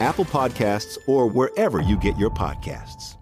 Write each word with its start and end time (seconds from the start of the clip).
Apple 0.00 0.24
Podcasts, 0.24 0.98
or 1.06 1.26
wherever 1.26 1.80
you 1.80 1.96
get 1.96 2.16
your 2.18 2.30
podcasts. 2.30 3.16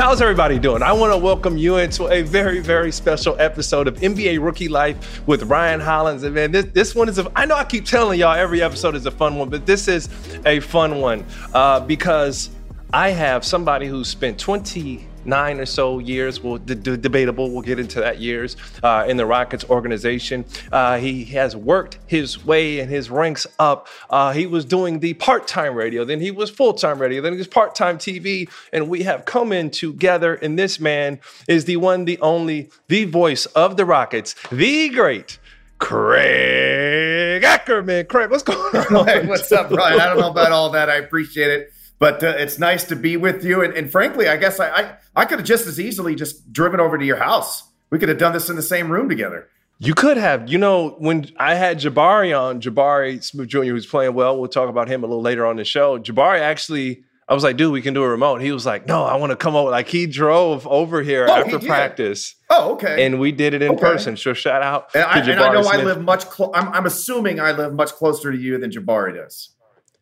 How's 0.00 0.22
everybody 0.22 0.58
doing? 0.58 0.82
I 0.82 0.92
want 0.92 1.12
to 1.12 1.18
welcome 1.18 1.58
you 1.58 1.76
into 1.76 2.08
a 2.08 2.22
very, 2.22 2.60
very 2.60 2.90
special 2.90 3.36
episode 3.38 3.86
of 3.86 3.96
NBA 3.96 4.42
Rookie 4.42 4.68
Life 4.68 5.26
with 5.26 5.42
Ryan 5.42 5.78
Hollins. 5.78 6.22
And 6.22 6.34
man, 6.34 6.52
this, 6.52 6.64
this 6.72 6.94
one 6.94 7.10
is 7.10 7.18
a, 7.18 7.30
I 7.36 7.44
know 7.44 7.54
I 7.54 7.64
keep 7.64 7.84
telling 7.84 8.18
y'all 8.18 8.34
every 8.34 8.62
episode 8.62 8.94
is 8.94 9.04
a 9.04 9.10
fun 9.10 9.36
one, 9.36 9.50
but 9.50 9.66
this 9.66 9.88
is 9.88 10.08
a 10.46 10.60
fun 10.60 11.00
one 11.00 11.26
uh, 11.52 11.80
because 11.80 12.48
I 12.94 13.10
have 13.10 13.44
somebody 13.44 13.88
who 13.88 14.02
spent 14.02 14.38
20 14.38 15.06
nine 15.24 15.60
or 15.60 15.66
so 15.66 15.98
years. 15.98 16.40
Well, 16.42 16.58
d- 16.58 16.74
d- 16.74 16.96
debatable. 16.96 17.50
We'll 17.50 17.62
get 17.62 17.78
into 17.78 18.00
that 18.00 18.18
years 18.20 18.56
uh, 18.82 19.04
in 19.08 19.16
the 19.16 19.26
Rockets 19.26 19.64
organization. 19.68 20.44
Uh, 20.72 20.98
he 20.98 21.24
has 21.26 21.54
worked 21.56 21.98
his 22.06 22.44
way 22.44 22.80
and 22.80 22.90
his 22.90 23.10
ranks 23.10 23.46
up. 23.58 23.88
Uh, 24.08 24.32
he 24.32 24.46
was 24.46 24.64
doing 24.64 25.00
the 25.00 25.14
part-time 25.14 25.74
radio, 25.74 26.04
then 26.04 26.20
he 26.20 26.30
was 26.30 26.50
full-time 26.50 26.98
radio, 27.00 27.20
then 27.20 27.32
he 27.32 27.38
was 27.38 27.48
part-time 27.48 27.98
TV, 27.98 28.48
and 28.72 28.88
we 28.88 29.02
have 29.02 29.24
come 29.24 29.52
in 29.52 29.70
together. 29.70 30.34
And 30.34 30.58
this 30.58 30.80
man 30.80 31.20
is 31.48 31.64
the 31.64 31.76
one, 31.76 32.04
the 32.04 32.18
only, 32.20 32.70
the 32.88 33.04
voice 33.04 33.46
of 33.46 33.76
the 33.76 33.84
Rockets, 33.84 34.34
the 34.50 34.88
great. 34.88 35.38
Craig 35.78 37.42
Ackerman. 37.42 38.06
Craig, 38.06 38.30
what's 38.30 38.42
going 38.42 38.58
on? 38.76 39.06
Hey, 39.06 39.26
what's 39.26 39.50
up, 39.50 39.70
Ryan? 39.70 40.00
I 40.00 40.06
don't 40.06 40.18
know 40.20 40.30
about 40.30 40.52
all 40.52 40.70
that. 40.70 40.90
I 40.90 40.96
appreciate 40.96 41.50
it 41.50 41.72
but 42.00 42.24
uh, 42.24 42.34
it's 42.38 42.58
nice 42.58 42.82
to 42.84 42.96
be 42.96 43.16
with 43.16 43.44
you. 43.44 43.62
And, 43.62 43.74
and 43.74 43.92
frankly, 43.92 44.26
I 44.26 44.36
guess 44.36 44.58
I, 44.58 44.70
I, 44.70 44.96
I 45.14 45.24
could 45.26 45.38
have 45.38 45.46
just 45.46 45.68
as 45.68 45.78
easily 45.78 46.16
just 46.16 46.52
driven 46.52 46.80
over 46.80 46.98
to 46.98 47.04
your 47.04 47.18
house. 47.18 47.62
We 47.90 48.00
could 48.00 48.08
have 48.08 48.18
done 48.18 48.32
this 48.32 48.48
in 48.48 48.56
the 48.56 48.62
same 48.62 48.90
room 48.90 49.08
together. 49.08 49.48
You 49.78 49.94
could 49.94 50.16
have. 50.16 50.48
You 50.48 50.58
know, 50.58 50.90
when 50.98 51.30
I 51.36 51.54
had 51.54 51.78
Jabari 51.78 52.38
on, 52.38 52.60
Jabari 52.60 53.22
Smith 53.22 53.48
Jr., 53.48 53.64
who's 53.64 53.86
playing 53.86 54.14
well, 54.14 54.38
we'll 54.38 54.48
talk 54.48 54.68
about 54.68 54.88
him 54.88 55.04
a 55.04 55.06
little 55.06 55.22
later 55.22 55.46
on 55.46 55.56
the 55.56 55.64
show. 55.64 55.98
Jabari 55.98 56.40
actually, 56.40 57.04
I 57.28 57.34
was 57.34 57.44
like, 57.44 57.56
dude, 57.56 57.72
we 57.72 57.82
can 57.82 57.92
do 57.92 58.02
a 58.02 58.08
remote. 58.08 58.40
He 58.40 58.52
was 58.52 58.64
like, 58.64 58.86
no, 58.86 59.04
I 59.04 59.16
want 59.16 59.30
to 59.30 59.36
come 59.36 59.54
over. 59.54 59.70
Like, 59.70 59.88
he 59.88 60.06
drove 60.06 60.66
over 60.66 61.02
here 61.02 61.26
oh, 61.28 61.32
after 61.32 61.58
practice. 61.58 62.34
Oh, 62.48 62.72
okay. 62.72 63.04
And 63.04 63.20
we 63.20 63.30
did 63.30 63.52
it 63.52 63.62
in 63.62 63.72
okay. 63.72 63.80
person. 63.80 64.16
So 64.16 64.32
shout 64.32 64.62
out 64.62 64.94
and 64.94 65.04
I, 65.04 65.20
and 65.20 65.40
I 65.40 65.52
know 65.52 65.62
Smith. 65.62 65.74
I 65.74 65.84
live 65.84 66.02
much, 66.02 66.26
clo- 66.26 66.52
I'm, 66.54 66.68
I'm 66.68 66.86
assuming 66.86 67.40
I 67.40 67.52
live 67.52 67.74
much 67.74 67.90
closer 67.92 68.32
to 68.32 68.38
you 68.38 68.58
than 68.58 68.70
Jabari 68.70 69.14
does. 69.14 69.50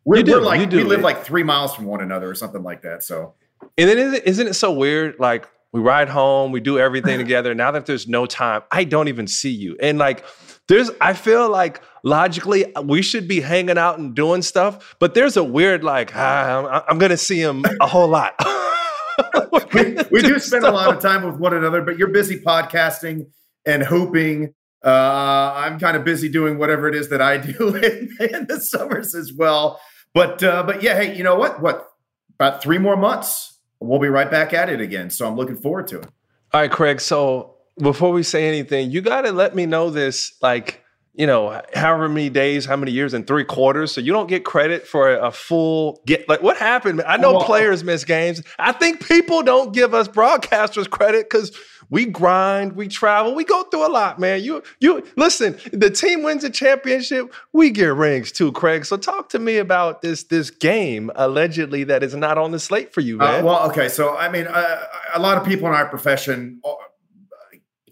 We're, 0.05 0.23
we're 0.23 0.41
like 0.41 0.71
we 0.71 0.83
live 0.83 1.01
like 1.01 1.23
three 1.23 1.43
miles 1.43 1.75
from 1.75 1.85
one 1.85 2.01
another 2.01 2.29
or 2.29 2.35
something 2.35 2.63
like 2.63 2.81
that. 2.83 3.03
So, 3.03 3.35
and 3.77 3.89
then 3.89 3.97
isn't, 3.97 4.23
isn't 4.23 4.47
it 4.47 4.53
so 4.53 4.71
weird? 4.71 5.19
Like 5.19 5.47
we 5.71 5.81
ride 5.81 6.09
home, 6.09 6.51
we 6.51 6.59
do 6.59 6.79
everything 6.79 7.17
together. 7.25 7.53
Now 7.53 7.71
that 7.71 7.85
there's 7.85 8.07
no 8.07 8.25
time, 8.25 8.63
I 8.71 8.83
don't 8.83 9.07
even 9.07 9.27
see 9.27 9.51
you. 9.51 9.77
And 9.81 9.97
like 9.97 10.25
there's, 10.67 10.89
I 11.01 11.13
feel 11.13 11.49
like 11.49 11.81
logically 12.03 12.73
we 12.83 13.01
should 13.01 13.27
be 13.27 13.41
hanging 13.41 13.77
out 13.77 13.99
and 13.99 14.15
doing 14.15 14.41
stuff, 14.41 14.95
but 14.99 15.13
there's 15.13 15.37
a 15.37 15.43
weird 15.43 15.83
like 15.83 16.15
ah, 16.15 16.59
I'm, 16.59 16.83
I'm 16.87 16.97
gonna 16.97 17.17
see 17.17 17.41
him 17.41 17.63
a 17.81 17.87
whole 17.87 18.07
lot. 18.07 18.33
we, 19.73 19.97
we 20.11 20.21
do 20.21 20.39
spend 20.39 20.63
stuff. 20.63 20.63
a 20.63 20.71
lot 20.71 20.95
of 20.95 21.01
time 21.01 21.23
with 21.23 21.35
one 21.35 21.53
another, 21.53 21.81
but 21.81 21.97
you're 21.97 22.09
busy 22.09 22.39
podcasting 22.39 23.27
and 23.65 23.83
hooping. 23.83 24.53
Uh, 24.83 25.53
I'm 25.55 25.79
kind 25.79 25.97
of 25.97 26.03
busy 26.03 26.29
doing 26.29 26.57
whatever 26.57 26.87
it 26.87 26.95
is 26.95 27.09
that 27.09 27.21
I 27.21 27.37
do 27.51 27.75
in, 27.75 28.15
in 28.19 28.47
the 28.47 28.59
summers 28.61 29.15
as 29.15 29.33
well. 29.33 29.79
But 30.13 30.41
uh, 30.43 30.63
but 30.63 30.81
yeah, 30.81 30.95
hey, 30.95 31.15
you 31.15 31.23
know 31.23 31.35
what? 31.35 31.61
What 31.61 31.87
about 32.35 32.63
three 32.63 32.77
more 32.77 32.97
months? 32.97 33.57
We'll 33.79 33.99
be 33.99 34.07
right 34.07 34.29
back 34.29 34.53
at 34.53 34.69
it 34.69 34.81
again. 34.81 35.09
So 35.09 35.27
I'm 35.27 35.35
looking 35.35 35.55
forward 35.55 35.87
to 35.87 35.99
it. 35.99 36.07
All 36.51 36.61
right, 36.61 36.71
Craig. 36.71 36.99
So 36.99 37.55
before 37.77 38.11
we 38.11 38.23
say 38.23 38.47
anything, 38.47 38.91
you 38.91 39.01
got 39.01 39.21
to 39.21 39.31
let 39.31 39.55
me 39.55 39.65
know 39.65 39.89
this, 39.89 40.33
like 40.41 40.83
you 41.13 41.27
know, 41.27 41.61
however 41.73 42.07
many 42.07 42.29
days, 42.29 42.65
how 42.65 42.77
many 42.77 42.91
years, 42.91 43.13
and 43.13 43.27
three 43.27 43.43
quarters. 43.43 43.91
So 43.91 43.99
you 43.99 44.13
don't 44.13 44.27
get 44.27 44.45
credit 44.45 44.87
for 44.87 45.11
a 45.15 45.31
full 45.31 46.01
get. 46.05 46.29
Like 46.29 46.41
what 46.41 46.55
happened? 46.55 47.01
I 47.05 47.17
know 47.17 47.33
well, 47.33 47.43
players 47.45 47.83
miss 47.83 48.05
games. 48.05 48.41
I 48.57 48.71
think 48.71 49.05
people 49.05 49.43
don't 49.43 49.73
give 49.73 49.93
us 49.93 50.07
broadcasters 50.07 50.89
credit 50.89 51.29
because 51.29 51.51
we 51.89 52.05
grind, 52.05 52.73
we 52.73 52.87
travel, 52.87 53.33
we 53.33 53.43
go 53.43 53.63
through 53.63 53.87
a 53.87 53.89
lot, 53.91 54.19
man. 54.19 54.43
You 54.43 54.63
you 54.79 55.05
listen, 55.15 55.57
the 55.73 55.89
team 55.89 56.23
wins 56.23 56.43
a 56.43 56.49
championship, 56.49 57.33
we 57.53 57.71
get 57.71 57.93
rings 57.93 58.31
too, 58.31 58.51
Craig. 58.51 58.85
So 58.85 58.97
talk 58.97 59.29
to 59.29 59.39
me 59.39 59.57
about 59.57 60.01
this 60.01 60.23
this 60.23 60.51
game 60.51 61.11
allegedly 61.15 61.83
that 61.85 62.03
is 62.03 62.15
not 62.15 62.37
on 62.37 62.51
the 62.51 62.59
slate 62.59 62.93
for 62.93 63.01
you, 63.01 63.19
uh, 63.19 63.25
man. 63.25 63.41
Uh, 63.41 63.45
well, 63.45 63.69
okay, 63.69 63.89
so 63.89 64.15
I 64.15 64.29
mean, 64.29 64.47
uh, 64.47 64.83
a 65.13 65.19
lot 65.19 65.37
of 65.37 65.45
people 65.45 65.67
in 65.67 65.73
our 65.73 65.87
profession 65.87 66.61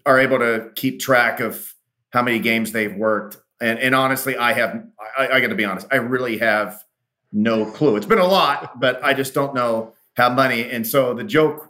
are 0.06 0.20
able 0.20 0.40
to 0.40 0.72
keep 0.76 1.00
track 1.00 1.40
of 1.40 1.74
how 2.12 2.22
many 2.22 2.40
games 2.40 2.72
they've 2.72 2.96
worked, 2.96 3.38
and 3.60 3.80
and 3.80 3.96
honestly, 3.96 4.38
I 4.38 4.54
have. 4.54 4.84
I, 5.18 5.28
I 5.30 5.40
got 5.42 5.48
to 5.48 5.56
be 5.56 5.66
honest, 5.66 5.88
I 5.92 5.96
really 5.96 6.38
have 6.38 6.84
no 7.32 7.66
clue. 7.66 7.96
It's 7.96 8.06
been 8.06 8.20
a 8.20 8.28
lot, 8.28 8.80
but 8.80 9.04
I 9.04 9.14
just 9.14 9.34
don't 9.34 9.54
know 9.54 9.94
how 10.16 10.34
many. 10.34 10.70
And 10.70 10.86
so 10.86 11.14
the 11.14 11.24
joke 11.24 11.70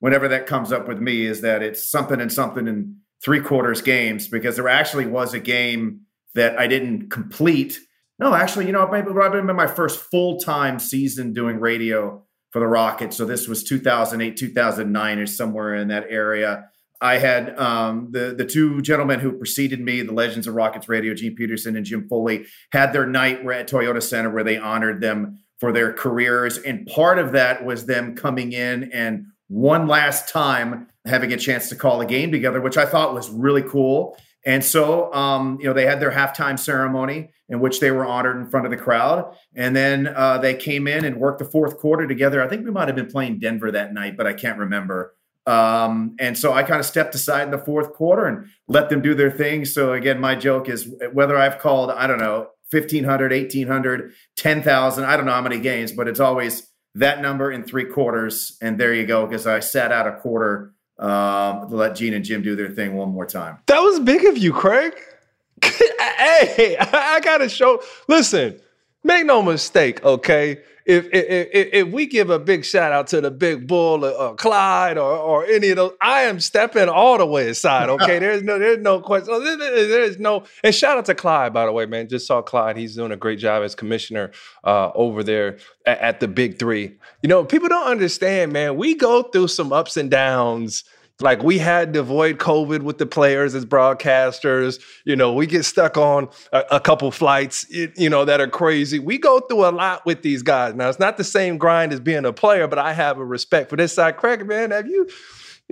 whenever 0.00 0.28
that 0.28 0.46
comes 0.46 0.72
up 0.72 0.88
with 0.88 1.00
me 1.00 1.24
is 1.24 1.40
that 1.40 1.62
it's 1.62 1.90
something 1.90 2.20
and 2.20 2.32
something 2.32 2.66
in 2.66 2.96
three 3.24 3.40
quarters 3.40 3.80
games 3.80 4.28
because 4.28 4.56
there 4.56 4.68
actually 4.68 5.06
was 5.06 5.34
a 5.34 5.40
game 5.40 6.00
that 6.34 6.58
I 6.58 6.66
didn't 6.66 7.08
complete. 7.10 7.80
No, 8.18 8.34
actually, 8.34 8.66
you 8.66 8.72
know, 8.72 8.86
I've 8.86 9.32
been 9.32 9.56
my 9.56 9.66
first 9.66 9.98
full 9.98 10.38
time 10.38 10.78
season 10.78 11.32
doing 11.32 11.58
radio 11.58 12.22
for 12.50 12.60
the 12.60 12.66
Rockets. 12.66 13.16
So 13.16 13.24
this 13.24 13.48
was 13.48 13.64
2008, 13.64 14.36
2009 14.36 15.18
or 15.18 15.26
somewhere 15.26 15.74
in 15.74 15.88
that 15.88 16.06
area. 16.08 16.68
I 17.00 17.18
had 17.18 17.58
um, 17.58 18.08
the 18.12 18.34
the 18.36 18.46
two 18.46 18.80
gentlemen 18.80 19.20
who 19.20 19.32
preceded 19.32 19.80
me, 19.80 20.00
the 20.00 20.14
Legends 20.14 20.46
of 20.46 20.54
Rockets 20.54 20.88
Radio, 20.88 21.12
Gene 21.12 21.34
Peterson 21.34 21.76
and 21.76 21.84
Jim 21.84 22.08
Foley, 22.08 22.46
had 22.72 22.92
their 22.92 23.06
night 23.06 23.40
at 23.40 23.68
Toyota 23.68 24.02
Center 24.02 24.30
where 24.30 24.44
they 24.44 24.56
honored 24.56 25.02
them 25.02 25.38
for 25.58 25.72
their 25.72 25.92
careers, 25.92 26.58
and 26.58 26.86
part 26.86 27.18
of 27.18 27.32
that 27.32 27.64
was 27.64 27.86
them 27.86 28.14
coming 28.14 28.52
in 28.52 28.90
and 28.92 29.26
one 29.48 29.86
last 29.86 30.28
time 30.28 30.88
having 31.04 31.32
a 31.32 31.36
chance 31.36 31.68
to 31.68 31.76
call 31.76 32.00
a 32.00 32.06
game 32.06 32.32
together, 32.32 32.60
which 32.60 32.76
I 32.76 32.86
thought 32.86 33.14
was 33.14 33.30
really 33.30 33.62
cool. 33.62 34.16
And 34.44 34.64
so, 34.64 35.12
um, 35.12 35.58
you 35.60 35.66
know, 35.66 35.72
they 35.72 35.86
had 35.86 36.00
their 36.00 36.12
halftime 36.12 36.58
ceremony 36.58 37.30
in 37.48 37.60
which 37.60 37.80
they 37.80 37.90
were 37.90 38.06
honored 38.06 38.36
in 38.36 38.46
front 38.46 38.64
of 38.64 38.70
the 38.70 38.76
crowd. 38.76 39.36
And 39.54 39.74
then 39.74 40.06
uh, 40.08 40.38
they 40.38 40.54
came 40.54 40.86
in 40.86 41.04
and 41.04 41.16
worked 41.16 41.40
the 41.40 41.44
fourth 41.44 41.78
quarter 41.78 42.06
together. 42.06 42.42
I 42.42 42.48
think 42.48 42.64
we 42.64 42.70
might 42.70 42.88
have 42.88 42.96
been 42.96 43.10
playing 43.10 43.40
Denver 43.40 43.70
that 43.72 43.92
night, 43.92 44.16
but 44.16 44.26
I 44.26 44.32
can't 44.32 44.58
remember. 44.58 45.14
Um, 45.46 46.16
and 46.18 46.36
so 46.36 46.52
I 46.52 46.62
kind 46.62 46.80
of 46.80 46.86
stepped 46.86 47.14
aside 47.14 47.44
in 47.44 47.50
the 47.50 47.58
fourth 47.58 47.92
quarter 47.92 48.26
and 48.26 48.46
let 48.66 48.88
them 48.88 49.00
do 49.00 49.14
their 49.14 49.30
thing. 49.30 49.64
So 49.64 49.92
again, 49.92 50.20
my 50.20 50.34
joke 50.34 50.68
is 50.68 50.92
whether 51.12 51.36
I've 51.36 51.58
called, 51.58 51.90
I 51.90 52.06
don't 52.06 52.18
know, 52.18 52.48
1500, 52.70 53.30
1800, 53.30 54.12
10,000, 54.36 55.04
I 55.04 55.16
don't 55.16 55.26
know 55.26 55.32
how 55.32 55.42
many 55.42 55.60
games, 55.60 55.92
but 55.92 56.08
it's 56.08 56.18
always 56.18 56.68
that 56.96 57.20
number 57.20 57.52
in 57.52 57.62
three 57.62 57.84
quarters. 57.84 58.56
And 58.60 58.78
there 58.78 58.94
you 58.94 59.06
go, 59.06 59.26
because 59.26 59.46
I 59.46 59.60
sat 59.60 59.92
out 59.92 60.06
a 60.06 60.16
quarter 60.16 60.72
um, 60.98 61.68
to 61.68 61.76
let 61.76 61.94
Gene 61.94 62.14
and 62.14 62.24
Jim 62.24 62.42
do 62.42 62.56
their 62.56 62.70
thing 62.70 62.94
one 62.94 63.10
more 63.10 63.26
time. 63.26 63.58
That 63.66 63.80
was 63.80 64.00
big 64.00 64.24
of 64.24 64.38
you, 64.38 64.52
Craig. 64.52 64.94
hey, 65.62 66.76
I 66.78 67.20
gotta 67.22 67.48
show. 67.48 67.82
Listen, 68.08 68.60
make 69.04 69.26
no 69.26 69.42
mistake, 69.42 70.04
okay? 70.04 70.62
If, 70.86 71.06
if, 71.12 71.48
if, 71.72 71.88
we 71.88 72.06
give 72.06 72.30
a 72.30 72.38
big 72.38 72.64
shout 72.64 72.92
out 72.92 73.08
to 73.08 73.20
the 73.20 73.32
big 73.32 73.66
bull 73.66 74.04
or, 74.04 74.10
or 74.10 74.34
Clyde 74.36 74.98
or, 74.98 75.16
or 75.16 75.44
any 75.44 75.70
of 75.70 75.76
those, 75.76 75.92
I 76.00 76.22
am 76.22 76.38
stepping 76.38 76.88
all 76.88 77.18
the 77.18 77.26
way 77.26 77.50
aside. 77.50 77.88
Okay, 77.88 78.18
there's 78.20 78.44
no 78.44 78.56
there's 78.56 78.78
no 78.78 79.00
question. 79.00 79.42
There's 79.42 80.20
no 80.20 80.44
and 80.62 80.72
shout 80.72 80.96
out 80.96 81.06
to 81.06 81.14
Clyde 81.16 81.52
by 81.52 81.66
the 81.66 81.72
way, 81.72 81.86
man. 81.86 82.08
Just 82.08 82.28
saw 82.28 82.40
Clyde. 82.40 82.76
He's 82.76 82.94
doing 82.94 83.10
a 83.10 83.16
great 83.16 83.40
job 83.40 83.64
as 83.64 83.74
commissioner 83.74 84.30
uh, 84.62 84.92
over 84.94 85.24
there 85.24 85.58
at, 85.86 85.98
at 85.98 86.20
the 86.20 86.28
Big 86.28 86.60
Three. 86.60 86.96
You 87.20 87.28
know, 87.28 87.44
people 87.44 87.68
don't 87.68 87.88
understand, 87.88 88.52
man. 88.52 88.76
We 88.76 88.94
go 88.94 89.24
through 89.24 89.48
some 89.48 89.72
ups 89.72 89.96
and 89.96 90.08
downs 90.08 90.84
like 91.20 91.42
we 91.42 91.58
had 91.58 91.94
to 91.94 92.00
avoid 92.00 92.38
COVID 92.38 92.82
with 92.82 92.98
the 92.98 93.06
players 93.06 93.54
as 93.54 93.64
broadcasters. 93.64 94.80
You 95.04 95.16
know, 95.16 95.32
we 95.32 95.46
get 95.46 95.64
stuck 95.64 95.96
on 95.96 96.28
a, 96.52 96.64
a 96.72 96.80
couple 96.80 97.10
flights, 97.10 97.66
you 97.70 98.10
know, 98.10 98.24
that 98.24 98.40
are 98.40 98.48
crazy. 98.48 98.98
We 98.98 99.18
go 99.18 99.40
through 99.40 99.66
a 99.66 99.70
lot 99.70 100.04
with 100.04 100.22
these 100.22 100.42
guys. 100.42 100.74
Now, 100.74 100.88
it's 100.88 100.98
not 100.98 101.16
the 101.16 101.24
same 101.24 101.56
grind 101.56 101.92
as 101.92 102.00
being 102.00 102.24
a 102.24 102.32
player, 102.32 102.66
but 102.68 102.78
I 102.78 102.92
have 102.92 103.18
a 103.18 103.24
respect 103.24 103.70
for 103.70 103.76
this 103.76 103.94
side. 103.94 104.18
Craig, 104.18 104.46
man, 104.46 104.70
have 104.70 104.86
you 104.86 105.08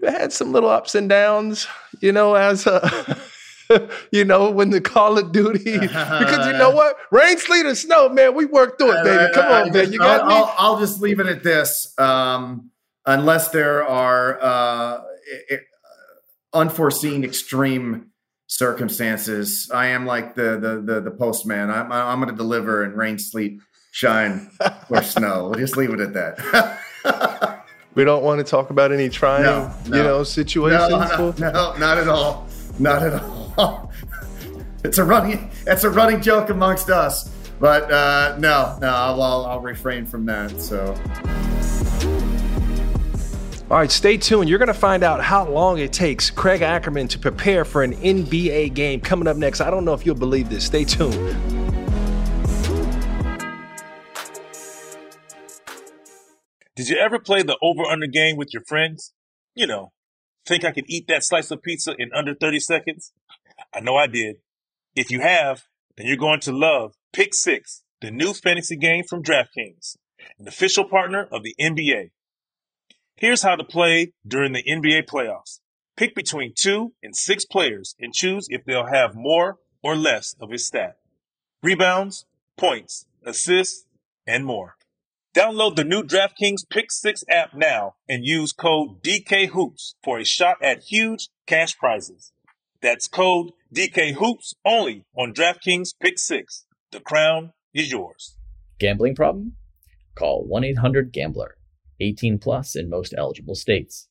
you 0.01 0.09
had 0.09 0.33
some 0.33 0.53
little 0.53 0.71
ups 0.71 0.95
and 0.95 1.09
downs, 1.09 1.67
you 2.01 2.11
know, 2.11 2.35
as 2.35 2.67
a 2.67 3.19
you 4.13 4.25
know, 4.25 4.51
when 4.51 4.71
the 4.71 4.81
Call 4.81 5.19
of 5.19 5.33
Duty, 5.33 5.79
because 5.79 6.47
you 6.47 6.53
know 6.55 6.71
what, 6.71 6.97
rain, 7.11 7.39
sleet, 7.39 7.67
or 7.67 7.75
snow, 7.75 8.09
man, 8.09 8.35
we 8.35 8.45
work 8.45 8.79
through 8.79 8.93
it, 8.93 9.05
baby. 9.05 9.33
Come 9.33 9.53
on, 9.53 9.73
man, 9.73 9.93
you 9.93 9.99
got 9.99 10.23
I'll, 10.23 10.29
me. 10.29 10.35
I'll, 10.35 10.55
I'll, 10.59 10.81
just 10.81 11.01
leave 11.01 11.21
it 11.21 11.27
at 11.27 11.43
this. 11.43 11.97
Um, 11.99 12.71
unless 13.07 13.49
there 13.49 13.87
are 13.87 14.43
uh, 14.43 15.03
unforeseen 16.53 17.25
extreme 17.25 18.11
circumstances. 18.47 19.71
I 19.73 19.89
am 19.89 20.07
like 20.07 20.35
the 20.35 20.59
the 20.59 20.95
the, 20.95 21.01
the 21.01 21.11
postman. 21.11 21.71
I'm 21.71 21.91
I'm 21.93 22.21
going 22.21 22.31
to 22.31 22.37
deliver 22.37 22.85
in 22.85 22.93
rain, 22.93 23.19
sleet, 23.19 23.61
shine, 23.91 24.51
or 24.89 25.03
snow. 25.03 25.51
We'll 25.51 25.61
just 25.61 25.77
leave 25.77 25.93
it 25.93 26.01
at 26.01 26.15
that. 26.15 27.65
we 27.95 28.05
don't 28.05 28.23
want 28.23 28.39
to 28.39 28.45
talk 28.45 28.71
about 28.71 28.93
any 28.93 29.09
trying, 29.09 29.43
no, 29.43 29.75
no. 29.89 29.97
you 29.97 30.03
know, 30.03 30.25
situations. 30.25 30.91
No, 30.91 31.35
no, 31.39 31.51
no, 31.51 31.77
not 31.77 31.99
at 31.99 32.09
all. 32.09 32.49
Not 32.79 33.03
at 33.03 33.23
all. 33.23 33.93
it's 34.85 34.99
a 34.99 35.05
running 35.05 35.51
it's 35.67 35.85
a 35.85 35.91
running 35.91 36.21
joke 36.23 36.51
amongst 36.51 36.91
us. 36.91 37.31
But 37.61 37.91
uh, 37.91 38.37
no, 38.39 38.77
no, 38.81 38.89
I'll, 38.89 39.23
I'll, 39.23 39.47
I'll 39.47 39.61
refrain 39.61 40.07
from 40.07 40.27
that. 40.27 40.61
So. 40.61 40.95
All 43.75 43.81
right, 43.81 43.91
stay 43.91 44.17
tuned. 44.17 44.49
You're 44.49 44.61
going 44.61 44.69
to 44.69 44.73
find 44.73 45.03
out 45.03 45.21
how 45.21 45.49
long 45.49 45.81
it 45.81 45.93
takes 45.93 46.31
Craig 46.31 46.63
Ackerman 46.63 47.09
to 47.09 47.19
prepare 47.19 47.65
for 47.65 47.83
an 47.83 47.93
NBA 47.95 48.73
game 48.73 49.01
coming 49.01 49.27
up 49.27 49.37
next. 49.37 49.61
I 49.61 49.69
don't 49.69 49.85
know 49.85 49.95
if 49.95 50.07
you'll 50.07 50.15
believe 50.15 50.49
this. 50.49 50.65
Stay 50.65 50.85
tuned. 50.85 51.13
Did 56.77 56.89
you 56.89 56.99
ever 56.99 57.19
play 57.19 57.43
the 57.43 57.59
over 57.61 57.83
under 57.83 58.07
game 58.07 58.37
with 58.37 58.55
your 58.55 58.63
friends? 58.63 59.13
You 59.57 59.67
know, 59.67 59.91
think 60.47 60.65
I 60.65 60.71
could 60.71 60.85
eat 60.87 61.09
that 61.09 61.25
slice 61.25 61.51
of 61.51 61.61
pizza 61.61 61.97
in 61.99 62.13
under 62.15 62.33
30 62.33 62.61
seconds? 62.61 63.11
I 63.75 63.81
know 63.81 63.97
I 63.97 64.07
did. 64.07 64.37
If 64.95 65.11
you 65.11 65.19
have, 65.19 65.65
then 65.97 66.07
you're 66.07 66.17
going 66.17 66.39
to 66.43 66.53
love 66.53 66.95
Pick 67.13 67.35
Six, 67.35 67.83
the 68.01 68.13
new 68.13 68.35
fantasy 68.35 68.77
game 68.77 69.03
from 69.03 69.25
DraftKings, 69.25 69.97
an 70.39 70.47
official 70.47 70.85
partner 70.85 71.27
of 71.33 71.43
the 71.43 71.57
NBA. 71.61 72.11
Here's 73.17 73.43
how 73.43 73.55
to 73.55 73.65
play 73.65 74.13
during 74.27 74.53
the 74.53 74.65
NBA 74.65 75.07
playoffs. 75.07 75.61
Pick 75.97 76.17
between 76.17 76.53
two 76.57 76.95
and 77.03 77.15
six 77.15 77.45
players 77.45 77.95
and 78.01 78.13
choose 78.13 78.49
if 78.51 78.65
they'll 78.65 78.87
have 78.87 79.15
more 79.15 79.59
or 79.83 79.95
less 79.95 80.35
of 80.41 80.51
his 80.51 80.67
stat. 80.67 80.97
Rebounds, 81.63 82.27
points, 82.57 83.07
assists, 83.25 83.87
and 84.27 84.45
more. 84.45 84.75
Download 85.35 85.77
the 85.77 85.85
new 85.85 86.03
DraftKings 86.03 86.69
Pick 86.69 86.91
6 86.91 87.25
app 87.29 87.55
now 87.55 87.95
and 88.09 88.25
use 88.25 88.53
code 88.53 89.03
DKHOOPS 89.03 89.95
for 90.03 90.19
a 90.19 90.25
shot 90.25 90.57
at 90.63 90.85
huge 90.85 91.29
cash 91.47 91.77
prizes. 91.77 92.33
That's 92.81 93.09
code 93.09 93.51
DKHOOPS 93.73 94.55
only 94.65 95.05
on 95.17 95.35
DraftKings 95.35 95.95
Pick 96.01 96.19
6. 96.19 96.67
The 96.93 97.01
crown 97.01 97.53
is 97.73 97.91
yours. 97.91 98.37
Gambling 98.79 99.15
problem? 99.15 99.57
Call 100.15 100.45
1 100.45 100.65
800 100.65 101.13
Gambler. 101.13 101.57
18 102.01 102.39
plus 102.39 102.77
in 102.77 102.91
most 102.91 103.15
eligible 103.17 103.55
states. 103.55 104.09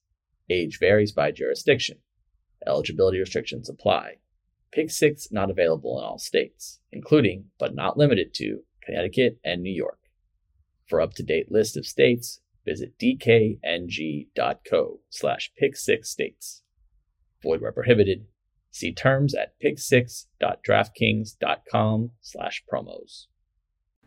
Age 0.49 0.79
varies 0.79 1.11
by 1.11 1.31
jurisdiction. 1.31 1.97
Eligibility 2.65 3.19
restrictions 3.19 3.69
apply. 3.69 4.15
Pick 4.71 4.89
6 4.89 5.27
not 5.31 5.51
available 5.51 5.99
in 5.99 6.05
all 6.05 6.17
states, 6.17 6.79
including, 6.91 7.45
but 7.59 7.75
not 7.75 7.97
limited 7.97 8.33
to, 8.35 8.61
Connecticut 8.83 9.37
and 9.43 9.61
New 9.61 9.73
York. 9.73 9.99
For 10.87 11.01
up-to-date 11.01 11.51
list 11.51 11.77
of 11.77 11.85
states, 11.85 12.39
visit 12.65 12.97
dkng.co 12.99 14.99
slash 15.09 15.51
pick6states. 15.61 16.61
Void 17.41 17.61
where 17.61 17.71
prohibited. 17.71 18.25
See 18.71 18.91
terms 18.93 19.33
at 19.35 19.53
pick6.draftkings.com 19.63 22.11
slash 22.21 22.63
promos. 22.71 23.27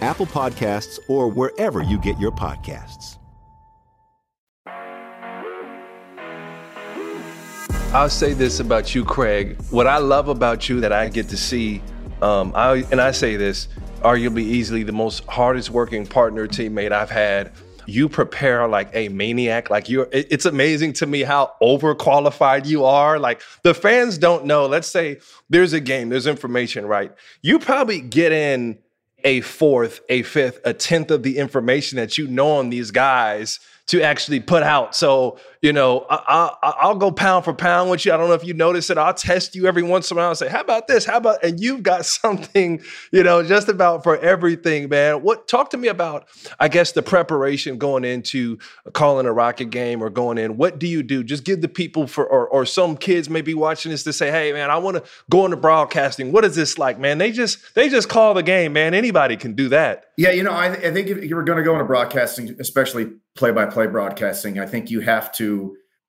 Apple 0.00 0.26
Podcasts, 0.26 0.98
or 1.08 1.28
wherever 1.28 1.82
you 1.82 1.98
get 1.98 2.18
your 2.18 2.32
podcasts. 2.32 3.18
I'll 7.92 8.10
say 8.10 8.34
this 8.34 8.60
about 8.60 8.94
you, 8.94 9.04
Craig. 9.04 9.56
What 9.70 9.86
I 9.86 9.96
love 9.96 10.28
about 10.28 10.68
you 10.68 10.80
that 10.80 10.92
I 10.92 11.08
get 11.08 11.28
to 11.30 11.36
see, 11.36 11.82
um, 12.20 12.52
I, 12.54 12.84
and 12.90 13.00
I 13.00 13.12
say 13.12 13.36
this, 13.36 13.68
arguably 14.02 14.42
easily 14.42 14.82
the 14.82 14.92
most 14.92 15.24
hardest 15.24 15.70
working 15.70 16.06
partner 16.06 16.46
teammate 16.46 16.92
I've 16.92 17.10
had 17.10 17.52
you 17.88 18.06
prepare 18.06 18.68
like 18.68 18.90
a 18.92 19.08
maniac. 19.08 19.70
Like 19.70 19.88
you're, 19.88 20.08
it's 20.12 20.44
amazing 20.44 20.92
to 20.94 21.06
me 21.06 21.22
how 21.22 21.54
overqualified 21.62 22.66
you 22.66 22.84
are. 22.84 23.18
Like 23.18 23.40
the 23.62 23.72
fans 23.72 24.18
don't 24.18 24.44
know. 24.44 24.66
Let's 24.66 24.88
say 24.88 25.20
there's 25.48 25.72
a 25.72 25.80
game, 25.80 26.10
there's 26.10 26.26
information, 26.26 26.84
right? 26.84 27.12
You 27.40 27.58
probably 27.58 28.02
get 28.02 28.30
in 28.30 28.78
a 29.24 29.40
fourth, 29.40 30.00
a 30.08 30.22
fifth, 30.22 30.60
a 30.64 30.72
tenth 30.72 31.10
of 31.10 31.22
the 31.22 31.38
information 31.38 31.96
that 31.96 32.18
you 32.18 32.26
know 32.26 32.52
on 32.52 32.70
these 32.70 32.90
guys 32.90 33.60
to 33.86 34.02
actually 34.02 34.40
put 34.40 34.62
out. 34.62 34.94
So, 34.94 35.38
you 35.60 35.72
know, 35.72 36.06
I, 36.08 36.54
I, 36.62 36.88
will 36.88 36.96
go 36.96 37.10
pound 37.10 37.44
for 37.44 37.52
pound 37.52 37.90
with 37.90 38.04
you. 38.06 38.12
I 38.12 38.16
don't 38.16 38.28
know 38.28 38.34
if 38.34 38.44
you 38.44 38.54
notice 38.54 38.90
it. 38.90 38.98
I'll 38.98 39.14
test 39.14 39.56
you 39.56 39.66
every 39.66 39.82
once 39.82 40.10
in 40.10 40.16
a 40.16 40.20
while 40.20 40.28
and 40.28 40.38
say, 40.38 40.48
how 40.48 40.60
about 40.60 40.86
this? 40.86 41.04
How 41.04 41.16
about, 41.16 41.42
and 41.42 41.58
you've 41.58 41.82
got 41.82 42.06
something, 42.18 42.82
you 43.12 43.22
know, 43.22 43.42
just 43.42 43.68
about 43.68 44.04
for 44.04 44.16
everything, 44.18 44.88
man. 44.88 45.22
What, 45.22 45.48
talk 45.48 45.70
to 45.70 45.76
me 45.76 45.88
about, 45.88 46.28
I 46.60 46.68
guess, 46.68 46.92
the 46.92 47.02
preparation 47.02 47.78
going 47.78 48.04
into 48.04 48.58
calling 48.92 49.26
a 49.26 49.32
Rocket 49.32 49.70
game 49.70 50.02
or 50.02 50.10
going 50.10 50.38
in. 50.38 50.56
What 50.56 50.78
do 50.78 50.86
you 50.86 51.02
do? 51.02 51.24
Just 51.24 51.44
give 51.44 51.60
the 51.60 51.68
people 51.68 52.06
for, 52.06 52.24
or, 52.24 52.46
or 52.48 52.64
some 52.64 52.96
kids 52.96 53.28
may 53.28 53.40
be 53.40 53.54
watching 53.54 53.90
this 53.90 54.04
to 54.04 54.12
say, 54.12 54.30
hey, 54.30 54.52
man, 54.52 54.70
I 54.70 54.78
want 54.78 54.96
to 54.96 55.04
go 55.28 55.44
into 55.44 55.56
broadcasting. 55.56 56.30
What 56.30 56.44
is 56.44 56.54
this 56.54 56.78
like, 56.78 56.98
man? 56.98 57.18
They 57.18 57.32
just, 57.32 57.74
they 57.74 57.88
just 57.88 58.08
call 58.08 58.34
the 58.34 58.42
game, 58.42 58.72
man. 58.72 58.94
Anybody 58.94 59.36
can 59.36 59.54
do 59.54 59.68
that. 59.70 60.04
Yeah, 60.16 60.30
you 60.30 60.42
know, 60.42 60.52
I, 60.52 60.72
I 60.72 60.92
think 60.92 61.08
if 61.08 61.24
you 61.24 61.36
were 61.36 61.44
going 61.44 61.58
to 61.58 61.64
go 61.64 61.72
into 61.72 61.84
broadcasting, 61.84 62.56
especially 62.60 63.12
play-by-play 63.36 63.86
broadcasting, 63.86 64.58
I 64.58 64.66
think 64.66 64.90
you 64.90 65.00
have 65.00 65.32
to 65.34 65.47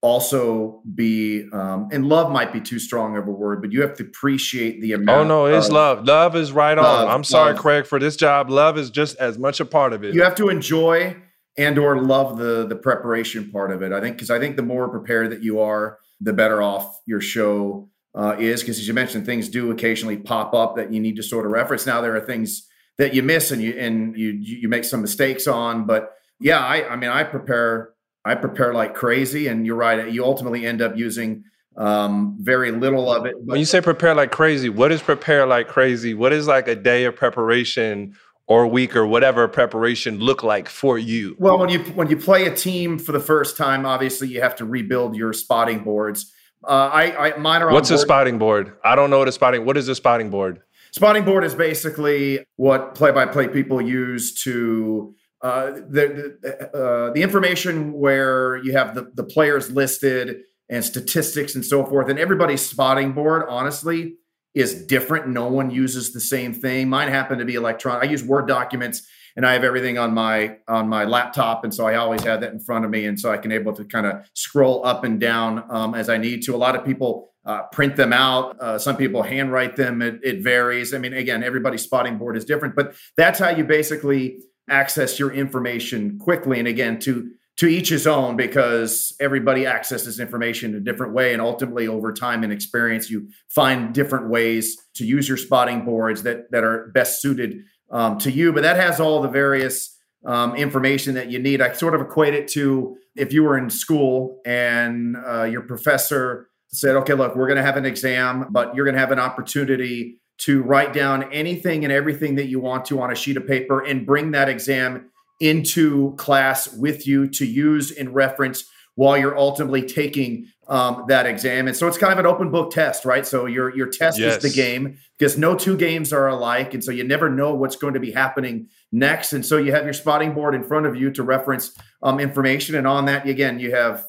also 0.02 0.82
be 0.96 1.46
um, 1.52 1.90
and 1.92 2.08
love 2.08 2.32
might 2.32 2.54
be 2.54 2.62
too 2.62 2.80
strong 2.80 3.18
of 3.18 3.28
a 3.28 3.32
word, 3.32 3.62
but 3.62 3.72
you 3.72 3.82
have 3.82 3.96
to 3.98 4.04
appreciate 4.04 4.82
the 4.82 4.94
amount. 4.94 5.20
Oh 5.20 5.24
no, 5.24 5.46
it's 5.46 5.70
love. 5.70 6.06
Love 6.06 6.36
is 6.36 6.52
right 6.52 6.78
love, 6.78 7.08
on. 7.08 7.14
I'm 7.14 7.24
sorry, 7.24 7.54
love. 7.54 7.62
Craig, 7.62 7.86
for 7.86 8.00
this 8.00 8.16
job. 8.16 8.50
Love 8.50 8.78
is 8.78 8.90
just 8.90 9.18
as 9.18 9.38
much 9.38 9.60
a 9.60 9.66
part 9.66 9.94
of 9.94 10.04
it. 10.04 10.14
You 10.14 10.24
have 10.24 10.36
to 10.36 10.50
enjoy 10.50 11.18
and 11.58 11.78
or 11.78 12.02
love 12.02 12.38
the 12.38 12.66
the 12.66 12.76
preparation 12.76 13.52
part 13.52 13.72
of 13.72 13.82
it. 13.82 13.92
I 13.92 14.00
think 14.00 14.16
because 14.16 14.30
I 14.30 14.40
think 14.40 14.56
the 14.56 14.64
more 14.64 14.88
prepared 14.88 15.32
that 15.32 15.44
you 15.44 15.60
are, 15.60 16.00
the 16.22 16.34
better 16.34 16.62
off 16.62 17.00
your 17.06 17.22
show 17.22 17.90
uh, 18.16 18.36
is. 18.40 18.62
Because 18.62 18.80
as 18.80 18.88
you 18.88 18.94
mentioned, 18.94 19.26
things 19.26 19.50
do 19.50 19.70
occasionally 19.72 20.18
pop 20.18 20.54
up 20.54 20.78
that 20.78 20.94
you 20.94 21.00
need 21.00 21.18
to 21.18 21.24
sort 21.24 21.46
of 21.46 21.52
reference. 21.52 21.86
Now 21.86 22.00
there 22.00 22.16
are 22.16 22.22
things 22.22 22.66
that 22.98 23.14
you 23.14 23.22
miss 23.24 23.52
and 23.52 23.62
you 23.62 23.74
and 23.78 24.18
you 24.18 24.30
you 24.30 24.70
make 24.70 24.86
some 24.86 25.02
mistakes 25.02 25.48
on. 25.48 25.86
But 25.86 26.14
yeah, 26.40 26.60
I 26.60 26.90
I 26.90 26.96
mean 26.96 27.10
I 27.10 27.24
prepare 27.24 27.90
I 28.26 28.36
prepare 28.36 28.74
like 28.74 28.94
crazy, 28.94 29.48
and 29.48 29.66
you're 29.66 29.76
right. 29.76 30.12
You 30.12 30.26
ultimately 30.26 30.66
end 30.66 30.82
up 30.82 30.96
using 30.98 31.44
um, 31.78 32.38
very 32.40 32.72
little 32.72 33.12
of 33.12 33.26
it. 33.26 33.36
But- 33.36 33.54
when 33.54 33.60
you 33.60 33.66
say 33.66 33.82
prepare 33.82 34.14
like 34.16 34.32
crazy, 34.32 34.70
what 34.70 34.92
is 34.92 35.02
prepare 35.02 35.46
like 35.46 35.68
crazy? 35.68 36.14
What 36.14 36.34
is 36.34 36.48
like 36.48 36.68
a 36.68 36.76
day 36.76 37.06
of 37.06 37.16
preparation? 37.16 38.16
or 38.50 38.66
week 38.66 38.96
or 38.96 39.06
whatever 39.06 39.48
preparation 39.48 40.18
look 40.18 40.42
like 40.42 40.68
for 40.68 40.98
you? 40.98 41.36
Well, 41.38 41.60
when 41.60 41.70
you 41.70 41.80
when 41.94 42.10
you 42.10 42.18
play 42.18 42.48
a 42.48 42.56
team 42.56 42.98
for 42.98 43.12
the 43.12 43.20
first 43.20 43.56
time, 43.56 43.86
obviously 43.86 44.28
you 44.28 44.42
have 44.42 44.56
to 44.56 44.66
rebuild 44.66 45.16
your 45.16 45.34
spotting 45.34 45.84
boards. 45.84 46.34
Uh, 46.68 46.90
I, 46.92 47.28
I 47.28 47.38
mine 47.38 47.62
are. 47.62 47.72
What's 47.72 47.92
a 47.92 47.98
spotting 47.98 48.38
board? 48.38 48.74
I 48.84 48.96
don't 48.96 49.12
know 49.12 49.20
what 49.20 49.28
a 49.28 49.32
spotting. 49.32 49.66
What 49.66 49.78
is 49.78 49.88
a 49.88 49.96
spotting 49.96 50.30
board? 50.30 50.62
Spotting 50.92 51.24
board 51.24 51.44
is 51.44 51.54
basically 51.54 52.44
what 52.56 52.96
play-by-play 52.96 53.50
people 53.50 53.80
use 53.80 54.34
to 54.44 55.14
uh, 55.42 55.72
the 55.72 56.38
the, 56.42 56.78
uh, 56.78 57.14
the 57.14 57.22
information 57.22 57.94
where 57.94 58.58
you 58.58 58.74
have 58.74 58.96
the, 58.96 59.12
the 59.14 59.24
players 59.24 59.72
listed 59.72 60.42
and 60.70 60.86
statistics 60.86 61.56
and 61.56 61.66
so 61.66 61.86
forth. 61.86 62.10
And 62.10 62.20
everybody's 62.20 62.62
spotting 62.62 63.14
board, 63.14 63.44
honestly, 63.50 64.16
is 64.54 64.86
different. 64.86 65.28
No 65.28 65.48
one 65.48 65.72
uses 65.72 66.14
the 66.14 66.20
same 66.20 66.54
thing. 66.54 66.90
Mine 66.90 67.08
happened 67.08 67.40
to 67.40 67.46
be 67.46 67.56
electronic. 67.56 68.04
I 68.04 68.12
use 68.12 68.24
Word 68.24 68.48
documents 68.48 69.08
and 69.36 69.46
I 69.46 69.54
have 69.54 69.64
everything 69.64 69.98
on 69.98 70.14
my 70.14 70.58
on 70.68 70.90
my 70.90 71.06
laptop, 71.06 71.64
and 71.64 71.74
so 71.74 71.88
I 71.88 71.96
always 71.96 72.24
have 72.24 72.42
that 72.42 72.52
in 72.52 72.60
front 72.60 72.84
of 72.84 72.92
me, 72.92 73.06
and 73.06 73.20
so 73.20 73.32
I 73.32 73.38
can 73.38 73.52
able 73.52 73.74
to 73.74 73.86
kind 73.86 74.06
of 74.06 74.28
scroll 74.34 74.86
up 74.86 75.04
and 75.04 75.20
down 75.20 75.64
um, 75.70 75.96
as 75.96 76.10
I 76.10 76.18
need 76.18 76.42
to. 76.44 76.56
A 76.56 76.58
lot 76.58 76.76
of 76.76 76.84
people 76.84 77.32
uh, 77.46 77.64
print 77.72 77.96
them 77.96 78.12
out. 78.12 78.60
Uh, 78.60 78.78
some 78.78 78.98
people 78.98 79.24
handwrite 79.24 79.76
them. 79.76 80.02
It, 80.02 80.20
it, 80.24 80.44
varies. 80.44 80.94
I 80.94 80.98
mean, 80.98 81.14
again, 81.14 81.44
everybody's 81.44 81.84
spotting 81.84 82.18
board 82.18 82.36
is 82.36 82.44
different, 82.44 82.76
but 82.76 82.96
that's 83.16 83.40
how 83.40 83.50
you 83.50 83.64
basically 83.64 84.40
access 84.70 85.20
your 85.20 85.32
information 85.32 86.18
quickly. 86.20 86.60
And 86.60 86.68
again, 86.68 87.00
to 87.00 87.32
to 87.58 87.68
each 87.68 87.90
his 87.90 88.08
own, 88.08 88.38
because 88.38 89.14
everybody 89.20 89.68
accesses 89.68 90.18
information 90.18 90.72
in 90.72 90.78
a 90.78 90.80
different 90.80 91.14
way, 91.14 91.34
and 91.34 91.42
ultimately, 91.42 91.88
over 91.88 92.14
time 92.14 92.44
and 92.44 92.54
experience, 92.54 93.10
you 93.10 93.28
find 93.50 93.94
different 93.94 94.30
ways 94.30 94.78
to 94.96 95.06
use 95.06 95.28
your 95.28 95.38
spotting 95.38 95.84
boards 95.84 96.24
that 96.24 96.50
that 96.52 96.64
are 96.64 96.90
best 96.94 97.22
suited 97.22 97.58
um, 97.92 98.18
to 98.20 98.32
you. 98.32 98.54
But 98.54 98.64
that 98.64 98.78
has 98.78 99.00
all 99.00 99.22
the 99.22 99.28
various 99.28 99.98
um, 100.26 100.56
information 100.56 101.16
that 101.16 101.32
you 101.32 101.40
need. 101.40 101.62
I 101.62 101.74
sort 101.74 101.96
of 101.96 102.02
equate 102.02 102.34
it 102.34 102.48
to 102.50 102.96
if 103.16 103.34
you 103.34 103.44
were 103.44 103.58
in 103.58 103.70
school 103.70 104.40
and 104.46 105.18
uh, 105.18 105.44
your 105.44 105.62
professor 105.62 106.48
said, 106.72 106.96
okay, 106.96 107.14
look, 107.14 107.36
we're 107.36 107.48
going 107.48 107.58
to 107.58 107.64
have 107.64 107.78
an 107.78 107.86
exam, 107.86 108.48
but 108.52 108.76
you're 108.76 108.86
going 108.86 108.96
to 108.96 109.00
have 109.00 109.12
an 109.12 109.20
opportunity 109.20 110.22
to 110.40 110.62
write 110.64 110.94
down 110.94 111.32
anything 111.34 111.84
and 111.84 111.94
everything 111.94 112.36
that 112.36 112.48
you 112.48 112.60
want 112.60 112.86
to 112.86 113.02
on 113.02 113.12
a 113.12 113.16
sheet 113.16 113.38
of 113.38 113.46
paper 113.46 113.82
and 113.82 114.06
bring 114.06 114.32
that 114.32 114.50
exam 114.50 115.10
into 115.40 116.16
class 116.16 116.74
with 116.74 117.08
you 117.08 117.28
to 117.28 117.46
use 117.46 117.92
in 117.92 118.12
reference 118.12 118.66
while 118.96 119.18
you're 119.18 119.38
ultimately 119.38 119.82
taking 119.82 120.46
um, 120.68 121.06
that 121.08 121.26
exam. 121.26 121.68
And 121.68 121.76
so 121.76 121.88
it's 121.88 121.98
kind 121.98 122.12
of 122.12 122.20
an 122.20 122.26
open 122.26 122.52
book 122.52 122.72
test, 122.72 123.06
right? 123.06 123.26
So 123.26 123.46
your 123.46 123.76
your 123.76 123.88
test 123.88 124.20
yes. 124.20 124.36
is 124.36 124.44
the 124.44 124.50
game 124.56 124.98
because 125.18 125.38
no 125.38 125.56
two 125.56 125.78
games 125.78 126.12
are 126.14 126.28
alike, 126.28 126.74
and 126.74 126.84
so 126.84 126.92
you 126.92 127.04
never 127.04 127.30
know 127.30 127.56
what's 127.56 127.76
going 127.76 127.94
to 127.94 128.00
be 128.00 128.12
happening 128.12 128.68
next. 128.92 129.34
And 129.34 129.46
so 129.46 129.58
you 129.58 129.72
have 129.72 129.86
your 129.86 129.94
spotting 129.94 130.34
board 130.34 130.54
in 130.54 130.64
front 130.64 130.86
of 130.86 130.96
you 130.96 131.12
to 131.12 131.24
reference 131.24 131.76
um, 132.04 132.20
information, 132.20 132.76
and 132.76 132.86
on 132.86 133.06
that 133.06 133.28
again 133.28 133.58
you 133.60 133.74
have 133.74 134.06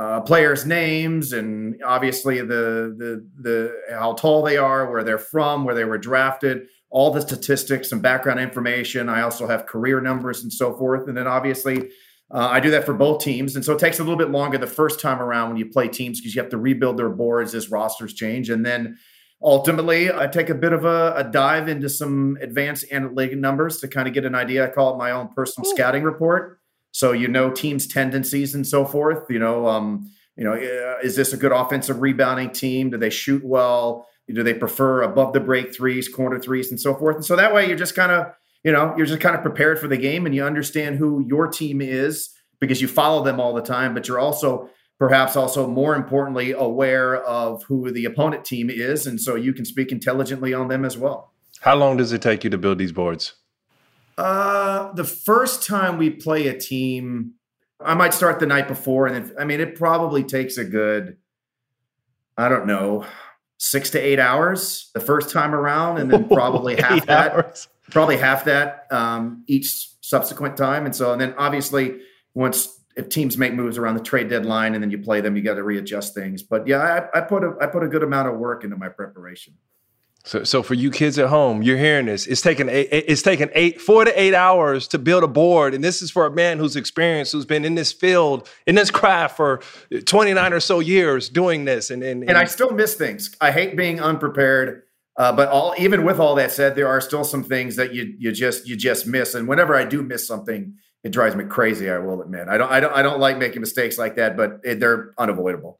uh, 0.00 0.20
players' 0.22 0.64
names 0.64 1.34
and 1.34 1.78
obviously 1.84 2.40
the, 2.40 2.94
the 2.96 3.28
the 3.38 3.80
how 3.90 4.14
tall 4.14 4.42
they 4.42 4.56
are, 4.56 4.90
where 4.90 5.04
they're 5.04 5.18
from, 5.18 5.64
where 5.64 5.74
they 5.74 5.84
were 5.84 5.98
drafted, 5.98 6.66
all 6.88 7.10
the 7.10 7.20
statistics 7.20 7.92
and 7.92 8.00
background 8.00 8.40
information. 8.40 9.10
I 9.10 9.20
also 9.20 9.46
have 9.46 9.66
career 9.66 10.00
numbers 10.00 10.42
and 10.42 10.50
so 10.50 10.74
forth, 10.76 11.06
and 11.08 11.16
then 11.16 11.26
obviously. 11.26 11.90
Uh, 12.32 12.46
I 12.48 12.60
do 12.60 12.70
that 12.70 12.86
for 12.86 12.94
both 12.94 13.24
teams. 13.24 13.56
And 13.56 13.64
so 13.64 13.72
it 13.72 13.80
takes 13.80 13.98
a 13.98 14.04
little 14.04 14.16
bit 14.16 14.30
longer 14.30 14.56
the 14.56 14.64
first 14.68 15.00
time 15.00 15.20
around 15.20 15.48
when 15.48 15.56
you 15.56 15.66
play 15.66 15.88
teams 15.88 16.20
because 16.20 16.32
you 16.32 16.40
have 16.40 16.52
to 16.52 16.58
rebuild 16.58 16.96
their 16.96 17.08
boards 17.08 17.56
as 17.56 17.72
rosters 17.72 18.14
change. 18.14 18.50
And 18.50 18.64
then 18.64 18.98
ultimately, 19.42 20.12
I 20.12 20.28
take 20.28 20.48
a 20.48 20.54
bit 20.54 20.72
of 20.72 20.84
a, 20.84 21.12
a 21.16 21.24
dive 21.24 21.68
into 21.68 21.88
some 21.88 22.38
advanced 22.40 22.84
analytic 22.92 23.36
numbers 23.36 23.78
to 23.78 23.88
kind 23.88 24.06
of 24.06 24.14
get 24.14 24.24
an 24.24 24.36
idea. 24.36 24.64
I 24.64 24.70
call 24.70 24.94
it 24.94 24.96
my 24.96 25.10
own 25.10 25.26
personal 25.34 25.68
Ooh. 25.68 25.74
scouting 25.74 26.04
report. 26.04 26.59
So 26.92 27.12
you 27.12 27.28
know 27.28 27.50
teams' 27.50 27.86
tendencies 27.86 28.54
and 28.54 28.66
so 28.66 28.84
forth. 28.84 29.30
You 29.30 29.38
know, 29.38 29.66
um, 29.66 30.10
you 30.36 30.44
know, 30.44 30.54
is 31.02 31.16
this 31.16 31.32
a 31.32 31.36
good 31.36 31.52
offensive 31.52 32.00
rebounding 32.00 32.50
team? 32.50 32.90
Do 32.90 32.96
they 32.96 33.10
shoot 33.10 33.44
well? 33.44 34.06
Do 34.28 34.42
they 34.42 34.54
prefer 34.54 35.02
above 35.02 35.32
the 35.32 35.40
break 35.40 35.74
threes, 35.74 36.08
corner 36.08 36.38
threes, 36.38 36.70
and 36.70 36.80
so 36.80 36.94
forth? 36.94 37.16
And 37.16 37.24
so 37.24 37.36
that 37.36 37.52
way, 37.52 37.66
you're 37.66 37.76
just 37.76 37.96
kind 37.96 38.12
of, 38.12 38.26
you 38.62 38.70
know, 38.70 38.94
you're 38.96 39.06
just 39.06 39.20
kind 39.20 39.34
of 39.34 39.42
prepared 39.42 39.78
for 39.78 39.88
the 39.88 39.96
game, 39.96 40.26
and 40.26 40.34
you 40.34 40.44
understand 40.44 40.96
who 40.96 41.24
your 41.26 41.48
team 41.48 41.80
is 41.80 42.30
because 42.60 42.80
you 42.80 42.88
follow 42.88 43.24
them 43.24 43.40
all 43.40 43.54
the 43.54 43.62
time. 43.62 43.92
But 43.92 44.06
you're 44.06 44.20
also 44.20 44.70
perhaps 44.98 45.34
also 45.34 45.66
more 45.66 45.96
importantly 45.96 46.52
aware 46.52 47.16
of 47.24 47.64
who 47.64 47.90
the 47.90 48.04
opponent 48.04 48.44
team 48.44 48.70
is, 48.70 49.06
and 49.06 49.20
so 49.20 49.34
you 49.34 49.52
can 49.52 49.64
speak 49.64 49.90
intelligently 49.90 50.54
on 50.54 50.68
them 50.68 50.84
as 50.84 50.96
well. 50.96 51.32
How 51.60 51.74
long 51.74 51.96
does 51.96 52.12
it 52.12 52.22
take 52.22 52.44
you 52.44 52.50
to 52.50 52.58
build 52.58 52.78
these 52.78 52.92
boards? 52.92 53.34
Uh, 54.20 54.92
the 54.92 55.04
first 55.04 55.66
time 55.66 55.96
we 55.96 56.10
play 56.10 56.48
a 56.48 56.58
team, 56.58 57.32
I 57.82 57.94
might 57.94 58.12
start 58.12 58.38
the 58.38 58.44
night 58.44 58.68
before, 58.68 59.06
and 59.06 59.16
then, 59.16 59.34
I 59.38 59.46
mean, 59.46 59.60
it 59.60 59.76
probably 59.76 60.24
takes 60.24 60.58
a 60.58 60.64
good, 60.64 61.16
I 62.36 62.50
don't 62.50 62.66
know, 62.66 63.06
six 63.56 63.88
to 63.90 63.98
eight 63.98 64.18
hours 64.18 64.90
the 64.92 65.00
first 65.00 65.30
time 65.30 65.54
around, 65.54 65.96
and 65.96 66.12
then 66.12 66.28
probably 66.28 66.76
half 66.76 67.06
that, 67.06 67.32
hours. 67.32 67.68
probably 67.90 68.18
half 68.18 68.44
that 68.44 68.86
um, 68.90 69.42
each 69.46 69.88
subsequent 70.02 70.54
time. 70.54 70.84
And 70.84 70.94
so, 70.94 71.12
and 71.12 71.20
then 71.20 71.32
obviously, 71.38 72.00
once 72.34 72.78
if 72.96 73.08
teams 73.08 73.38
make 73.38 73.54
moves 73.54 73.78
around 73.78 73.94
the 73.94 74.02
trade 74.02 74.28
deadline, 74.28 74.74
and 74.74 74.82
then 74.82 74.90
you 74.90 74.98
play 74.98 75.22
them, 75.22 75.34
you 75.34 75.42
got 75.42 75.54
to 75.54 75.62
readjust 75.62 76.14
things. 76.14 76.42
But 76.42 76.66
yeah, 76.66 77.08
I, 77.14 77.18
I 77.18 77.20
put 77.22 77.42
a 77.42 77.54
I 77.58 77.68
put 77.68 77.82
a 77.84 77.88
good 77.88 78.02
amount 78.02 78.28
of 78.28 78.36
work 78.36 78.64
into 78.64 78.76
my 78.76 78.90
preparation. 78.90 79.54
So, 80.24 80.44
so 80.44 80.62
for 80.62 80.74
you 80.74 80.90
kids 80.90 81.18
at 81.18 81.28
home, 81.28 81.62
you're 81.62 81.78
hearing 81.78 82.06
this. 82.06 82.26
It's 82.26 82.42
taken 82.42 82.68
eight, 82.68 82.88
it's 82.90 83.22
taken 83.22 83.48
eight, 83.54 83.80
four 83.80 84.04
to 84.04 84.20
eight 84.20 84.34
hours 84.34 84.86
to 84.88 84.98
build 84.98 85.24
a 85.24 85.28
board, 85.28 85.72
and 85.72 85.82
this 85.82 86.02
is 86.02 86.10
for 86.10 86.26
a 86.26 86.30
man 86.30 86.58
who's 86.58 86.76
experienced, 86.76 87.32
who's 87.32 87.46
been 87.46 87.64
in 87.64 87.74
this 87.74 87.90
field, 87.90 88.48
in 88.66 88.74
this 88.74 88.90
craft 88.90 89.36
for 89.36 89.60
29 90.04 90.52
or 90.52 90.60
so 90.60 90.80
years 90.80 91.28
doing 91.30 91.64
this. 91.64 91.90
And 91.90 92.02
and, 92.02 92.22
and, 92.22 92.30
and 92.30 92.38
I 92.38 92.44
still 92.44 92.70
miss 92.70 92.94
things. 92.94 93.34
I 93.40 93.50
hate 93.50 93.76
being 93.76 93.98
unprepared, 93.98 94.82
uh, 95.16 95.32
but 95.32 95.48
all 95.48 95.74
even 95.78 96.04
with 96.04 96.20
all 96.20 96.34
that 96.34 96.52
said, 96.52 96.76
there 96.76 96.88
are 96.88 97.00
still 97.00 97.24
some 97.24 97.42
things 97.42 97.76
that 97.76 97.94
you 97.94 98.14
you 98.18 98.30
just 98.30 98.68
you 98.68 98.76
just 98.76 99.06
miss. 99.06 99.34
And 99.34 99.48
whenever 99.48 99.74
I 99.74 99.84
do 99.84 100.02
miss 100.02 100.26
something, 100.26 100.74
it 101.02 101.12
drives 101.12 101.34
me 101.34 101.44
crazy. 101.44 101.90
I 101.90 101.98
will 101.98 102.20
admit. 102.20 102.46
I 102.46 102.58
don't 102.58 102.70
I 102.70 102.80
don't 102.80 102.94
I 102.94 103.00
don't 103.00 103.20
like 103.20 103.38
making 103.38 103.62
mistakes 103.62 103.96
like 103.96 104.16
that, 104.16 104.36
but 104.36 104.60
it, 104.64 104.80
they're 104.80 105.14
unavoidable. 105.16 105.78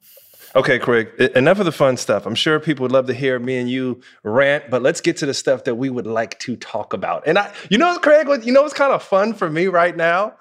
Okay, 0.57 0.78
Craig, 0.80 1.09
enough 1.37 1.61
of 1.61 1.64
the 1.64 1.73
fun 1.73 1.97
stuff. 1.97 2.26
I'm 2.26 2.35
sure 2.35 2.59
people 2.59 2.83
would 2.83 2.92
love 2.92 3.07
to 3.07 3.14
hear 3.14 3.38
me 3.38 3.57
and 3.59 3.71
you 3.71 4.00
rant, 4.25 4.69
but 4.69 4.83
let's 4.83 5.00
get 5.00 5.16
to 5.19 5.26
the 5.26 5.35
stuff 5.35 5.64
that 5.64 5.76
we 5.76 5.90
would 5.90 6.07
like 6.07 6.38
to 6.40 6.57
talk 6.57 6.92
about. 6.92 7.23
And 7.26 7.38
I, 7.38 7.52
you 7.71 7.78
know, 7.78 7.99
Craig, 7.99 8.26
you 8.45 8.52
know 8.52 8.62
what's 8.62 8.75
kind 8.75 8.92
of 8.92 9.02
fun 9.02 9.35
for 9.35 9.49
me 9.49 9.66
right 9.66 9.97
now? 9.97 10.35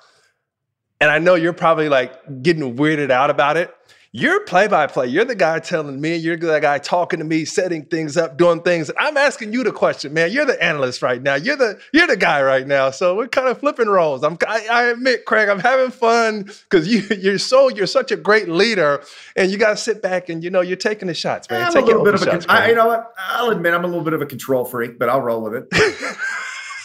and 1.00 1.10
I 1.10 1.20
know 1.20 1.36
you're 1.36 1.54
probably 1.54 1.90
like 1.90 2.44
getting 2.44 2.76
weirded 2.76 3.10
out 3.10 3.30
about 3.30 3.58
it. 3.58 3.74
You're 4.12 4.40
play 4.40 4.68
by 4.68 4.88
play. 4.88 5.06
You're 5.06 5.26
the 5.26 5.36
guy 5.36 5.60
telling 5.60 6.02
me, 6.02 6.16
you're 6.16 6.36
the 6.36 6.60
guy 6.60 6.80
talking 6.80 7.20
to 7.20 7.26
me, 7.26 7.46
setting 7.46 7.86
things 7.86 8.18
up, 8.18 8.40
doing 8.40 8.64
things. 8.64 8.90
I'm 8.98 9.18
asking 9.18 9.54
you 9.54 9.64
the 9.64 9.72
question, 9.72 10.14
man. 10.14 10.32
You're 10.32 10.46
the 10.46 10.60
analyst 10.64 11.04
right 11.04 11.22
now. 11.22 11.36
You're 11.36 11.58
the 11.58 11.80
you're 11.94 12.08
the 12.08 12.18
guy 12.18 12.42
right 12.42 12.66
now. 12.66 12.90
So 12.90 13.16
we're 13.16 13.28
kind 13.28 13.48
of 13.48 13.60
flipping 13.60 13.88
roles. 13.88 14.24
I'm 14.24 14.36
I, 14.48 14.66
I 14.72 14.84
admit, 14.86 15.26
Craig, 15.26 15.48
I'm 15.48 15.60
having 15.60 15.92
fun 15.92 16.50
because 16.70 16.88
you 16.88 17.02
you're 17.20 17.38
so 17.38 17.70
you're 17.70 17.86
such 17.86 18.12
a 18.12 18.16
great 18.16 18.50
leader, 18.50 19.04
and 19.36 19.52
you 19.52 19.60
got 19.60 19.70
to 19.70 19.78
sit 19.78 20.02
back 20.02 20.28
and 20.30 20.44
you 20.44 20.50
know 20.50 20.62
you're 20.62 20.76
taking 20.76 21.08
the 21.08 21.14
shots, 21.14 21.48
man. 21.48 21.68
I'm 21.68 21.72
Take 21.72 21.84
a 21.84 21.86
little 21.86 22.04
bit 22.04 22.16
of 22.16 22.22
shots, 22.22 22.46
a. 22.48 22.52
I, 22.52 22.70
you 22.70 22.76
know 22.76 22.88
what? 22.88 23.14
I'll 23.20 23.52
admit 23.52 23.76
I'm 23.76 23.84
a 23.84 23.88
little 23.88 24.04
bit 24.04 24.14
of 24.14 24.24
a 24.24 24.26
control 24.26 24.66
freak, 24.66 24.98
but 24.98 25.10
I'll 25.10 25.22
roll 25.22 25.44
with 25.44 25.54
it. 25.54 25.68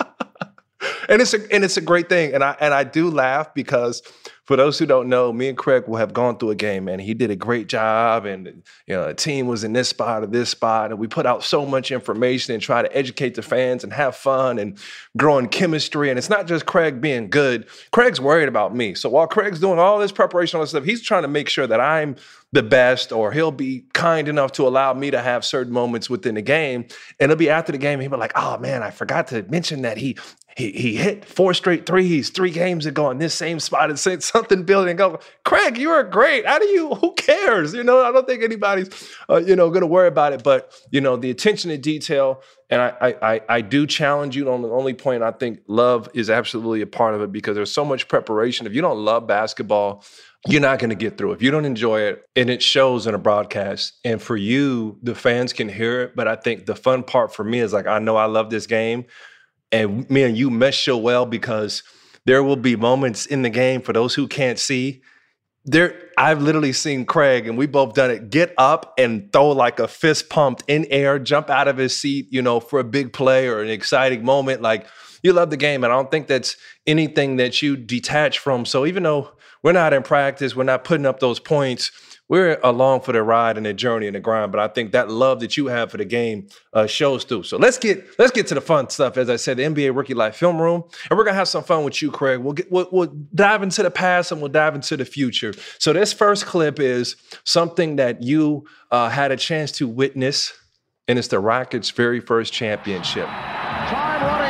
and 1.09 1.21
it's 1.23 1.33
a 1.33 1.51
and 1.51 1.63
it's 1.63 1.77
a 1.77 1.81
great 1.81 2.07
thing, 2.07 2.35
and 2.35 2.43
I 2.43 2.55
and 2.59 2.71
I 2.71 2.83
do 2.83 3.09
laugh 3.09 3.51
because 3.55 4.03
for 4.45 4.55
those 4.55 4.77
who 4.77 4.85
don't 4.85 5.09
know, 5.09 5.33
me 5.33 5.49
and 5.49 5.57
Craig 5.57 5.87
will 5.87 5.97
have 5.97 6.13
gone 6.13 6.37
through 6.37 6.51
a 6.51 6.55
game, 6.55 6.87
and 6.87 7.01
he 7.01 7.13
did 7.13 7.31
a 7.31 7.35
great 7.35 7.67
job. 7.67 8.25
And 8.25 8.63
you 8.85 8.95
know, 8.95 9.07
the 9.07 9.13
team 9.13 9.47
was 9.47 9.63
in 9.63 9.73
this 9.73 9.89
spot 9.89 10.23
or 10.23 10.27
this 10.27 10.49
spot, 10.49 10.91
and 10.91 10.99
we 10.99 11.07
put 11.07 11.25
out 11.25 11.43
so 11.43 11.65
much 11.65 11.91
information 11.91 12.53
and 12.53 12.61
try 12.61 12.81
to 12.81 12.95
educate 12.95 13.35
the 13.35 13.41
fans 13.41 13.83
and 13.83 13.91
have 13.91 14.15
fun 14.15 14.59
and 14.59 14.77
growing 15.17 15.47
chemistry. 15.47 16.09
And 16.09 16.19
it's 16.19 16.29
not 16.29 16.45
just 16.45 16.65
Craig 16.65 17.01
being 17.01 17.29
good. 17.29 17.67
Craig's 17.91 18.21
worried 18.21 18.47
about 18.47 18.75
me. 18.75 18.93
So 18.93 19.09
while 19.09 19.27
Craig's 19.27 19.59
doing 19.59 19.79
all 19.79 19.97
this 19.99 20.11
preparation 20.11 20.59
on 20.59 20.67
stuff, 20.67 20.83
he's 20.83 21.01
trying 21.01 21.23
to 21.23 21.27
make 21.27 21.49
sure 21.49 21.65
that 21.65 21.81
I'm 21.81 22.15
the 22.51 22.63
best, 22.63 23.11
or 23.11 23.31
he'll 23.31 23.51
be 23.51 23.85
kind 23.93 24.27
enough 24.27 24.53
to 24.53 24.67
allow 24.67 24.93
me 24.93 25.11
to 25.11 25.21
have 25.21 25.43
certain 25.43 25.73
moments 25.73 26.09
within 26.09 26.35
the 26.35 26.41
game. 26.41 26.85
And 27.19 27.31
it'll 27.31 27.35
be 27.35 27.49
after 27.49 27.71
the 27.71 27.77
game, 27.77 27.99
he'll 27.99 28.11
be 28.11 28.17
like, 28.17 28.33
"Oh 28.35 28.57
man, 28.57 28.83
I 28.83 28.91
forgot 28.91 29.27
to 29.27 29.43
mention 29.43 29.81
that 29.81 29.97
he 29.97 30.17
he 30.55 30.71
he 30.71 30.95
hit 30.95 31.25
four 31.25 31.53
straight 31.53 31.85
threes 31.85 32.29
three 32.29 32.49
games 32.49 32.85
ago 32.85 33.11
in 33.11 33.17
this 33.17 33.33
same 33.33 33.59
spot 33.59 33.89
and 33.89 33.99
said 33.99 34.23
something 34.23 34.63
building 34.63 34.95
go, 34.95 35.19
Craig, 35.43 35.77
you 35.77 35.89
are 35.89 36.03
great. 36.03 36.45
How 36.45 36.59
do 36.59 36.65
you? 36.65 36.95
Who 36.95 37.13
cares? 37.13 37.73
You 37.73 37.83
know, 37.83 38.01
I 38.01 38.11
don't 38.11 38.25
think 38.25 38.41
anybody's 38.41 38.89
uh, 39.29 39.37
you 39.37 39.55
know 39.55 39.69
going 39.69 39.81
to 39.81 39.87
worry 39.87 40.07
about 40.07 40.33
it. 40.33 40.43
But 40.43 40.73
you 40.91 41.01
know, 41.01 41.17
the 41.17 41.29
attention 41.29 41.71
to 41.71 41.77
detail, 41.77 42.41
and 42.69 42.81
I, 42.81 43.15
I 43.21 43.41
I 43.49 43.61
do 43.61 43.85
challenge 43.85 44.35
you 44.35 44.49
on 44.49 44.61
the 44.61 44.69
only 44.69 44.93
point. 44.93 45.23
I 45.23 45.31
think 45.31 45.59
love 45.67 46.09
is 46.13 46.29
absolutely 46.29 46.81
a 46.81 46.87
part 46.87 47.15
of 47.15 47.21
it 47.21 47.31
because 47.31 47.55
there's 47.55 47.71
so 47.71 47.83
much 47.83 48.07
preparation. 48.07 48.65
If 48.65 48.73
you 48.73 48.81
don't 48.81 49.03
love 49.03 49.27
basketball. 49.27 50.03
You're 50.47 50.61
not 50.61 50.77
going 50.77 50.91
to 50.91 50.95
get 50.95 51.17
through 51.17 51.31
if 51.31 51.41
you 51.41 51.49
don't 51.49 51.65
enjoy 51.65 52.01
it, 52.01 52.23
and 52.35 52.49
it 52.49 52.61
shows 52.61 53.07
in 53.07 53.15
a 53.15 53.17
broadcast. 53.17 53.93
And 54.03 54.21
for 54.21 54.37
you, 54.37 54.99
the 55.01 55.15
fans 55.15 55.53
can 55.53 55.69
hear 55.69 56.03
it. 56.03 56.15
But 56.15 56.27
I 56.27 56.35
think 56.35 56.67
the 56.67 56.75
fun 56.75 57.03
part 57.03 57.33
for 57.33 57.43
me 57.43 57.59
is 57.59 57.73
like 57.73 57.87
I 57.87 57.99
know 57.99 58.15
I 58.15 58.25
love 58.25 58.49
this 58.51 58.67
game, 58.67 59.05
and 59.71 60.07
me 60.09 60.23
and 60.23 60.37
you 60.37 60.51
mesh 60.51 60.85
so 60.85 60.97
well 60.97 61.25
because 61.25 61.83
there 62.25 62.43
will 62.43 62.55
be 62.57 62.75
moments 62.75 63.25
in 63.25 63.41
the 63.41 63.49
game 63.49 63.81
for 63.81 63.93
those 63.93 64.13
who 64.13 64.27
can't 64.27 64.59
see. 64.59 65.01
There, 65.67 65.95
I've 66.15 66.43
literally 66.43 66.73
seen 66.73 67.05
Craig, 67.05 67.47
and 67.47 67.57
we 67.57 67.65
both 67.65 67.95
done 67.95 68.11
it. 68.11 68.29
Get 68.29 68.53
up 68.59 68.93
and 68.99 69.33
throw 69.33 69.49
like 69.49 69.79
a 69.79 69.87
fist 69.87 70.29
pumped 70.29 70.63
in 70.67 70.85
air, 70.91 71.17
jump 71.17 71.49
out 71.49 71.67
of 71.67 71.77
his 71.77 71.97
seat, 71.97 72.27
you 72.29 72.43
know, 72.43 72.59
for 72.59 72.79
a 72.79 72.83
big 72.83 73.13
play 73.13 73.47
or 73.47 73.61
an 73.63 73.69
exciting 73.69 74.23
moment. 74.23 74.61
Like 74.61 74.85
you 75.23 75.33
love 75.33 75.49
the 75.49 75.57
game, 75.57 75.83
and 75.83 75.91
I 75.91 75.95
don't 75.95 76.11
think 76.11 76.27
that's 76.27 76.55
anything 76.85 77.37
that 77.37 77.63
you 77.63 77.75
detach 77.75 78.37
from. 78.37 78.65
So 78.65 78.85
even 78.85 79.01
though 79.01 79.31
we're 79.65 79.73
not 79.73 79.91
in 79.91 80.03
practice, 80.03 80.55
we're 80.55 80.63
not 80.63 80.85
putting 80.85 81.05
up 81.05 81.19
those 81.19 81.41
points 81.41 81.91
we're 82.27 82.59
along 82.63 83.01
for 83.01 83.11
the 83.11 83.21
ride 83.21 83.57
and 83.57 83.65
the 83.65 83.73
journey 83.73 84.07
and 84.07 84.15
the 84.15 84.19
grind. 84.19 84.51
But 84.51 84.59
I 84.59 84.67
think 84.67 84.91
that 84.93 85.09
love 85.09 85.39
that 85.41 85.57
you 85.57 85.67
have 85.67 85.91
for 85.91 85.97
the 85.97 86.05
game 86.05 86.47
uh, 86.73 86.87
shows 86.87 87.23
through. 87.23 87.43
So 87.43 87.57
let's 87.57 87.77
get 87.77 88.03
let's 88.17 88.31
get 88.31 88.47
to 88.47 88.55
the 88.55 88.61
fun 88.61 88.89
stuff. 88.89 89.17
As 89.17 89.29
I 89.29 89.35
said, 89.35 89.57
the 89.57 89.63
NBA 89.63 89.95
Rookie 89.95 90.13
Life 90.13 90.35
Film 90.35 90.59
Room, 90.59 90.83
and 91.09 91.17
we're 91.17 91.23
gonna 91.23 91.37
have 91.37 91.47
some 91.47 91.63
fun 91.63 91.83
with 91.83 92.01
you, 92.01 92.11
Craig. 92.11 92.39
We'll 92.39 92.53
get 92.53 92.71
we'll, 92.71 92.87
we'll 92.91 93.13
dive 93.33 93.61
into 93.61 93.83
the 93.83 93.91
past 93.91 94.31
and 94.31 94.41
we'll 94.41 94.51
dive 94.51 94.75
into 94.75 94.97
the 94.97 95.05
future. 95.05 95.53
So 95.79 95.93
this 95.93 96.13
first 96.13 96.45
clip 96.45 96.79
is 96.79 97.15
something 97.43 97.97
that 97.97 98.23
you 98.23 98.65
uh, 98.91 99.09
had 99.09 99.31
a 99.31 99.37
chance 99.37 99.71
to 99.73 99.87
witness, 99.87 100.53
and 101.07 101.19
it's 101.19 101.27
the 101.27 101.39
Rockets' 101.39 101.91
very 101.91 102.19
first 102.19 102.51
championship. 102.53 103.27
Time 103.27 104.23
running 104.23 104.44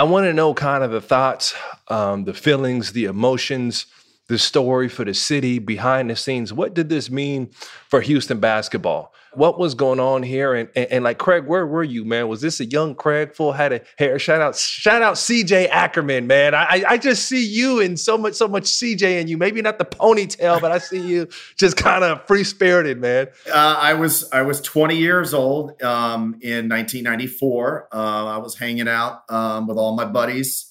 I 0.00 0.04
want 0.04 0.24
to 0.24 0.32
know 0.32 0.54
kind 0.54 0.82
of 0.82 0.92
the 0.92 1.02
thoughts, 1.02 1.54
um, 1.88 2.24
the 2.24 2.32
feelings, 2.32 2.94
the 2.94 3.04
emotions, 3.04 3.84
the 4.30 4.38
story 4.38 4.88
for 4.88 5.04
the 5.04 5.12
city 5.12 5.58
behind 5.58 6.08
the 6.08 6.14
scenes. 6.14 6.52
What 6.52 6.72
did 6.72 6.88
this 6.88 7.10
mean 7.10 7.50
for 7.88 8.00
Houston 8.00 8.38
basketball? 8.38 9.12
What 9.32 9.58
was 9.58 9.74
going 9.74 9.98
on 9.98 10.22
here? 10.22 10.54
And, 10.54 10.68
and, 10.76 10.86
and 10.86 11.04
like 11.04 11.18
Craig, 11.18 11.46
where 11.46 11.66
were 11.66 11.82
you, 11.82 12.04
man? 12.04 12.28
Was 12.28 12.40
this 12.40 12.60
a 12.60 12.64
young 12.64 12.94
Craig 12.94 13.34
full 13.34 13.50
head 13.50 13.72
of 13.72 13.82
hair? 13.98 14.20
Shout 14.20 14.40
out, 14.40 14.54
shout 14.54 15.02
out 15.02 15.16
CJ 15.16 15.68
Ackerman, 15.68 16.28
man. 16.28 16.54
I, 16.54 16.84
I 16.88 16.96
just 16.96 17.26
see 17.26 17.44
you 17.44 17.80
in 17.80 17.96
so 17.96 18.16
much, 18.16 18.34
so 18.34 18.46
much 18.46 18.64
CJ 18.64 19.20
in 19.20 19.26
you. 19.26 19.36
Maybe 19.36 19.62
not 19.62 19.78
the 19.78 19.84
ponytail, 19.84 20.60
but 20.60 20.70
I 20.70 20.78
see 20.78 21.00
you 21.00 21.26
just 21.56 21.76
kind 21.76 22.04
of 22.04 22.24
free 22.28 22.44
spirited, 22.44 23.00
man. 23.00 23.28
Uh, 23.52 23.78
I 23.80 23.94
was 23.94 24.30
I 24.30 24.42
was 24.42 24.60
20 24.60 24.96
years 24.96 25.34
old 25.34 25.82
um, 25.82 26.38
in 26.40 26.68
1994. 26.68 27.88
Uh, 27.92 27.96
I 27.96 28.36
was 28.38 28.56
hanging 28.56 28.86
out 28.86 29.24
um, 29.28 29.66
with 29.66 29.76
all 29.76 29.96
my 29.96 30.04
buddies. 30.04 30.69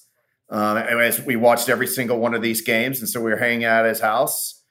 Uh, 0.50 0.82
as 1.00 1.20
we 1.24 1.36
watched 1.36 1.68
every 1.68 1.86
single 1.86 2.18
one 2.18 2.34
of 2.34 2.42
these 2.42 2.60
games, 2.62 2.98
and 2.98 3.08
so 3.08 3.20
we 3.20 3.30
were 3.30 3.36
hanging 3.36 3.64
out 3.64 3.84
at 3.84 3.88
his 3.88 4.00
house. 4.00 4.62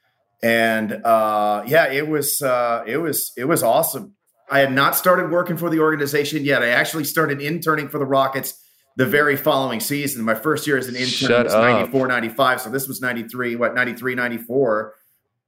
And 0.42 0.92
uh, 1.04 1.64
yeah, 1.66 1.90
it 1.90 2.06
was 2.06 2.42
uh, 2.42 2.84
it 2.86 2.98
was 2.98 3.32
it 3.36 3.46
was 3.46 3.62
awesome. 3.62 4.14
I 4.50 4.58
had 4.58 4.72
not 4.72 4.96
started 4.96 5.30
working 5.30 5.56
for 5.56 5.70
the 5.70 5.80
organization 5.80 6.44
yet. 6.44 6.62
I 6.62 6.68
actually 6.68 7.04
started 7.04 7.40
interning 7.40 7.88
for 7.88 7.98
the 7.98 8.04
Rockets 8.04 8.60
the 8.96 9.06
very 9.06 9.36
following 9.36 9.80
season. 9.80 10.24
My 10.24 10.34
first 10.34 10.66
year 10.66 10.76
as 10.76 10.88
an 10.88 10.96
intern 10.96 11.28
Shut 11.28 11.44
was 11.44 11.54
94, 11.54 12.08
95. 12.08 12.60
So 12.60 12.70
this 12.70 12.88
was 12.88 13.00
93, 13.00 13.56
what, 13.56 13.74
93, 13.74 14.14
94. 14.14 14.94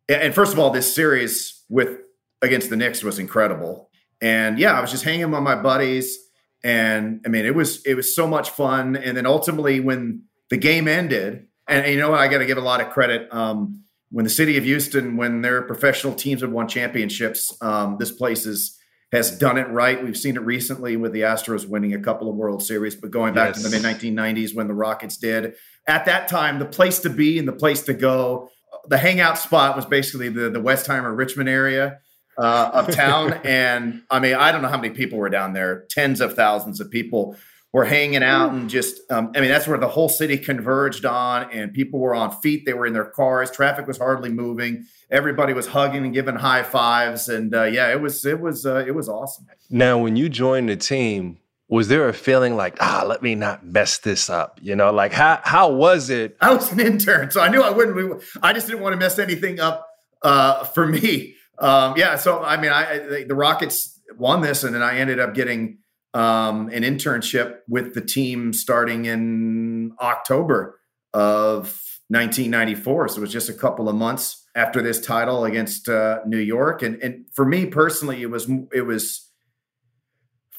And 0.08 0.22
and 0.22 0.34
first 0.34 0.52
of 0.52 0.58
all, 0.58 0.70
this 0.70 0.94
series 0.94 1.62
with 1.68 1.98
against 2.40 2.70
the 2.70 2.76
Knicks 2.76 3.02
was 3.02 3.18
incredible. 3.18 3.90
And 4.20 4.58
yeah, 4.58 4.72
I 4.72 4.80
was 4.80 4.90
just 4.90 5.04
hanging 5.04 5.30
with 5.30 5.42
my 5.42 5.56
buddies. 5.56 6.16
And 6.64 7.20
I 7.26 7.28
mean, 7.28 7.44
it 7.44 7.54
was 7.54 7.84
it 7.84 7.94
was 7.94 8.14
so 8.14 8.26
much 8.26 8.50
fun. 8.50 8.96
And 8.96 9.16
then 9.16 9.26
ultimately 9.26 9.80
when 9.80 10.24
the 10.50 10.56
game 10.56 10.86
ended, 10.88 11.46
and, 11.66 11.84
and 11.84 11.94
you 11.94 11.98
know 11.98 12.10
what, 12.10 12.20
I 12.20 12.28
gotta 12.28 12.46
give 12.46 12.58
a 12.58 12.62
lot 12.62 12.80
of 12.80 12.90
credit. 12.90 13.32
Um, 13.32 13.84
when 14.10 14.24
the 14.24 14.30
city 14.30 14.58
of 14.58 14.64
Houston, 14.64 15.16
when 15.16 15.40
their 15.40 15.62
professional 15.62 16.14
teams 16.14 16.42
have 16.42 16.52
won 16.52 16.68
championships, 16.68 17.56
um, 17.62 17.96
this 17.98 18.12
place 18.12 18.46
is 18.46 18.78
has 19.10 19.36
done 19.36 19.58
it 19.58 19.68
right. 19.68 20.02
We've 20.02 20.16
seen 20.16 20.36
it 20.36 20.42
recently 20.42 20.96
with 20.96 21.12
the 21.12 21.20
Astros 21.20 21.66
winning 21.66 21.92
a 21.92 22.00
couple 22.00 22.30
of 22.30 22.36
World 22.36 22.62
Series, 22.62 22.94
but 22.94 23.10
going 23.10 23.34
back 23.34 23.52
to 23.54 23.60
the 23.60 23.68
mid 23.68 23.82
1990s 23.82 24.54
when 24.54 24.68
the 24.68 24.74
Rockets 24.74 25.18
did. 25.18 25.54
At 25.86 26.06
that 26.06 26.28
time, 26.28 26.58
the 26.58 26.64
place 26.64 27.00
to 27.00 27.10
be 27.10 27.38
and 27.38 27.46
the 27.46 27.52
place 27.52 27.82
to 27.82 27.94
go, 27.94 28.48
the 28.86 28.96
hangout 28.96 29.36
spot 29.36 29.76
was 29.76 29.84
basically 29.84 30.28
the 30.28 30.48
the 30.48 30.60
Westheimer 30.60 31.16
Richmond 31.16 31.48
area 31.48 31.98
uh, 32.38 32.70
of 32.72 32.94
town. 32.94 33.32
and 33.44 34.02
I 34.10 34.20
mean, 34.20 34.34
I 34.34 34.52
don't 34.52 34.62
know 34.62 34.68
how 34.68 34.80
many 34.80 34.94
people 34.94 35.18
were 35.18 35.30
down 35.30 35.52
there. 35.52 35.84
Tens 35.90 36.20
of 36.20 36.34
thousands 36.34 36.80
of 36.80 36.90
people 36.90 37.36
were 37.72 37.84
hanging 37.84 38.22
out 38.22 38.52
and 38.52 38.68
just. 38.68 39.00
Um, 39.10 39.32
I 39.34 39.40
mean, 39.40 39.48
that's 39.48 39.66
where 39.66 39.78
the 39.78 39.88
whole 39.88 40.08
city 40.08 40.38
converged 40.38 41.04
on, 41.04 41.50
and 41.50 41.72
people 41.72 42.00
were 42.00 42.14
on 42.14 42.30
feet. 42.40 42.64
They 42.66 42.74
were 42.74 42.86
in 42.86 42.92
their 42.92 43.06
cars. 43.06 43.50
Traffic 43.50 43.86
was 43.86 43.98
hardly 43.98 44.30
moving. 44.30 44.86
Everybody 45.10 45.52
was 45.52 45.66
hugging 45.66 46.04
and 46.04 46.14
giving 46.14 46.36
high 46.36 46.62
fives, 46.62 47.28
and 47.28 47.54
uh, 47.54 47.64
yeah, 47.64 47.90
it 47.90 48.00
was 48.00 48.24
it 48.24 48.40
was 48.40 48.66
uh, 48.66 48.84
it 48.86 48.94
was 48.94 49.08
awesome. 49.08 49.46
Now, 49.70 49.98
when 49.98 50.16
you 50.16 50.28
joined 50.28 50.68
the 50.68 50.76
team, 50.76 51.38
was 51.68 51.88
there 51.88 52.06
a 52.06 52.12
feeling 52.12 52.54
like, 52.54 52.76
ah, 52.80 53.04
let 53.06 53.22
me 53.22 53.34
not 53.34 53.64
mess 53.64 53.98
this 53.98 54.28
up? 54.28 54.60
You 54.62 54.76
know, 54.76 54.92
like 54.92 55.12
how 55.12 55.40
how 55.42 55.72
was 55.72 56.10
it? 56.10 56.36
I 56.40 56.52
was 56.52 56.70
an 56.72 56.80
intern, 56.80 57.30
so 57.30 57.40
I 57.40 57.48
knew 57.48 57.62
I 57.62 57.70
wouldn't. 57.70 58.22
I 58.42 58.52
just 58.52 58.66
didn't 58.66 58.82
want 58.82 58.92
to 58.92 58.98
mess 58.98 59.18
anything 59.18 59.58
up 59.58 59.88
uh, 60.22 60.64
for 60.64 60.86
me. 60.86 61.36
Um, 61.62 61.94
yeah, 61.96 62.16
so 62.16 62.42
I 62.42 62.60
mean, 62.60 62.72
I, 62.72 63.24
the 63.26 63.36
Rockets 63.36 64.00
won 64.18 64.40
this, 64.40 64.64
and 64.64 64.74
then 64.74 64.82
I 64.82 64.98
ended 64.98 65.20
up 65.20 65.32
getting 65.32 65.78
um, 66.12 66.68
an 66.68 66.82
internship 66.82 67.58
with 67.68 67.94
the 67.94 68.00
team 68.00 68.52
starting 68.52 69.04
in 69.04 69.92
October 70.00 70.80
of 71.14 71.80
1994. 72.08 73.08
So 73.08 73.18
it 73.18 73.20
was 73.20 73.32
just 73.32 73.48
a 73.48 73.54
couple 73.54 73.88
of 73.88 73.94
months 73.94 74.44
after 74.56 74.82
this 74.82 75.00
title 75.00 75.44
against 75.44 75.88
uh, 75.88 76.18
New 76.26 76.38
York, 76.38 76.82
and 76.82 77.00
and 77.00 77.26
for 77.32 77.46
me 77.46 77.66
personally, 77.66 78.22
it 78.22 78.30
was 78.30 78.50
it 78.72 78.82
was 78.82 79.31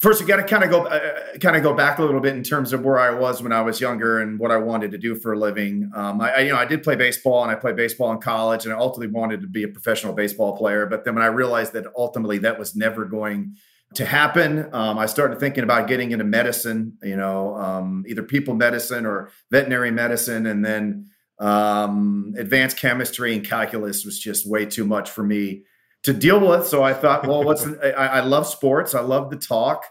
first 0.04 0.20
you 0.20 0.28
got 0.28 0.36
to 0.36 0.44
kind 0.44 0.66
of 0.66 0.70
go 0.70 0.86
uh, 0.86 1.38
kind 1.40 1.56
of 1.56 1.64
go 1.64 1.74
back 1.74 1.98
a 1.98 2.04
little 2.04 2.20
bit 2.20 2.36
in 2.36 2.44
terms 2.44 2.74
of 2.74 2.84
where 2.84 3.00
I 3.00 3.12
was 3.12 3.42
when 3.42 3.54
I 3.54 3.62
was 3.62 3.80
younger 3.80 4.20
and 4.20 4.38
what 4.38 4.52
I 4.52 4.58
wanted 4.58 4.92
to 4.92 4.98
do 4.98 5.16
for 5.16 5.32
a 5.32 5.40
living. 5.40 5.90
Um, 5.96 6.20
I, 6.20 6.32
I 6.32 6.40
you 6.42 6.52
know 6.52 6.58
I 6.58 6.66
did 6.66 6.84
play 6.84 6.98
baseball 6.98 7.42
and 7.42 7.52
I 7.52 7.56
played 7.56 7.78
baseball 7.78 8.12
in 8.12 8.20
college 8.20 8.66
and 8.66 8.74
I 8.74 8.78
ultimately 8.78 9.14
wanted 9.18 9.42
to 9.42 9.48
be 9.48 9.64
a 9.64 9.70
professional 9.70 10.14
baseball 10.14 10.58
player. 10.58 10.86
But 10.86 11.06
then 11.06 11.16
when 11.16 11.24
I 11.24 11.28
realized 11.28 11.72
that 11.74 11.86
ultimately 11.98 12.38
that 12.40 12.60
was 12.60 12.76
never 12.76 13.06
going 13.06 13.56
to 13.96 14.06
happen, 14.06 14.68
um, 14.74 15.00
I 15.00 15.06
started 15.06 15.40
thinking 15.40 15.64
about 15.64 15.88
getting 15.88 16.12
into 16.12 16.26
medicine. 16.26 16.98
You 17.02 17.16
know, 17.16 17.56
um, 17.56 18.04
either 18.06 18.24
people 18.24 18.56
medicine 18.56 19.06
or 19.06 19.32
veterinary 19.50 19.92
medicine, 19.92 20.46
and 20.46 20.64
then. 20.64 21.10
Um, 21.40 22.36
advanced 22.38 22.78
chemistry 22.78 23.34
and 23.34 23.44
calculus 23.46 24.06
was 24.06 24.20
just 24.20 24.48
way 24.48 24.66
too 24.68 24.86
much 24.86 25.10
for 25.10 25.24
me 25.24 25.64
to 26.04 26.14
deal 26.14 26.46
with. 26.46 26.68
So 26.68 26.84
I 26.84 26.94
thought, 26.94 27.28
well, 27.28 27.44
what's 27.46 27.66
I, 27.66 27.92
I 27.92 28.20
love 28.22 28.48
sports. 28.48 28.94
I 28.94 29.02
love 29.02 29.30
the 29.30 29.38
talk. 29.38 29.86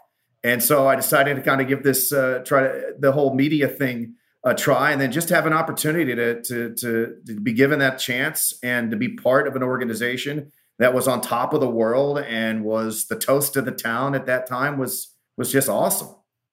And 0.45 0.63
so 0.63 0.89
I 0.89 0.97
decided 0.97 1.37
to 1.37 1.43
kind 1.43 1.61
of 1.61 1.69
give 1.69 1.83
this 1.83 2.13
uh, 2.13 2.43
try 2.45 2.63
to, 2.63 2.95
the 2.99 3.13
whole 3.13 3.35
media 3.35 3.69
thing 3.69 4.17
a 4.45 4.55
try, 4.55 4.91
and 4.91 5.01
then 5.01 5.13
just 5.13 5.29
have 5.29 5.47
an 5.47 5.53
opportunity 5.53 6.15
to, 6.15 6.43
to 6.43 6.75
to 6.75 7.17
to 7.27 7.41
be 7.41 7.53
given 7.53 7.79
that 7.79 7.99
chance 7.99 8.53
and 8.63 8.91
to 8.91 8.97
be 8.97 9.09
part 9.09 9.47
of 9.47 9.55
an 9.55 9.63
organization 9.63 10.51
that 10.81 10.93
was 10.93 11.07
on 11.07 11.21
top 11.21 11.55
of 11.55 11.61
the 11.61 11.71
world 11.71 12.19
and 12.19 12.65
was 12.65 13.07
the 13.07 13.17
toast 13.17 13.57
of 13.57 13.65
the 13.65 13.71
town 13.71 14.17
at 14.17 14.27
that 14.27 14.49
time 14.49 14.79
was 14.79 15.15
was 15.37 15.53
just 15.53 15.69
awesome. 15.69 16.09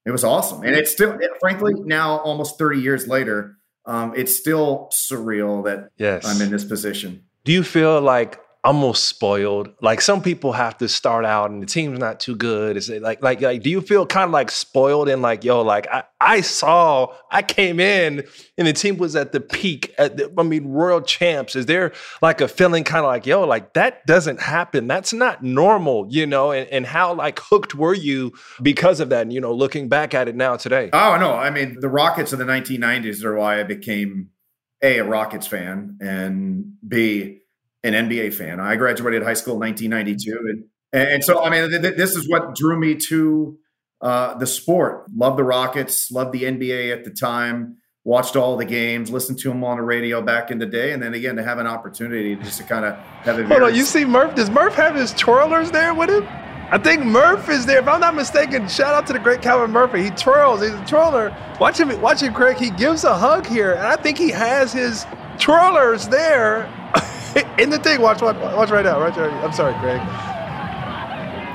It 0.05 0.11
was 0.11 0.23
awesome, 0.23 0.63
and 0.63 0.75
it's 0.75 0.91
still, 0.91 1.17
frankly, 1.39 1.73
now 1.77 2.19
almost 2.19 2.59
thirty 2.59 2.79
years 2.79 3.07
later, 3.07 3.57
um, 3.85 4.13
it's 4.15 4.35
still 4.35 4.89
surreal 4.93 5.63
that 5.65 5.89
yes. 5.97 6.25
I'm 6.25 6.41
in 6.41 6.51
this 6.51 6.63
position. 6.63 7.23
Do 7.43 7.51
you 7.51 7.63
feel 7.63 7.99
like 8.01 8.39
almost 8.63 9.07
spoiled. 9.07 9.69
Like 9.81 10.01
some 10.01 10.21
people 10.21 10.51
have 10.51 10.77
to 10.79 10.89
start 10.89 11.23
out 11.23 11.49
and 11.49 11.63
the 11.63 11.65
team's 11.65 11.97
not 11.97 12.19
too 12.19 12.35
good. 12.35 12.75
Is 12.75 12.89
it 12.89 13.01
like 13.01 13.23
like 13.23 13.41
like 13.41 13.63
do 13.63 13.69
you 13.69 13.79
feel 13.79 14.05
kind 14.05 14.25
of 14.25 14.31
like 14.31 14.51
spoiled 14.51 15.07
and 15.07 15.21
like 15.21 15.43
yo 15.43 15.61
like 15.61 15.87
I 15.87 16.03
I 16.19 16.41
saw 16.41 17.15
I 17.31 17.41
came 17.41 17.79
in 17.79 18.23
and 18.57 18.67
the 18.67 18.73
team 18.73 18.97
was 18.97 19.15
at 19.15 19.31
the 19.31 19.39
peak 19.39 19.93
at 19.97 20.17
the, 20.17 20.33
I 20.37 20.43
mean 20.43 20.67
world 20.67 21.07
champs. 21.07 21.55
Is 21.55 21.67
there 21.67 21.93
like 22.21 22.41
a 22.41 22.49
feeling 22.49 22.83
kind 22.83 23.05
of 23.05 23.09
like 23.09 23.25
yo 23.25 23.45
like 23.45 23.73
that 23.73 24.05
doesn't 24.05 24.41
happen. 24.41 24.87
That's 24.87 25.13
not 25.13 25.41
normal, 25.41 26.07
you 26.09 26.25
know? 26.25 26.51
And 26.51 26.67
and 26.69 26.85
how 26.85 27.13
like 27.13 27.39
hooked 27.39 27.75
were 27.75 27.95
you 27.95 28.33
because 28.61 28.99
of 28.99 29.09
that? 29.09 29.21
And 29.21 29.33
you 29.33 29.39
know, 29.39 29.53
looking 29.53 29.87
back 29.87 30.13
at 30.13 30.27
it 30.27 30.35
now 30.35 30.57
today. 30.57 30.89
Oh 30.91 31.17
no, 31.17 31.33
I 31.33 31.49
mean 31.49 31.77
the 31.79 31.89
Rockets 31.89 32.33
of 32.33 32.39
the 32.39 32.45
1990s 32.45 33.23
are 33.23 33.35
why 33.35 33.61
I 33.61 33.63
became 33.63 34.31
a 34.81 34.99
a 34.99 35.03
Rockets 35.05 35.47
fan 35.47 35.97
and 36.01 36.73
b 36.85 37.38
an 37.83 37.93
NBA 37.93 38.33
fan. 38.33 38.59
I 38.59 38.75
graduated 38.75 39.23
high 39.23 39.33
school 39.33 39.55
in 39.55 39.61
1992, 39.61 40.37
and 40.49 40.63
and 40.91 41.23
so 41.23 41.43
I 41.43 41.49
mean, 41.49 41.69
th- 41.69 41.81
th- 41.81 41.95
this 41.95 42.15
is 42.15 42.27
what 42.27 42.55
drew 42.55 42.79
me 42.79 42.95
to 43.09 43.57
uh, 44.01 44.35
the 44.35 44.47
sport. 44.47 45.05
Love 45.15 45.37
the 45.37 45.43
Rockets, 45.43 46.11
loved 46.11 46.31
the 46.31 46.43
NBA 46.43 46.91
at 46.91 47.03
the 47.03 47.11
time. 47.11 47.77
Watched 48.05 48.35
all 48.35 48.55
the 48.55 48.65
games, 48.65 49.11
listened 49.11 49.39
to 49.39 49.49
them 49.49 49.63
on 49.63 49.77
the 49.77 49.83
radio 49.83 50.21
back 50.21 50.51
in 50.51 50.57
the 50.57 50.65
day, 50.65 50.93
and 50.93 51.03
then 51.03 51.13
again 51.13 51.35
to 51.35 51.43
have 51.43 51.59
an 51.59 51.67
opportunity 51.67 52.35
just 52.37 52.57
to 52.57 52.63
kind 52.63 52.85
of 52.85 52.95
have 52.95 53.37
a. 53.37 53.45
Hold 53.45 53.63
on, 53.63 53.75
you 53.75 53.83
see 53.83 54.05
Murph? 54.05 54.35
Does 54.35 54.49
Murph 54.49 54.73
have 54.75 54.95
his 54.95 55.13
twirlers 55.13 55.71
there 55.71 55.93
with 55.93 56.09
him? 56.09 56.25
I 56.71 56.77
think 56.77 57.03
Murph 57.03 57.49
is 57.49 57.65
there. 57.65 57.79
If 57.79 57.87
I'm 57.87 57.99
not 57.99 58.15
mistaken, 58.15 58.67
shout 58.67 58.93
out 58.93 59.05
to 59.07 59.13
the 59.13 59.19
great 59.19 59.41
Calvin 59.41 59.71
Murphy. 59.71 60.03
He 60.03 60.11
twirls. 60.11 60.61
He's 60.61 60.71
a 60.71 60.85
twirler. 60.85 61.35
Watch 61.59 61.79
him, 61.79 61.99
watch 61.99 62.21
him, 62.21 62.33
Craig. 62.33 62.57
He 62.57 62.69
gives 62.69 63.03
a 63.03 63.15
hug 63.15 63.45
here, 63.45 63.73
and 63.73 63.85
I 63.85 63.95
think 63.95 64.17
he 64.17 64.29
has 64.29 64.71
his 64.71 65.05
twirlers 65.37 66.09
there 66.09 66.71
in 67.57 67.69
the 67.69 67.79
thing. 67.79 68.01
Watch, 68.01 68.21
watch, 68.21 68.35
watch 68.37 68.69
right 68.69 68.85
now. 68.85 68.99
Right 68.99 69.13
there. 69.13 69.29
I'm 69.29 69.53
sorry, 69.53 69.73
Craig. 69.79 70.01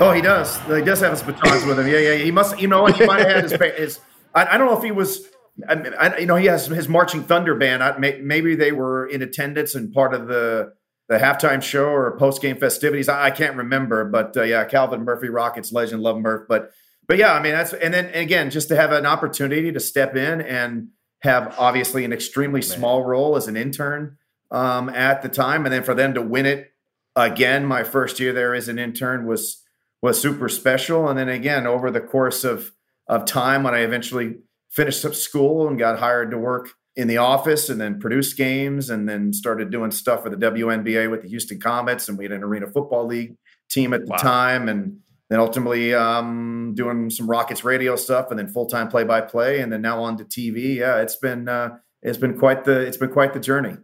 Oh, 0.01 0.11
he 0.11 0.21
does. 0.21 0.59
He 0.63 0.81
does 0.81 0.99
have 0.99 1.11
his 1.11 1.23
batons 1.23 1.65
with 1.65 1.79
him. 1.79 1.87
Yeah, 1.87 1.99
yeah. 1.99 2.15
He 2.15 2.31
must. 2.31 2.59
You 2.59 2.67
know 2.67 2.83
what? 2.83 2.95
He 2.97 3.05
might 3.05 3.19
have 3.19 3.29
had 3.29 3.43
his. 3.43 3.77
his 3.77 3.99
I, 4.33 4.45
I, 4.45 4.57
don't 4.57 4.67
know 4.67 4.77
if 4.77 4.83
he 4.83 4.91
was. 4.91 5.25
I, 5.67 5.73
I, 5.73 6.17
you 6.17 6.25
know, 6.25 6.35
he 6.35 6.47
has 6.47 6.67
his 6.67 6.89
marching 6.89 7.23
thunder 7.23 7.55
band. 7.55 7.81
I, 7.81 7.97
may, 7.97 8.19
maybe 8.21 8.55
they 8.55 8.73
were 8.73 9.07
in 9.07 9.21
attendance 9.21 9.73
and 9.73 9.93
part 9.93 10.13
of 10.13 10.27
the 10.27 10.73
the 11.07 11.17
halftime 11.17 11.61
show 11.61 11.85
or 11.85 12.17
post 12.17 12.41
game 12.41 12.57
festivities. 12.57 13.07
I, 13.07 13.29
can't 13.31 13.55
remember, 13.55 14.05
but 14.05 14.35
uh, 14.35 14.43
yeah, 14.43 14.65
Calvin 14.65 15.03
Murphy, 15.05 15.29
Rockets 15.29 15.71
legend, 15.71 16.01
love 16.01 16.17
Murph. 16.17 16.47
But 16.49 16.71
but 17.07 17.17
yeah, 17.17 17.33
I 17.33 17.41
mean 17.41 17.53
that's 17.53 17.73
and 17.73 17.93
then 17.93 18.05
and 18.07 18.15
again 18.15 18.49
just 18.49 18.67
to 18.69 18.75
have 18.75 18.91
an 18.91 19.05
opportunity 19.05 19.71
to 19.71 19.79
step 19.79 20.15
in 20.15 20.41
and 20.41 20.89
have 21.19 21.55
obviously 21.57 22.03
an 22.05 22.11
extremely 22.11 22.61
Man. 22.61 22.69
small 22.69 23.03
role 23.03 23.35
as 23.35 23.47
an 23.47 23.55
intern 23.55 24.17
um, 24.51 24.89
at 24.89 25.21
the 25.21 25.29
time, 25.29 25.65
and 25.65 25.73
then 25.73 25.83
for 25.83 25.93
them 25.93 26.13
to 26.13 26.21
win 26.21 26.45
it 26.45 26.71
again, 27.15 27.65
my 27.65 27.83
first 27.83 28.19
year 28.19 28.33
there 28.33 28.53
as 28.53 28.67
an 28.67 28.79
intern 28.79 29.25
was 29.25 29.61
was 30.01 30.21
super 30.21 30.49
special. 30.49 31.07
And 31.07 31.17
then 31.17 31.29
again, 31.29 31.65
over 31.65 31.89
the 31.89 32.01
course 32.01 32.43
of 32.43 32.71
of 33.07 33.25
time, 33.25 33.63
when 33.63 33.73
I 33.73 33.79
eventually 33.79 34.37
finished 34.69 35.05
up 35.05 35.15
school 35.15 35.67
and 35.67 35.79
got 35.79 35.99
hired 35.99 36.31
to 36.31 36.37
work 36.37 36.69
in 36.95 37.07
the 37.07 37.17
office, 37.17 37.69
and 37.69 37.79
then 37.79 37.99
produce 37.99 38.33
games, 38.33 38.89
and 38.89 39.07
then 39.07 39.33
started 39.33 39.69
doing 39.69 39.91
stuff 39.91 40.23
for 40.23 40.29
the 40.29 40.37
WNBA 40.37 41.09
with 41.11 41.23
the 41.23 41.29
Houston 41.29 41.59
Comets, 41.59 42.07
and 42.07 42.17
we 42.17 42.25
had 42.25 42.31
an 42.31 42.43
Arena 42.43 42.67
Football 42.67 43.05
League 43.05 43.35
team 43.69 43.93
at 43.93 44.05
the 44.05 44.11
wow. 44.11 44.17
time, 44.17 44.69
and 44.69 44.99
then 45.29 45.39
ultimately 45.39 45.93
um, 45.93 46.73
doing 46.75 47.09
some 47.09 47.29
Rockets 47.29 47.63
radio 47.63 47.95
stuff, 47.95 48.27
and 48.29 48.39
then 48.39 48.47
full 48.47 48.65
time 48.65 48.87
play 48.87 49.03
by 49.03 49.21
play, 49.21 49.59
and 49.59 49.71
then 49.71 49.81
now 49.81 50.03
on 50.03 50.17
to 50.17 50.23
TV. 50.23 50.75
Yeah, 50.75 51.01
it's 51.01 51.15
been 51.17 51.49
uh, 51.49 51.77
it's 52.01 52.17
been 52.17 52.37
quite 52.37 52.63
the 52.63 52.79
it's 52.79 52.97
been 52.97 53.11
quite 53.11 53.33
the 53.33 53.39
journey. 53.39 53.75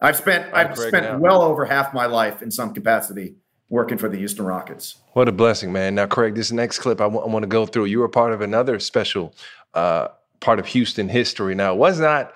I've 0.00 0.16
spent 0.16 0.52
I've 0.54 0.76
spent 0.76 1.04
now. 1.04 1.18
well 1.18 1.42
over 1.42 1.64
half 1.64 1.92
my 1.92 2.06
life 2.06 2.42
in 2.42 2.50
some 2.50 2.72
capacity 2.72 3.36
working 3.68 3.98
for 3.98 4.08
the 4.08 4.16
Houston 4.16 4.44
Rockets. 4.44 4.96
What 5.12 5.28
a 5.28 5.32
blessing, 5.32 5.72
man! 5.72 5.94
Now, 5.94 6.06
Craig, 6.06 6.34
this 6.34 6.52
next 6.52 6.78
clip 6.78 7.00
I, 7.00 7.04
w- 7.04 7.22
I 7.22 7.26
want 7.26 7.42
to 7.42 7.48
go 7.48 7.66
through. 7.66 7.86
You 7.86 8.00
were 8.00 8.08
part 8.08 8.32
of 8.32 8.40
another 8.40 8.78
special 8.78 9.34
uh, 9.74 10.08
part 10.40 10.58
of 10.58 10.66
Houston 10.66 11.08
history. 11.08 11.54
Now, 11.54 11.74
it 11.74 11.78
was 11.78 11.98
not 11.98 12.32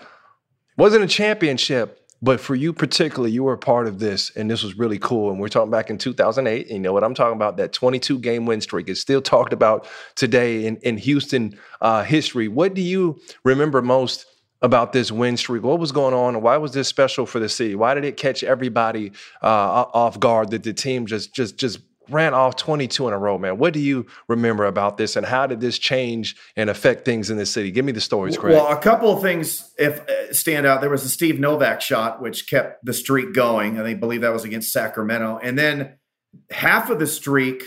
wasn't 0.77 1.05
a 1.05 1.09
championship, 1.09 2.09
but 2.21 2.41
for 2.41 2.55
you 2.57 2.73
particularly, 2.73 3.31
you 3.31 3.45
were 3.45 3.53
a 3.53 3.59
part 3.59 3.87
of 3.87 4.01
this, 4.01 4.31
and 4.37 4.51
this 4.51 4.63
was 4.63 4.77
really 4.77 4.99
cool. 4.99 5.31
And 5.31 5.39
we're 5.41 5.49
talking 5.49 5.71
back 5.71 5.89
in 5.89 5.99
2008. 5.99 6.69
You 6.69 6.79
know 6.81 6.93
what 6.93 7.05
I'm 7.05 7.15
talking 7.15 7.37
about? 7.37 7.57
That 7.59 7.73
22 7.73 8.19
game 8.19 8.45
win 8.45 8.61
streak 8.61 8.89
is 8.89 9.01
still 9.01 9.23
talked 9.23 9.53
about 9.53 9.87
today 10.17 10.67
in 10.67 10.77
in 10.79 10.97
Houston 10.99 11.57
uh, 11.81 12.03
history. 12.03 12.49
What 12.49 12.75
do 12.75 12.83
you 12.83 13.21
remember 13.45 13.83
most? 13.83 14.27
About 14.63 14.93
this 14.93 15.11
win 15.11 15.37
streak. 15.37 15.63
What 15.63 15.79
was 15.79 15.93
going 15.93 16.15
on? 16.15 16.41
Why 16.41 16.57
was 16.57 16.73
this 16.73 16.89
special 16.89 17.27
for 17.27 17.39
the 17.39 17.49
city? 17.49 17.75
Why 17.75 17.95
did 17.95 18.05
it 18.05 18.17
catch 18.17 18.43
everybody 18.43 19.13
uh, 19.43 19.47
off 19.47 20.19
guard 20.19 20.51
that 20.53 20.63
the 20.63 20.73
team 20.73 21.07
just 21.07 21.35
just 21.35 21.59
just 21.59 21.81
ran 22.09 22.35
off 22.35 22.57
22 22.57 23.09
in 23.09 23.15
a 23.15 23.19
row, 23.19 23.39
man? 23.39 23.59
What 23.59 23.73
do 23.73 23.81
you 23.81 24.07
remember 24.29 24.65
about 24.65 24.97
this, 24.97 25.17
and 25.17 25.27
how 25.27 25.47
did 25.47 25.61
this 25.61 25.79
change 25.79 26.37
and 26.57 26.71
affect 26.71 27.05
things 27.05 27.31
in 27.31 27.37
the 27.37 27.47
city? 27.47 27.71
Give 27.71 27.85
me 27.85 27.93
the 27.93 28.01
stories, 28.01 28.37
Craig. 28.37 28.55
Well, 28.55 28.69
a 28.69 28.81
couple 28.81 29.13
of 29.13 29.21
things 29.21 29.73
if 29.79 30.01
uh, 30.09 30.33
stand 30.33 30.67
out. 30.67 30.81
There 30.81 30.91
was 30.91 31.05
a 31.05 31.09
Steve 31.09 31.41
Novak 31.41 31.81
shot 31.81 32.23
which 32.23 32.49
kept 32.49 32.85
the 32.85 32.93
streak 32.93 33.35
going, 33.35 33.79
and 33.79 33.87
I 33.87 33.95
believe 33.95 34.21
that 34.21 34.33
was 34.33 34.45
against 34.45 34.73
Sacramento, 34.73 35.39
and 35.43 35.59
then 35.59 35.99
half 36.51 36.89
of 36.89 36.99
the 36.99 37.07
streak 37.07 37.65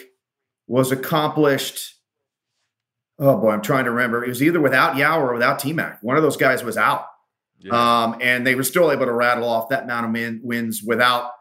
was 0.68 0.92
accomplished 0.92 1.96
oh 3.20 3.38
boy, 3.38 3.52
I'm 3.52 3.62
trying 3.62 3.86
to 3.86 3.92
remember. 3.92 4.24
It 4.24 4.30
was 4.30 4.44
either 4.44 4.60
without 4.60 4.98
Yao 4.98 5.20
or 5.20 5.34
without 5.34 5.60
T 5.60 5.74
Mac. 5.74 6.02
One 6.02 6.18
of 6.18 6.24
those 6.24 6.38
guys 6.38 6.64
was 6.64 6.78
out. 6.78 7.06
Yeah. 7.60 8.04
Um, 8.04 8.18
and 8.22 8.46
they 8.46 8.56
were 8.56 8.64
still 8.64 8.92
able 8.92 9.06
to 9.06 9.14
rattle 9.14 9.48
off 9.48 9.70
that 9.70 9.84
amount 9.84 10.06
of 10.06 10.12
min- 10.12 10.42
wins 10.44 10.84
without 10.86 11.32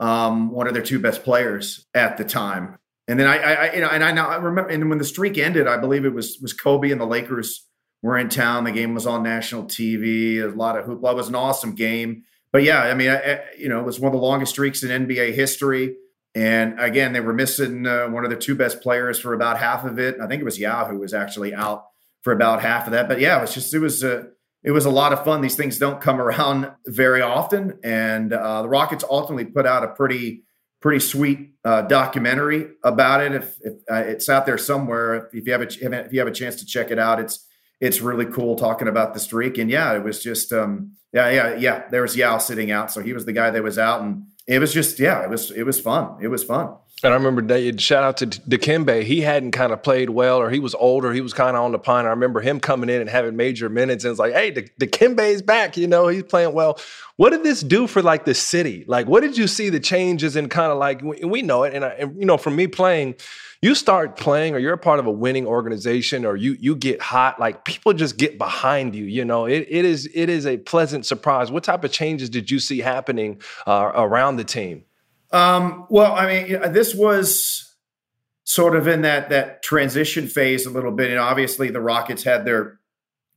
um, 0.00 0.50
one 0.50 0.66
of 0.66 0.74
their 0.74 0.82
two 0.82 0.98
best 0.98 1.22
players 1.22 1.86
at 1.94 2.16
the 2.16 2.24
time. 2.24 2.78
And 3.06 3.18
then 3.18 3.26
I, 3.26 3.36
I, 3.38 3.74
you 3.74 3.80
know, 3.80 3.88
and 3.88 4.04
I 4.04 4.12
now 4.12 4.28
I 4.28 4.36
remember, 4.36 4.70
and 4.70 4.88
when 4.88 4.98
the 4.98 5.04
streak 5.04 5.38
ended, 5.38 5.66
I 5.66 5.78
believe 5.78 6.04
it 6.04 6.14
was 6.14 6.38
was 6.40 6.52
Kobe 6.52 6.90
and 6.90 7.00
the 7.00 7.06
Lakers 7.06 7.66
were 8.02 8.16
in 8.16 8.28
town. 8.28 8.64
The 8.64 8.72
game 8.72 8.94
was 8.94 9.06
on 9.06 9.22
national 9.22 9.64
TV. 9.64 10.42
A 10.42 10.54
lot 10.56 10.78
of 10.78 10.86
hoopla. 10.86 11.12
It 11.12 11.16
was 11.16 11.28
an 11.28 11.34
awesome 11.34 11.74
game. 11.74 12.24
But 12.52 12.62
yeah, 12.62 12.82
I 12.82 12.94
mean, 12.94 13.10
I, 13.10 13.16
I, 13.16 13.40
you 13.58 13.68
know, 13.68 13.80
it 13.80 13.86
was 13.86 14.00
one 14.00 14.12
of 14.12 14.18
the 14.18 14.24
longest 14.24 14.52
streaks 14.52 14.82
in 14.82 15.06
NBA 15.06 15.34
history. 15.34 15.96
And 16.34 16.78
again, 16.78 17.12
they 17.12 17.20
were 17.20 17.32
missing 17.32 17.86
uh, 17.86 18.06
one 18.08 18.24
of 18.24 18.30
the 18.30 18.36
two 18.36 18.54
best 18.54 18.80
players 18.82 19.18
for 19.18 19.34
about 19.34 19.58
half 19.58 19.84
of 19.84 19.98
it. 19.98 20.16
I 20.20 20.26
think 20.26 20.40
it 20.40 20.44
was 20.44 20.60
Yao 20.60 20.92
was 20.94 21.12
actually 21.12 21.54
out 21.54 21.86
for 22.22 22.32
about 22.32 22.62
half 22.62 22.86
of 22.86 22.92
that. 22.92 23.08
But 23.08 23.20
yeah, 23.20 23.38
it 23.38 23.40
was 23.40 23.54
just 23.54 23.74
it 23.74 23.80
was 23.80 24.04
a 24.04 24.28
it 24.62 24.70
was 24.70 24.84
a 24.84 24.90
lot 24.90 25.12
of 25.12 25.24
fun. 25.24 25.40
These 25.40 25.56
things 25.56 25.78
don't 25.78 26.00
come 26.00 26.20
around 26.20 26.70
very 26.86 27.22
often, 27.22 27.78
and 27.82 28.32
uh, 28.32 28.62
the 28.62 28.68
Rockets 28.68 29.04
ultimately 29.08 29.46
put 29.46 29.66
out 29.66 29.84
a 29.84 29.88
pretty 29.88 30.44
pretty 30.80 31.00
sweet 31.00 31.50
uh, 31.64 31.82
documentary 31.82 32.70
about 32.82 33.20
it. 33.20 33.32
If, 33.32 33.58
if 33.60 33.74
uh, 33.90 33.96
it's 33.96 34.28
out 34.28 34.46
there 34.46 34.58
somewhere, 34.58 35.28
if 35.32 35.46
you 35.46 35.52
have 35.52 35.62
a 35.62 35.66
if 35.66 36.12
you 36.12 36.18
have 36.20 36.28
a 36.28 36.32
chance 36.32 36.56
to 36.56 36.66
check 36.66 36.90
it 36.90 36.98
out, 36.98 37.20
it's 37.20 37.46
it's 37.80 38.00
really 38.00 38.26
cool 38.26 38.56
talking 38.56 38.88
about 38.88 39.14
the 39.14 39.20
streak. 39.20 39.58
And 39.58 39.70
yeah, 39.70 39.94
it 39.94 40.04
was 40.04 40.22
just 40.22 40.52
um, 40.52 40.92
yeah 41.12 41.30
yeah 41.30 41.54
yeah. 41.56 41.88
There 41.88 42.02
was 42.02 42.16
Yao 42.16 42.38
sitting 42.38 42.70
out, 42.70 42.92
so 42.92 43.00
he 43.00 43.12
was 43.12 43.24
the 43.24 43.32
guy 43.32 43.50
that 43.50 43.62
was 43.62 43.78
out 43.78 44.02
and 44.02 44.26
it 44.50 44.58
was 44.58 44.74
just 44.74 44.98
yeah, 44.98 45.22
it 45.22 45.30
was 45.30 45.50
it 45.52 45.62
was 45.62 45.80
fun. 45.80 46.16
It 46.20 46.28
was 46.28 46.42
fun. 46.42 46.74
And 47.02 47.14
I 47.14 47.16
remember 47.16 47.78
shout 47.78 48.04
out 48.04 48.18
to 48.18 48.26
Dikembe. 48.26 49.04
He 49.04 49.22
hadn't 49.22 49.52
kind 49.52 49.72
of 49.72 49.82
played 49.82 50.10
well, 50.10 50.38
or 50.38 50.50
he 50.50 50.58
was 50.58 50.74
older. 50.74 51.14
He 51.14 51.22
was 51.22 51.32
kind 51.32 51.56
of 51.56 51.62
on 51.62 51.72
the 51.72 51.78
pine. 51.78 52.04
I 52.04 52.10
remember 52.10 52.40
him 52.40 52.60
coming 52.60 52.90
in 52.90 53.00
and 53.00 53.08
having 53.08 53.36
major 53.36 53.70
minutes, 53.70 54.04
and 54.04 54.10
it's 54.10 54.18
like, 54.18 54.34
hey, 54.34 54.52
Dikembe's 54.52 55.40
back. 55.40 55.78
You 55.78 55.86
know, 55.86 56.08
he's 56.08 56.24
playing 56.24 56.52
well. 56.52 56.78
What 57.16 57.30
did 57.30 57.42
this 57.42 57.62
do 57.62 57.86
for 57.86 58.02
like 58.02 58.26
the 58.26 58.34
city? 58.34 58.84
Like, 58.86 59.06
what 59.06 59.22
did 59.22 59.38
you 59.38 59.46
see 59.46 59.70
the 59.70 59.80
changes 59.80 60.36
in 60.36 60.48
kind 60.50 60.72
of 60.72 60.78
like 60.78 61.00
we 61.02 61.40
know 61.40 61.62
it, 61.62 61.72
and, 61.72 61.84
I, 61.84 61.88
and 61.90 62.18
you 62.18 62.26
know, 62.26 62.36
from 62.36 62.56
me 62.56 62.66
playing 62.66 63.14
you 63.62 63.74
start 63.74 64.16
playing 64.16 64.54
or 64.54 64.58
you're 64.58 64.72
a 64.72 64.78
part 64.78 64.98
of 64.98 65.06
a 65.06 65.10
winning 65.10 65.46
organization 65.46 66.24
or 66.24 66.36
you 66.36 66.56
you 66.60 66.74
get 66.74 67.00
hot 67.00 67.38
like 67.38 67.64
people 67.64 67.92
just 67.92 68.16
get 68.16 68.38
behind 68.38 68.94
you 68.94 69.04
you 69.04 69.24
know? 69.24 69.46
It, 69.46 69.66
it 69.68 69.84
is 69.84 70.08
it 70.14 70.28
is 70.28 70.46
a 70.46 70.56
pleasant 70.56 71.06
surprise. 71.06 71.50
What 71.50 71.64
type 71.64 71.84
of 71.84 71.92
changes 71.92 72.30
did 72.30 72.50
you 72.50 72.58
see 72.58 72.78
happening 72.78 73.40
uh, 73.66 73.92
around 73.94 74.36
the 74.36 74.44
team? 74.44 74.84
Um, 75.32 75.86
well 75.90 76.12
i 76.14 76.26
mean 76.26 76.72
this 76.72 76.94
was 76.94 77.70
sort 78.50 78.74
of 78.74 78.88
in 78.88 79.02
that 79.02 79.28
that 79.28 79.62
transition 79.62 80.26
phase 80.26 80.66
a 80.66 80.70
little 80.70 80.90
bit. 80.90 81.10
And 81.10 81.20
obviously 81.20 81.70
the 81.70 81.80
rockets 81.80 82.24
had 82.24 82.44
their 82.44 82.80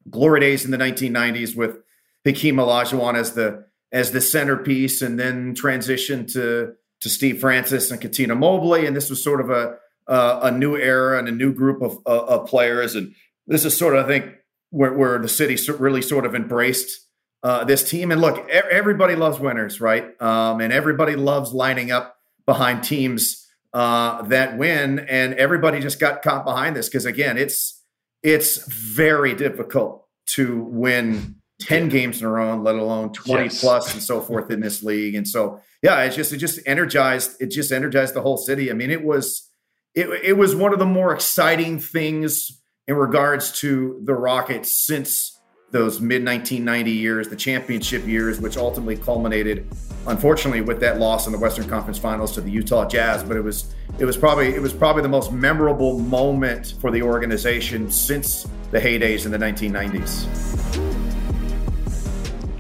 glory 0.10 0.40
days 0.40 0.66
in 0.66 0.72
the 0.72 0.78
1990s 0.78 1.56
with 1.56 1.78
Hakeem 2.26 2.56
Olajuwon 2.56 3.16
as 3.16 3.34
the 3.34 3.66
as 3.92 4.12
the 4.12 4.22
centerpiece, 4.22 5.04
and 5.04 5.20
then 5.20 5.54
transitioned 5.54 6.34
to 6.34 6.74
to 7.02 7.10
Steve 7.10 7.40
Francis 7.40 7.92
and 7.92 8.02
Cuttino 8.02 8.36
Mobley, 8.36 8.88
and 8.88 8.96
this 8.96 9.10
was 9.10 9.24
sort 9.24 9.40
of 9.40 9.52
a 9.52 9.78
uh, 10.08 10.40
a 10.44 10.52
new 10.52 10.76
era 10.76 11.20
and 11.20 11.28
a 11.28 11.32
new 11.32 11.54
group 11.54 11.82
of, 11.82 11.98
uh, 12.06 12.26
of 12.26 12.48
players, 12.48 12.96
and 12.96 13.14
this 13.48 13.66
is 13.66 13.76
sort 13.76 13.96
of 13.96 14.06
I 14.06 14.08
think 14.08 14.36
where, 14.70 14.94
where 14.94 15.20
the 15.20 15.28
city 15.28 15.58
really 15.74 16.02
sort 16.02 16.26
of 16.26 16.36
embraced 16.36 17.08
uh, 17.44 17.64
this 17.64 17.88
team. 17.88 18.12
And 18.12 18.22
look, 18.22 18.48
everybody 18.50 19.16
loves 19.16 19.40
winners, 19.40 19.82
right? 19.82 20.20
Um, 20.22 20.62
and 20.62 20.72
everybody 20.72 21.16
loves 21.16 21.54
lining 21.54 21.92
up 21.92 22.18
behind 22.46 22.84
teams 22.84 23.48
uh, 23.74 24.22
that 24.24 24.58
win, 24.58 25.00
and 25.00 25.34
everybody 25.36 25.80
just 25.80 26.00
got 26.00 26.22
caught 26.22 26.46
behind 26.46 26.76
this 26.76 26.88
because 26.90 27.06
again, 27.06 27.38
it's 27.38 27.82
it's 28.22 28.66
very 28.68 29.36
difficult 29.36 30.08
to 30.26 30.64
win 30.64 31.36
10 31.60 31.90
games 31.90 32.20
in 32.20 32.28
a 32.28 32.30
row, 32.30 32.58
let 32.58 32.76
alone 32.76 33.12
20 33.14 33.44
yes. 33.44 33.62
plus 33.62 33.94
and 33.94 34.02
so 34.02 34.22
forth 34.22 34.52
in 34.52 34.60
this 34.60 34.84
league. 34.84 35.16
And 35.16 35.28
so, 35.28 35.60
yeah, 35.82 36.02
it's 36.04 36.16
just, 36.16 36.34
it 36.34 36.38
just 36.38 36.60
energized, 36.66 37.42
it 37.42 37.48
just 37.48 37.72
energized 37.72 38.14
the 38.14 38.22
whole 38.22 38.38
city. 38.38 38.70
I 38.70 38.74
mean, 38.74 38.92
it 38.92 39.04
was, 39.04 39.50
it, 39.96 40.08
it 40.24 40.38
was 40.38 40.56
one 40.56 40.74
of 40.74 40.80
the 40.80 40.86
more 40.86 41.14
exciting 41.14 41.80
things 41.80 42.60
in 42.88 42.96
regards 42.96 43.52
to 43.60 44.02
the 44.06 44.14
Rockets 44.14 44.76
since 44.76 45.40
those 45.72 46.00
mid 46.00 46.24
1990 46.24 46.92
years, 46.92 47.28
the 47.30 47.36
championship 47.36 48.06
years, 48.06 48.40
which 48.40 48.58
ultimately 48.58 48.96
culminated, 48.96 49.68
unfortunately, 50.08 50.62
with 50.62 50.80
that 50.80 51.00
loss 51.00 51.26
in 51.26 51.34
the 51.34 51.40
Western 51.40 51.68
Conference 51.68 51.98
Finals 51.98 52.32
to 52.34 52.42
the 52.42 52.52
Utah 52.52 52.88
Jazz. 52.88 53.24
But 53.24 53.38
it 53.38 53.42
was 53.42 53.74
it 54.00 54.06
was 54.06 54.18
probably 54.18 54.54
it 54.54 54.62
was 54.62 54.74
probably 54.74 55.02
the 55.02 55.10
most 55.10 55.32
memorable 55.32 56.00
moment 56.00 56.76
for 56.80 56.92
the 56.92 57.02
organization 57.02 57.92
since 57.92 58.48
the 58.72 58.80
heydays 58.80 59.26
in 59.26 59.32
the 59.32 59.38
1990s. 59.38 60.83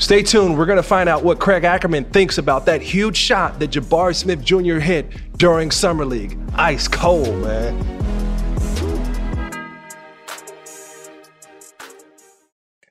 Stay 0.03 0.21
tuned. 0.21 0.57
We're 0.57 0.65
going 0.65 0.75
to 0.75 0.83
find 0.83 1.07
out 1.07 1.23
what 1.23 1.39
Craig 1.39 1.63
Ackerman 1.63 2.03
thinks 2.03 2.37
about 2.37 2.65
that 2.65 2.81
huge 2.81 3.15
shot 3.15 3.57
that 3.61 3.71
Jabari 3.71 4.13
Smith 4.13 4.43
Jr. 4.43 4.79
hit 4.79 5.07
during 5.37 5.71
Summer 5.71 6.03
League. 6.03 6.37
Ice 6.55 6.89
cold, 6.89 7.37
man. 7.37 7.73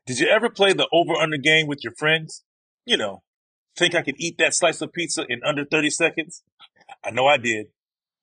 Did 0.07 0.21
you 0.21 0.27
ever 0.27 0.49
play 0.49 0.73
the 0.73 0.89
over 0.91 1.13
under 1.13 1.37
game 1.37 1.67
with 1.67 1.85
your 1.85 1.93
friends? 1.99 2.45
You 2.87 2.97
know, 2.97 3.23
think 3.77 3.95
I 3.95 4.01
could 4.01 4.17
eat 4.17 4.39
that 4.39 4.55
slice 4.55 4.81
of 4.81 4.95
pizza 4.95 5.27
in 5.29 5.43
under 5.45 5.67
30 5.67 5.91
seconds? 5.91 6.43
I 7.05 7.11
know 7.11 7.27
I 7.27 7.37
did. 7.37 7.67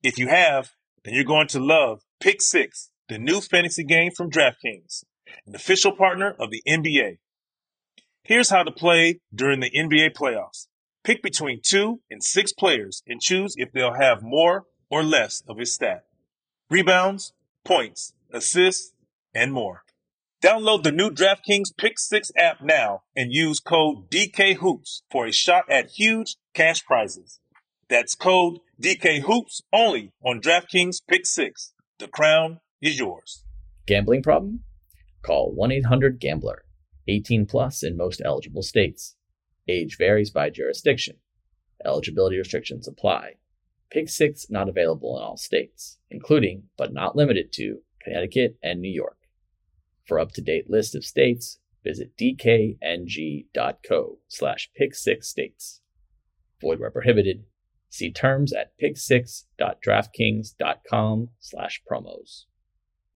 If 0.02 0.18
you 0.18 0.30
have, 0.30 0.72
then 1.04 1.14
you're 1.14 1.24
going 1.24 1.48
to 1.50 1.60
love 1.60 2.02
Pick 2.20 2.42
Six, 2.42 2.90
the 3.08 3.20
new 3.20 3.40
fantasy 3.40 3.84
game 3.84 4.10
from 4.18 4.32
DraftKings, 4.32 5.04
an 5.46 5.54
official 5.54 5.92
partner 5.92 6.36
of 6.40 6.50
the 6.50 6.64
NBA. 6.68 7.20
Here's 8.24 8.50
how 8.50 8.64
to 8.64 8.72
play 8.72 9.20
during 9.34 9.60
the 9.60 9.72
NBA 9.72 10.14
playoffs. 10.16 10.68
Pick 11.04 11.24
between 11.24 11.62
two 11.64 12.02
and 12.12 12.24
six 12.24 12.54
players 12.54 13.02
and 13.08 13.22
choose 13.22 13.56
if 13.58 13.72
they'll 13.72 13.94
have 13.94 14.22
more 14.22 14.66
or 14.90 15.04
less 15.04 15.42
of 15.48 15.58
his 15.58 15.74
stat. 15.74 16.06
Rebounds, 16.70 17.34
points, 17.66 18.14
assists, 18.32 18.94
and 19.34 19.54
more. 19.54 19.84
Download 20.44 20.84
the 20.84 20.92
new 20.92 21.10
DraftKings 21.10 21.76
Pick 21.78 22.00
6 22.00 22.32
app 22.38 22.62
now 22.62 23.02
and 23.16 23.34
use 23.34 23.60
code 23.60 24.10
DKHOOPS 24.10 25.02
for 25.12 25.26
a 25.26 25.34
shot 25.34 25.66
at 25.70 25.92
huge 25.92 26.38
cash 26.54 26.86
prizes. 26.86 27.40
That's 27.90 28.16
code 28.16 28.60
DKHOOPS 28.82 29.64
only 29.74 30.14
on 30.24 30.40
DraftKings 30.40 31.02
Pick 31.08 31.26
6. 31.26 31.74
The 31.98 32.08
crown 32.08 32.60
is 32.82 32.98
yours. 32.98 33.44
Gambling 33.86 34.24
problem? 34.24 34.64
Call 35.24 35.54
1-800-GAMBLER. 35.56 36.64
18 37.10 37.46
plus 37.46 37.84
in 37.84 37.98
most 37.98 38.22
eligible 38.24 38.62
states. 38.62 39.18
Age 39.68 39.98
varies 39.98 40.32
by 40.32 40.50
jurisdiction. 40.50 41.18
Eligibility 41.86 42.38
restrictions 42.38 42.88
apply. 42.88 43.34
Pick 43.90 44.08
6 44.10 44.48
not 44.50 44.70
available 44.70 45.18
in 45.18 45.24
all 45.24 45.38
states, 45.38 45.98
including 46.10 46.64
but 46.78 46.94
not 46.94 47.16
limited 47.16 47.52
to 47.54 47.82
Connecticut 48.02 48.58
and 48.62 48.80
New 48.80 48.92
York. 48.92 49.18
For 50.06 50.20
up-to-date 50.20 50.70
list 50.70 50.94
of 50.96 51.06
states, 51.06 51.60
visit 51.84 52.16
dkng.co 52.18 54.20
slash 54.28 54.70
pick6states. 54.80 55.80
Void 56.62 56.80
where 56.80 56.92
prohibited. 56.92 57.46
See 57.90 58.12
terms 58.12 58.54
at 58.54 58.74
pick6.draftkings.com 58.82 61.30
slash 61.40 61.82
promos. 61.90 62.46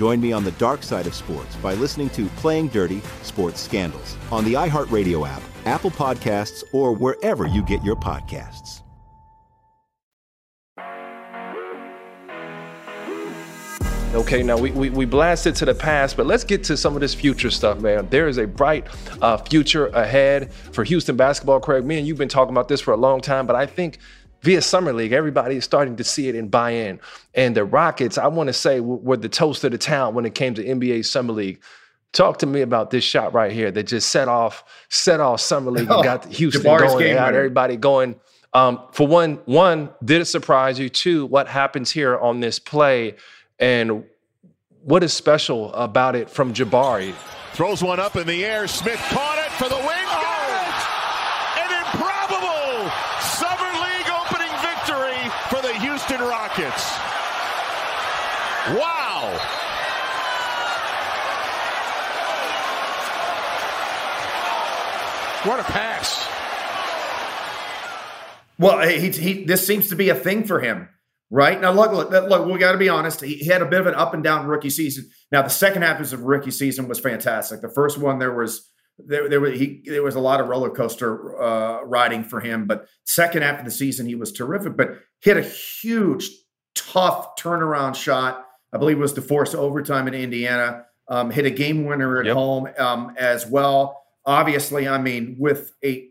Join 0.00 0.18
me 0.18 0.32
on 0.32 0.44
the 0.44 0.52
dark 0.52 0.82
side 0.82 1.06
of 1.06 1.14
sports 1.14 1.56
by 1.56 1.74
listening 1.74 2.08
to 2.10 2.24
Playing 2.36 2.68
Dirty 2.68 3.02
Sports 3.22 3.60
Scandals 3.60 4.16
on 4.32 4.46
the 4.46 4.54
iHeartRadio 4.54 5.28
app 5.28 5.42
Apple 5.66 5.90
Podcasts, 5.90 6.64
or 6.72 6.94
wherever 6.94 7.46
you 7.46 7.62
get 7.62 7.84
your 7.84 7.96
podcasts. 7.96 8.80
Okay, 14.14 14.42
now 14.42 14.56
we, 14.56 14.70
we, 14.70 14.88
we 14.88 15.04
blasted 15.04 15.54
to 15.56 15.66
the 15.66 15.74
past, 15.74 16.16
but 16.16 16.24
let's 16.26 16.44
get 16.44 16.64
to 16.64 16.78
some 16.78 16.94
of 16.94 17.02
this 17.02 17.14
future 17.14 17.50
stuff, 17.50 17.78
man. 17.80 18.08
There 18.08 18.26
is 18.26 18.38
a 18.38 18.46
bright 18.46 18.86
uh, 19.20 19.36
future 19.36 19.88
ahead 19.88 20.52
for 20.52 20.82
Houston 20.82 21.16
basketball, 21.16 21.60
Craig. 21.60 21.84
Me 21.84 21.98
and 21.98 22.08
you've 22.08 22.16
been 22.16 22.28
talking 22.28 22.54
about 22.54 22.68
this 22.68 22.80
for 22.80 22.92
a 22.92 22.96
long 22.96 23.20
time, 23.20 23.46
but 23.46 23.54
I 23.54 23.66
think 23.66 23.98
via 24.42 24.62
Summer 24.62 24.92
League, 24.92 25.12
everybody 25.12 25.56
is 25.56 25.64
starting 25.64 25.96
to 25.96 26.04
see 26.04 26.28
it 26.28 26.34
and 26.34 26.50
buy 26.50 26.70
in. 26.70 27.00
And 27.34 27.56
the 27.56 27.64
Rockets, 27.64 28.18
I 28.18 28.26
want 28.28 28.48
to 28.48 28.52
say, 28.52 28.80
were 28.80 29.16
the 29.16 29.28
toast 29.28 29.64
of 29.64 29.72
the 29.72 29.78
town 29.78 30.14
when 30.14 30.24
it 30.24 30.34
came 30.34 30.54
to 30.54 30.64
NBA 30.64 31.04
Summer 31.04 31.32
League. 31.32 31.62
Talk 32.12 32.38
to 32.38 32.46
me 32.46 32.62
about 32.62 32.90
this 32.90 33.04
shot 33.04 33.32
right 33.34 33.52
here 33.52 33.70
that 33.70 33.84
just 33.84 34.08
set 34.08 34.26
off 34.26 34.64
set 34.88 35.20
off 35.20 35.40
summer 35.40 35.70
league 35.70 35.82
and 35.82 35.92
oh, 35.92 36.02
got 36.02 36.26
Houston 36.26 36.62
Jabari's 36.62 36.92
going, 36.92 37.14
got 37.14 37.34
everybody 37.34 37.76
going. 37.76 38.16
Um, 38.52 38.80
for 38.90 39.06
one, 39.06 39.34
one 39.44 39.90
did 40.04 40.20
it 40.20 40.24
surprise 40.24 40.76
you? 40.76 40.88
Two, 40.88 41.26
what 41.26 41.46
happens 41.46 41.92
here 41.92 42.18
on 42.18 42.40
this 42.40 42.58
play, 42.58 43.14
and 43.60 44.04
what 44.82 45.04
is 45.04 45.12
special 45.12 45.72
about 45.74 46.16
it 46.16 46.28
from 46.28 46.52
Jabari? 46.52 47.14
Throws 47.52 47.82
one 47.82 48.00
up 48.00 48.16
in 48.16 48.26
the 48.26 48.44
air. 48.44 48.66
Smith 48.66 48.98
caught 49.10 49.38
it 49.38 49.52
for 49.52 49.68
the 49.68 49.76
win. 49.76 49.86
Oh. 49.86 50.30
An 51.58 51.70
improbable 51.78 52.90
summer 53.20 53.70
league 53.84 54.10
opening 54.10 54.54
victory 54.62 55.30
for 55.48 55.62
the 55.62 55.74
Houston 55.80 56.20
Rockets. 56.20 56.96
Wow. 58.68 59.38
What 65.44 65.58
a 65.58 65.62
pass. 65.62 66.28
Well, 68.58 68.86
he, 68.86 69.08
he 69.08 69.44
this 69.44 69.66
seems 69.66 69.88
to 69.88 69.96
be 69.96 70.10
a 70.10 70.14
thing 70.14 70.44
for 70.44 70.60
him, 70.60 70.90
right? 71.30 71.58
Now, 71.58 71.72
look, 71.72 71.92
look, 71.92 72.10
look 72.10 72.46
we 72.46 72.58
got 72.58 72.72
to 72.72 72.78
be 72.78 72.90
honest. 72.90 73.22
He, 73.22 73.36
he, 73.36 73.46
had 73.46 73.62
a 73.62 73.66
bit 73.66 73.80
of 73.80 73.86
an 73.86 73.94
up 73.94 74.12
and 74.12 74.22
down 74.22 74.46
rookie 74.46 74.68
season. 74.68 75.08
Now, 75.32 75.40
the 75.40 75.48
second 75.48 75.80
half 75.80 75.98
of 75.98 76.20
rookie 76.20 76.50
season 76.50 76.88
was 76.88 77.00
fantastic. 77.00 77.62
The 77.62 77.70
first 77.70 77.96
one, 77.96 78.18
there 78.18 78.34
was 78.34 78.70
there, 78.98 79.30
there 79.30 79.40
was 79.40 79.58
he 79.58 79.82
there 79.86 80.02
was 80.02 80.14
a 80.14 80.20
lot 80.20 80.42
of 80.42 80.48
roller 80.48 80.68
coaster 80.68 81.40
uh, 81.40 81.84
riding 81.84 82.22
for 82.22 82.40
him, 82.40 82.66
but 82.66 82.86
second 83.04 83.40
half 83.40 83.60
of 83.60 83.64
the 83.64 83.70
season, 83.70 84.06
he 84.06 84.16
was 84.16 84.32
terrific. 84.32 84.76
But 84.76 84.98
hit 85.22 85.38
a 85.38 85.42
huge, 85.42 86.28
tough 86.74 87.36
turnaround 87.36 87.94
shot. 87.94 88.44
I 88.72 88.78
believe 88.78 88.96
it 88.96 89.00
was 89.00 89.12
to 89.14 89.22
force 89.22 89.54
overtime 89.54 90.08
in 90.08 90.14
Indiana. 90.14 90.86
Um, 91.08 91.30
hit 91.30 91.44
a 91.44 91.50
game 91.50 91.86
winner 91.86 92.20
at 92.20 92.26
yep. 92.26 92.34
home 92.34 92.68
um, 92.78 93.14
as 93.18 93.44
well 93.46 94.00
obviously, 94.24 94.88
I 94.88 94.98
mean, 94.98 95.36
with 95.38 95.72
a 95.84 96.08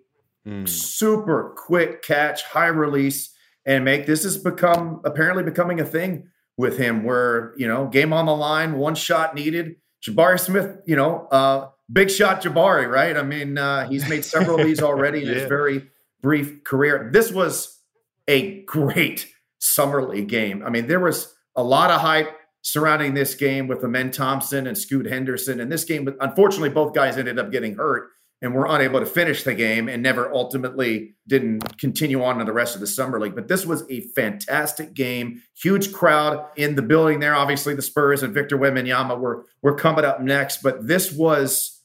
mm. 0.48 0.68
super 0.68 1.56
quick 1.58 2.02
catch, 2.02 2.44
high 2.44 2.68
release, 2.68 3.34
and 3.66 3.86
make 3.86 4.06
this 4.06 4.24
has 4.24 4.38
become 4.38 5.02
apparently 5.06 5.44
becoming 5.44 5.80
a 5.80 5.86
thing 5.86 6.28
with 6.58 6.78
him 6.78 7.04
where, 7.04 7.54
you 7.58 7.68
know, 7.68 7.88
game 7.88 8.14
on 8.14 8.26
the 8.26 8.36
line, 8.36 8.74
one 8.74 8.96
shot 8.96 9.36
needed. 9.36 9.76
Jabari 10.06 10.40
Smith, 10.40 10.78
you 10.86 10.96
know, 10.96 11.28
uh, 11.32 11.70
big 11.92 12.10
shot 12.10 12.42
Jabari, 12.42 12.90
right? 12.90 13.16
I 13.16 13.24
mean, 13.24 13.58
uh, 13.58 13.88
he's 13.88 14.08
made 14.10 14.26
several 14.26 14.60
of 14.60 14.66
these 14.66 14.82
already 14.82 15.22
in 15.24 15.28
his 15.34 15.48
very 15.48 15.90
brief 16.22 16.64
career. 16.64 17.10
This 17.14 17.32
was 17.32 17.80
a 18.28 18.62
great 18.64 19.28
summer 19.60 20.08
league 20.08 20.30
game. 20.30 20.64
I 20.66 20.70
mean, 20.70 20.88
there 20.88 21.00
was 21.00 21.34
a 21.56 21.64
lot 21.64 21.92
of 21.92 22.02
hype 22.02 22.36
surrounding 22.62 23.14
this 23.14 23.36
game 23.36 23.68
with 23.68 23.84
Amen 23.84 24.12
Thompson 24.12 24.68
and 24.68 24.78
Scoot 24.78 25.06
Henderson. 25.06 25.60
And 25.60 25.72
this 25.72 25.86
game, 25.86 26.14
unfortunately, 26.20 26.70
both 26.70 26.94
guys 26.94 27.18
ended 27.18 27.40
up 27.40 27.52
getting 27.52 27.76
hurt 27.76 28.10
and 28.42 28.54
were 28.54 28.68
unable 28.68 29.00
to 29.00 29.06
finish 29.06 29.44
the 29.44 29.54
game 29.54 29.90
and 29.90 30.02
never 30.02 30.34
ultimately 30.34 31.16
didn't 31.28 31.78
continue 31.78 32.24
on 32.24 32.38
to 32.38 32.46
the 32.46 32.54
rest 32.54 32.74
of 32.74 32.82
the 32.82 32.88
summer 32.88 33.20
league. 33.20 33.36
But 33.36 33.50
this 33.50 33.66
was 33.66 33.84
a 33.90 34.02
fantastic 34.16 34.94
game, 34.94 35.42
huge 35.62 35.92
crowd 35.92 36.46
in 36.56 36.76
the 36.76 36.82
building 36.82 37.20
there. 37.20 37.36
Obviously, 37.36 37.76
the 37.76 37.82
Spurs 37.82 38.24
and 38.24 38.34
Victor 38.34 38.58
Wembanyama 38.58 39.20
were 39.20 39.46
were 39.62 39.76
coming 39.76 40.06
up 40.06 40.22
next, 40.22 40.62
but 40.62 40.88
this 40.88 41.12
was 41.12 41.82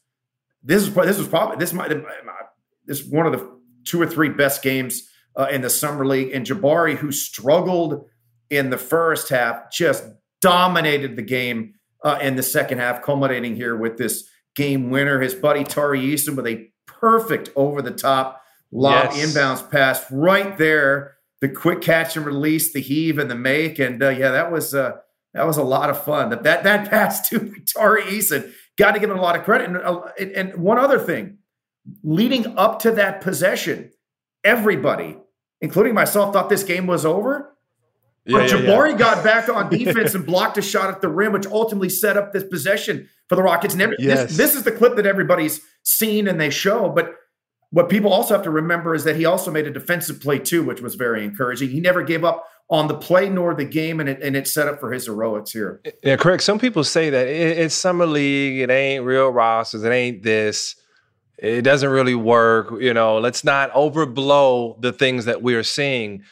this 0.63 0.83
is 0.83 0.95
this 0.95 1.19
was 1.19 1.29
probably 1.29 1.57
this 1.57 1.73
might 1.73 1.93
this 2.87 3.05
one 3.05 3.27
of 3.27 3.33
the 3.33 3.51
two 3.85 4.01
or 4.01 4.07
three 4.07 4.29
best 4.29 4.63
games 4.63 5.09
uh, 5.37 5.49
in 5.51 5.61
the 5.61 5.71
summer 5.71 6.07
league. 6.07 6.33
And 6.33 6.47
Jabari, 6.47 6.97
who 6.97 7.11
struggled 7.11 8.09
in 8.51 8.71
the 8.71 8.79
first 8.79 9.29
half, 9.29 9.73
just 9.73 10.05
dominated 10.45 11.17
the 11.17 11.23
game 11.23 11.73
uh, 12.05 12.19
in 12.21 12.37
the 12.37 12.43
second 12.43 12.79
half, 12.79 13.03
culminating 13.03 13.57
here 13.57 13.75
with 13.75 13.97
this 13.97 14.29
game 14.55 14.91
winner. 14.91 15.21
His 15.21 15.35
buddy 15.35 15.65
Tari 15.65 16.01
Eason 16.03 16.37
with 16.37 16.47
a 16.47 16.69
perfect 16.87 17.49
over 17.57 17.81
the 17.81 17.91
top 17.91 18.43
lob 18.71 19.13
yes. 19.15 19.35
inbounds 19.35 19.71
pass 19.71 20.05
right 20.13 20.59
there. 20.59 21.17
The 21.41 21.49
quick 21.49 21.81
catch 21.81 22.15
and 22.17 22.27
release, 22.27 22.75
the 22.75 22.81
heave 22.81 23.19
and 23.19 23.31
the 23.31 23.35
make, 23.35 23.79
and 23.79 24.03
uh, 24.03 24.11
yeah, 24.11 24.31
that 24.33 24.53
was 24.53 24.75
uh, 24.75 24.99
that 25.33 25.47
was 25.47 25.57
a 25.57 25.63
lot 25.63 25.89
of 25.89 26.03
fun. 26.05 26.29
That 26.29 26.43
that, 26.43 26.63
that 26.65 26.91
pass 26.91 27.27
to 27.31 27.55
Tari 27.67 28.03
Eason 28.03 28.53
got 28.77 28.93
to 28.93 29.01
give 29.01 29.11
him 29.11 29.19
a 29.19 29.23
lot 29.23 29.37
of 29.37 29.45
credit. 29.45 29.69
And, 29.69 29.79
uh, 29.79 30.03
and 30.19 30.57
one 30.57 30.79
other 30.79 30.99
thing, 30.99 31.39
leading 32.03 32.59
up 32.59 32.81
to 32.81 32.91
that 32.93 33.23
possession, 33.23 33.93
everybody, 34.43 35.17
including 35.63 35.95
myself, 35.95 36.35
thought 36.35 36.51
this 36.51 36.65
game 36.65 36.87
was 36.87 37.07
over. 37.07 37.54
Yeah, 38.27 38.39
but 38.39 38.51
yeah, 38.51 38.57
Jabari 38.57 38.93
yeah. 38.93 38.99
got 38.99 39.25
back 39.25 39.49
on 39.49 39.69
defense 39.69 40.15
and 40.15 40.25
blocked 40.25 40.57
a 40.57 40.63
shot 40.63 40.89
at 40.89 41.01
the 41.01 41.09
rim, 41.09 41.33
which 41.33 41.47
ultimately 41.47 41.91
set 41.91 42.17
up 42.17 42.33
this 42.33 42.45
possession 42.45 43.09
for 43.29 43.37
the 43.37 43.43
Rockets. 43.43 43.75
And 43.75 43.83
every, 43.83 43.97
yes. 43.99 44.29
this, 44.29 44.37
this 44.37 44.55
is 44.55 44.63
the 44.63 44.73
clip 44.73 44.97
that 44.97 45.07
everybody's 45.07 45.61
seen 45.83 46.27
and 46.27 46.41
they 46.41 46.51
show. 46.51 46.89
But 46.89 47.15
what 47.71 47.89
people 47.89 48.13
also 48.13 48.35
have 48.35 48.45
to 48.45 48.51
remember 48.51 48.95
is 48.95 49.05
that 49.05 49.17
he 49.17 49.25
also 49.25 49.51
made 49.51 49.67
a 49.67 49.71
defensive 49.71 50.21
play 50.21 50.39
too, 50.39 50.63
which 50.63 50.81
was 50.81 50.95
very 50.95 51.25
encouraging. 51.25 51.71
He 51.71 51.81
never 51.81 52.03
gave 52.03 52.25
up 52.25 52.45
on 52.71 52.89
the 52.89 52.95
play 52.95 53.29
nor 53.29 53.55
the 53.55 53.65
game, 53.65 54.01
and 54.01 54.09
it 54.09 54.23
and 54.23 54.37
it 54.37 54.49
set 54.49 54.69
up 54.69 54.81
for 54.81 54.91
his 54.93 55.07
heroics 55.07 55.51
here. 55.51 55.83
Yeah, 56.03 56.17
correct. 56.17 56.45
Some 56.45 56.59
people 56.59 56.85
say 56.85 57.11
that 57.11 57.27
it, 57.27 57.59
it's 57.59 57.75
summer 57.75 58.07
league, 58.07 58.61
it 58.61 58.71
ain't 58.71 59.05
real 59.05 59.29
rosters, 59.31 59.85
it 59.85 59.91
ain't 59.91 60.23
this. 60.23 60.77
It 61.37 61.63
doesn't 61.63 61.91
really 61.91 62.15
work. 62.15 62.73
You 62.81 62.95
know, 62.95 63.19
let's 63.19 63.45
not 63.45 63.71
overblow 63.73 64.81
the 64.81 64.93
things 64.93 65.25
that 65.25 65.43
we're 65.43 65.65
seeing. 65.65 66.23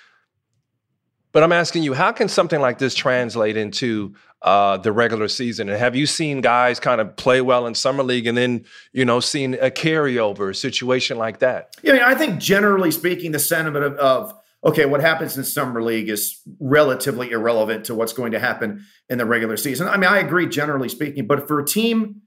But 1.33 1.43
I'm 1.43 1.53
asking 1.53 1.83
you, 1.83 1.95
how 1.95 2.13
can 2.13 2.29
something 2.29 2.61
like 2.61 2.79
this 2.79 2.95
translate 2.95 3.57
into 3.57 4.15
uh, 4.43 4.77
the 4.77 4.93
regular 4.93 5.29
season? 5.29 5.69
And 5.69 5.79
have 5.79 5.97
you 5.97 6.07
seen 6.07 6.41
guys 6.43 6.79
kind 6.79 7.01
of 7.01 7.17
play 7.17 7.41
well 7.41 7.67
in 7.67 7.75
summer 7.75 8.03
league 8.03 8.27
and 8.27 8.37
then, 8.37 8.65
you 8.93 9.05
know, 9.05 9.21
seen 9.21 9.55
a 9.55 9.71
carryover 9.71 10.55
situation 10.55 11.17
like 11.17 11.39
that? 11.39 11.75
Yeah, 11.83 11.93
I, 11.93 11.95
mean, 11.95 12.05
I 12.05 12.15
think 12.15 12.39
generally 12.39 12.91
speaking, 12.91 13.33
the 13.33 13.39
sentiment 13.39 13.85
of, 13.85 13.95
of 13.95 14.39
okay, 14.65 14.85
what 14.85 15.01
happens 15.01 15.37
in 15.37 15.45
summer 15.45 15.83
league 15.83 16.09
is 16.09 16.41
relatively 16.61 17.31
irrelevant 17.31 17.87
to 17.87 17.95
what's 17.95 18.13
going 18.13 18.33
to 18.33 18.39
happen 18.39 18.85
in 19.09 19.19
the 19.19 19.27
regular 19.27 19.57
season. 19.57 19.89
I 19.89 19.97
mean, 19.97 20.11
I 20.11 20.19
agree 20.19 20.47
generally 20.47 20.89
speaking, 20.89 21.27
but 21.27 21.49
for 21.49 21.59
a 21.59 21.65
team 21.65 22.23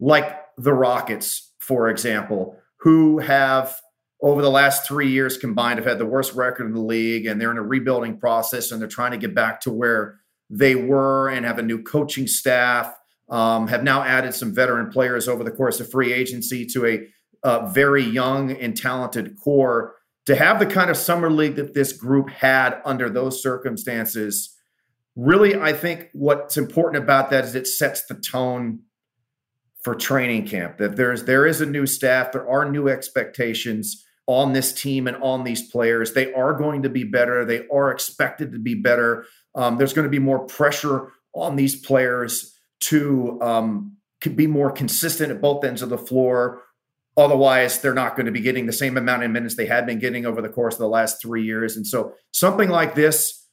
like 0.00 0.38
the 0.56 0.72
Rockets, 0.72 1.52
for 1.58 1.88
example, 1.88 2.56
who 2.78 3.18
have 3.18 3.80
over 4.24 4.40
the 4.40 4.50
last 4.50 4.88
three 4.88 5.10
years 5.10 5.36
combined 5.36 5.78
have 5.78 5.86
had 5.86 5.98
the 5.98 6.06
worst 6.06 6.32
record 6.32 6.66
in 6.66 6.72
the 6.72 6.80
league 6.80 7.26
and 7.26 7.38
they're 7.38 7.50
in 7.50 7.58
a 7.58 7.62
rebuilding 7.62 8.18
process 8.18 8.72
and 8.72 8.80
they're 8.80 8.88
trying 8.88 9.10
to 9.10 9.18
get 9.18 9.34
back 9.34 9.60
to 9.60 9.70
where 9.70 10.18
they 10.48 10.74
were 10.74 11.28
and 11.28 11.44
have 11.44 11.58
a 11.58 11.62
new 11.62 11.82
coaching 11.82 12.26
staff 12.26 12.94
um, 13.28 13.68
have 13.68 13.82
now 13.82 14.02
added 14.02 14.32
some 14.32 14.54
veteran 14.54 14.90
players 14.90 15.28
over 15.28 15.44
the 15.44 15.50
course 15.50 15.78
of 15.78 15.90
free 15.90 16.10
agency 16.10 16.64
to 16.64 16.86
a 16.86 17.06
uh, 17.46 17.66
very 17.66 18.02
young 18.02 18.50
and 18.50 18.74
talented 18.74 19.36
core. 19.38 19.94
To 20.26 20.34
have 20.34 20.58
the 20.58 20.66
kind 20.66 20.88
of 20.88 20.96
summer 20.96 21.30
league 21.30 21.56
that 21.56 21.74
this 21.74 21.92
group 21.92 22.30
had 22.30 22.80
under 22.86 23.10
those 23.10 23.42
circumstances 23.42 24.54
really 25.16 25.54
i 25.54 25.72
think 25.72 26.08
what's 26.12 26.56
important 26.56 27.00
about 27.02 27.30
that 27.30 27.44
is 27.44 27.54
it 27.54 27.68
sets 27.68 28.04
the 28.06 28.14
tone 28.14 28.80
for 29.82 29.94
training 29.94 30.44
camp 30.44 30.78
that 30.78 30.96
there's 30.96 31.24
there 31.24 31.46
is 31.46 31.60
a 31.60 31.66
new 31.66 31.86
staff 31.86 32.32
there 32.32 32.48
are 32.48 32.68
new 32.68 32.88
expectations 32.88 34.04
on 34.26 34.52
this 34.52 34.72
team 34.72 35.06
and 35.06 35.16
on 35.18 35.44
these 35.44 35.68
players. 35.70 36.12
They 36.12 36.32
are 36.32 36.54
going 36.54 36.82
to 36.82 36.88
be 36.88 37.04
better. 37.04 37.44
They 37.44 37.66
are 37.68 37.90
expected 37.90 38.52
to 38.52 38.58
be 38.58 38.74
better. 38.74 39.26
Um, 39.54 39.76
there's 39.76 39.92
going 39.92 40.06
to 40.06 40.10
be 40.10 40.18
more 40.18 40.46
pressure 40.46 41.12
on 41.34 41.56
these 41.56 41.76
players 41.76 42.56
to 42.80 43.38
um, 43.42 43.96
be 44.34 44.46
more 44.46 44.70
consistent 44.70 45.30
at 45.30 45.40
both 45.40 45.64
ends 45.64 45.82
of 45.82 45.88
the 45.88 45.98
floor. 45.98 46.62
Otherwise, 47.16 47.80
they're 47.80 47.94
not 47.94 48.16
going 48.16 48.26
to 48.26 48.32
be 48.32 48.40
getting 48.40 48.66
the 48.66 48.72
same 48.72 48.96
amount 48.96 49.22
of 49.22 49.30
minutes 49.30 49.54
they 49.54 49.66
had 49.66 49.86
been 49.86 49.98
getting 49.98 50.26
over 50.26 50.42
the 50.42 50.48
course 50.48 50.74
of 50.74 50.80
the 50.80 50.88
last 50.88 51.22
three 51.22 51.44
years. 51.44 51.76
And 51.76 51.86
so, 51.86 52.14
something 52.32 52.68
like 52.68 52.94
this, 52.94 53.46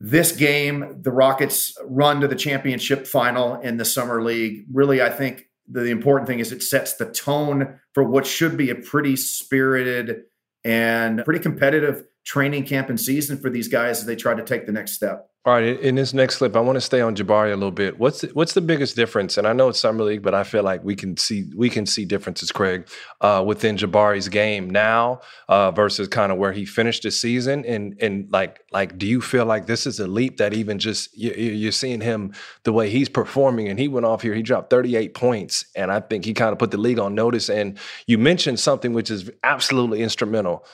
this 0.00 0.32
game, 0.32 1.00
the 1.00 1.12
Rockets' 1.12 1.74
run 1.84 2.20
to 2.20 2.28
the 2.28 2.34
championship 2.34 3.06
final 3.06 3.54
in 3.60 3.78
the 3.78 3.86
summer 3.86 4.22
league, 4.22 4.66
really, 4.70 5.00
I 5.00 5.08
think 5.08 5.48
the 5.68 5.84
important 5.84 6.28
thing 6.28 6.40
is 6.40 6.52
it 6.52 6.62
sets 6.62 6.94
the 6.94 7.06
tone 7.06 7.80
for 7.92 8.04
what 8.04 8.26
should 8.26 8.56
be 8.56 8.70
a 8.70 8.74
pretty 8.74 9.16
spirited 9.16 10.22
and 10.64 11.24
pretty 11.24 11.40
competitive 11.40 12.04
training 12.24 12.64
camp 12.64 12.88
and 12.88 13.00
season 13.00 13.38
for 13.38 13.50
these 13.50 13.68
guys 13.68 14.00
as 14.00 14.06
they 14.06 14.16
try 14.16 14.34
to 14.34 14.42
take 14.42 14.66
the 14.66 14.72
next 14.72 14.92
step. 14.92 15.28
All 15.46 15.52
right, 15.52 15.78
in 15.78 15.94
this 15.94 16.14
next 16.14 16.38
clip, 16.38 16.56
I 16.56 16.60
want 16.60 16.76
to 16.76 16.80
stay 16.80 17.02
on 17.02 17.14
Jabari 17.14 17.52
a 17.52 17.56
little 17.56 17.70
bit. 17.70 17.98
What's 17.98 18.22
the, 18.22 18.28
what's 18.28 18.54
the 18.54 18.62
biggest 18.62 18.96
difference? 18.96 19.36
And 19.36 19.46
I 19.46 19.52
know 19.52 19.68
it's 19.68 19.78
summer 19.78 20.02
league, 20.02 20.22
but 20.22 20.32
I 20.32 20.42
feel 20.42 20.62
like 20.62 20.82
we 20.82 20.96
can 20.96 21.18
see 21.18 21.50
we 21.54 21.68
can 21.68 21.84
see 21.84 22.06
differences, 22.06 22.50
Craig, 22.50 22.88
uh, 23.20 23.44
within 23.46 23.76
Jabari's 23.76 24.30
game 24.30 24.70
now 24.70 25.20
uh, 25.50 25.70
versus 25.70 26.08
kind 26.08 26.32
of 26.32 26.38
where 26.38 26.52
he 26.52 26.64
finished 26.64 27.02
the 27.02 27.10
season. 27.10 27.62
And 27.66 27.94
and 28.00 28.32
like 28.32 28.62
like, 28.72 28.96
do 28.96 29.06
you 29.06 29.20
feel 29.20 29.44
like 29.44 29.66
this 29.66 29.86
is 29.86 30.00
a 30.00 30.06
leap 30.06 30.38
that 30.38 30.54
even 30.54 30.78
just 30.78 31.14
you, 31.14 31.32
you're 31.32 31.72
seeing 31.72 32.00
him 32.00 32.32
the 32.62 32.72
way 32.72 32.88
he's 32.88 33.10
performing? 33.10 33.68
And 33.68 33.78
he 33.78 33.86
went 33.86 34.06
off 34.06 34.22
here, 34.22 34.32
he 34.32 34.40
dropped 34.40 34.70
38 34.70 35.12
points, 35.12 35.66
and 35.76 35.92
I 35.92 36.00
think 36.00 36.24
he 36.24 36.32
kind 36.32 36.52
of 36.52 36.58
put 36.58 36.70
the 36.70 36.78
league 36.78 36.98
on 36.98 37.14
notice. 37.14 37.50
And 37.50 37.78
you 38.06 38.16
mentioned 38.16 38.60
something 38.60 38.94
which 38.94 39.10
is 39.10 39.30
absolutely 39.42 40.00
instrumental. 40.00 40.64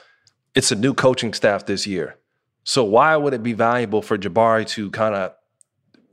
It's 0.54 0.70
a 0.70 0.76
new 0.76 0.94
coaching 0.94 1.34
staff 1.34 1.66
this 1.66 1.88
year 1.88 2.19
so 2.64 2.84
why 2.84 3.16
would 3.16 3.34
it 3.34 3.42
be 3.42 3.52
valuable 3.52 4.02
for 4.02 4.18
Jabari 4.18 4.66
to 4.68 4.90
kind 4.90 5.14
of 5.14 5.32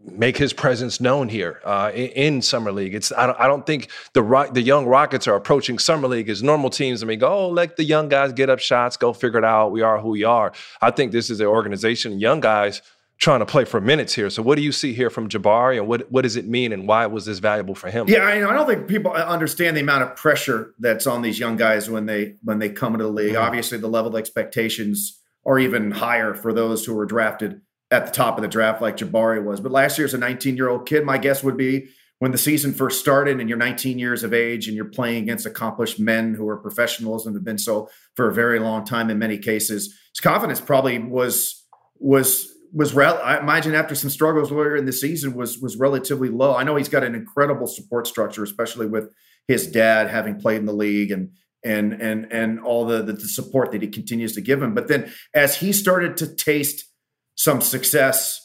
make 0.10 0.38
his 0.38 0.53
presence 0.53 1.01
known 1.01 1.27
here 1.27 1.60
uh, 1.65 1.91
in, 1.93 2.07
in, 2.07 2.41
summer 2.41 2.71
league? 2.71 2.95
It's 2.95 3.12
I 3.12 3.27
don't, 3.27 3.39
I 3.39 3.47
don't 3.47 3.65
think 3.65 3.89
the 4.13 4.49
the 4.53 4.62
young 4.62 4.86
Rockets 4.86 5.27
are 5.27 5.36
approaching 5.36 5.79
summer 5.79 6.07
league 6.07 6.29
as 6.29 6.41
normal 6.41 6.69
teams. 6.69 7.03
I 7.03 7.05
mean, 7.05 7.19
go 7.19 7.27
oh, 7.27 7.49
let 7.49 7.75
the 7.77 7.83
young 7.83 8.10
guys 8.10 8.33
get 8.33 8.49
up 8.49 8.60
shots, 8.60 8.97
go 8.97 9.13
figure 9.13 9.39
it 9.39 9.45
out. 9.45 9.71
We 9.71 9.81
are 9.81 9.99
who 9.99 10.10
we 10.10 10.23
are. 10.23 10.53
I 10.81 10.91
think 10.91 11.12
this 11.12 11.29
is 11.29 11.39
an 11.39 11.47
organization, 11.47 12.19
young 12.19 12.39
guys 12.39 12.81
trying 13.17 13.39
to 13.39 13.45
play 13.45 13.65
for 13.65 13.81
minutes 13.81 14.13
here. 14.13 14.29
So 14.29 14.43
what 14.43 14.55
do 14.55 14.62
you 14.62 14.71
see 14.71 14.93
here 14.93 15.10
from 15.10 15.27
Jabari 15.27 15.77
and 15.77 15.88
what, 15.88 16.12
what 16.12 16.21
does 16.21 16.36
it 16.36 16.47
mean 16.47 16.71
and 16.71 16.88
why 16.88 17.07
was 17.07 17.25
this 17.25 17.39
valuable 17.39 17.73
for 17.73 17.89
him? 17.89 18.07
Yeah, 18.07 18.19
I, 18.19 18.36
I 18.36 18.53
don't 18.53 18.67
think 18.67 18.88
people 18.88 19.12
understand 19.12 19.75
the 19.75 19.81
amount 19.81 20.03
of 20.03 20.15
pressure 20.15 20.75
that's 20.79 21.07
on 21.07 21.23
these 21.23 21.39
young 21.39 21.57
guys 21.57 21.89
when 21.89 22.05
they 22.05 22.36
when 22.43 22.60
they 22.60 22.69
come 22.69 22.93
into 22.93 23.05
the 23.05 23.12
league. 23.12 23.33
Mm-hmm. 23.33 23.43
Obviously 23.43 23.79
the 23.79 23.88
level 23.88 24.12
of 24.12 24.19
expectations 24.19 25.19
or 25.47 25.57
even 25.57 25.91
higher 25.91 26.33
for 26.33 26.51
those 26.51 26.83
who 26.83 26.93
were 26.93 27.05
drafted 27.05 27.62
at 27.89 28.05
the 28.05 28.12
top 28.12 28.38
of 28.38 28.41
the 28.41 28.49
draft, 28.49 28.81
like 28.81 28.97
Jabari 28.97 29.41
was. 29.41 29.62
But 29.62 29.71
last 29.71 29.97
year's 29.97 30.13
a 30.13 30.17
19 30.17 30.57
year 30.57 30.67
old 30.67 30.86
kid. 30.86 31.05
My 31.05 31.17
guess 31.17 31.41
would 31.41 31.55
be 31.55 31.88
when 32.19 32.33
the 32.33 32.37
season 32.37 32.73
first 32.73 33.00
started 33.00 33.39
and 33.39 33.48
you're 33.48 33.58
19 33.58 33.98
years 33.98 34.23
of 34.23 34.33
age 34.33 34.67
and 34.67 34.75
you're 34.75 34.83
playing 34.83 35.23
against 35.23 35.45
accomplished 35.45 36.02
men 36.02 36.33
who 36.33 36.50
are 36.50 36.58
professionals 36.58 37.25
and 37.25 37.33
have 37.33 37.45
been 37.45 37.58
so 37.58 37.89
for 38.13 38.27
a 38.27 38.33
very 38.33 38.60
long 38.60 38.83
time 38.83 39.10
in 39.10 39.17
many 39.17 39.37
cases, 39.37 39.98
his 40.13 40.19
confidence 40.19 40.60
probably 40.60 41.00
was 41.00 41.63
was 41.95 42.54
was 42.73 42.93
rel- 42.93 43.21
I 43.23 43.37
imagine 43.37 43.73
after 43.73 43.95
some 43.95 44.10
struggles 44.10 44.52
earlier 44.52 44.75
in 44.75 44.85
the 44.85 44.91
season 44.91 45.33
was 45.33 45.60
was 45.60 45.77
relatively 45.77 46.27
low. 46.27 46.58
I 46.58 46.63
know 46.63 46.75
he's 46.75 46.89
got 46.89 47.06
an 47.06 47.15
incredible 47.15 47.67
support 47.67 48.06
structure, 48.06 48.43
especially 48.43 48.87
with 48.87 49.13
his 49.48 49.65
dad 49.65 50.10
having 50.10 50.41
played 50.41 50.58
in 50.58 50.65
the 50.65 50.73
league 50.73 51.12
and 51.12 51.29
and 51.63 51.93
and 51.93 52.31
and 52.31 52.60
all 52.60 52.85
the, 52.85 53.01
the 53.03 53.19
support 53.19 53.71
that 53.71 53.81
he 53.81 53.87
continues 53.87 54.33
to 54.33 54.41
give 54.41 54.62
him. 54.62 54.73
But 54.73 54.87
then 54.87 55.12
as 55.33 55.58
he 55.58 55.73
started 55.73 56.17
to 56.17 56.35
taste 56.35 56.85
some 57.35 57.62
success 57.62 58.41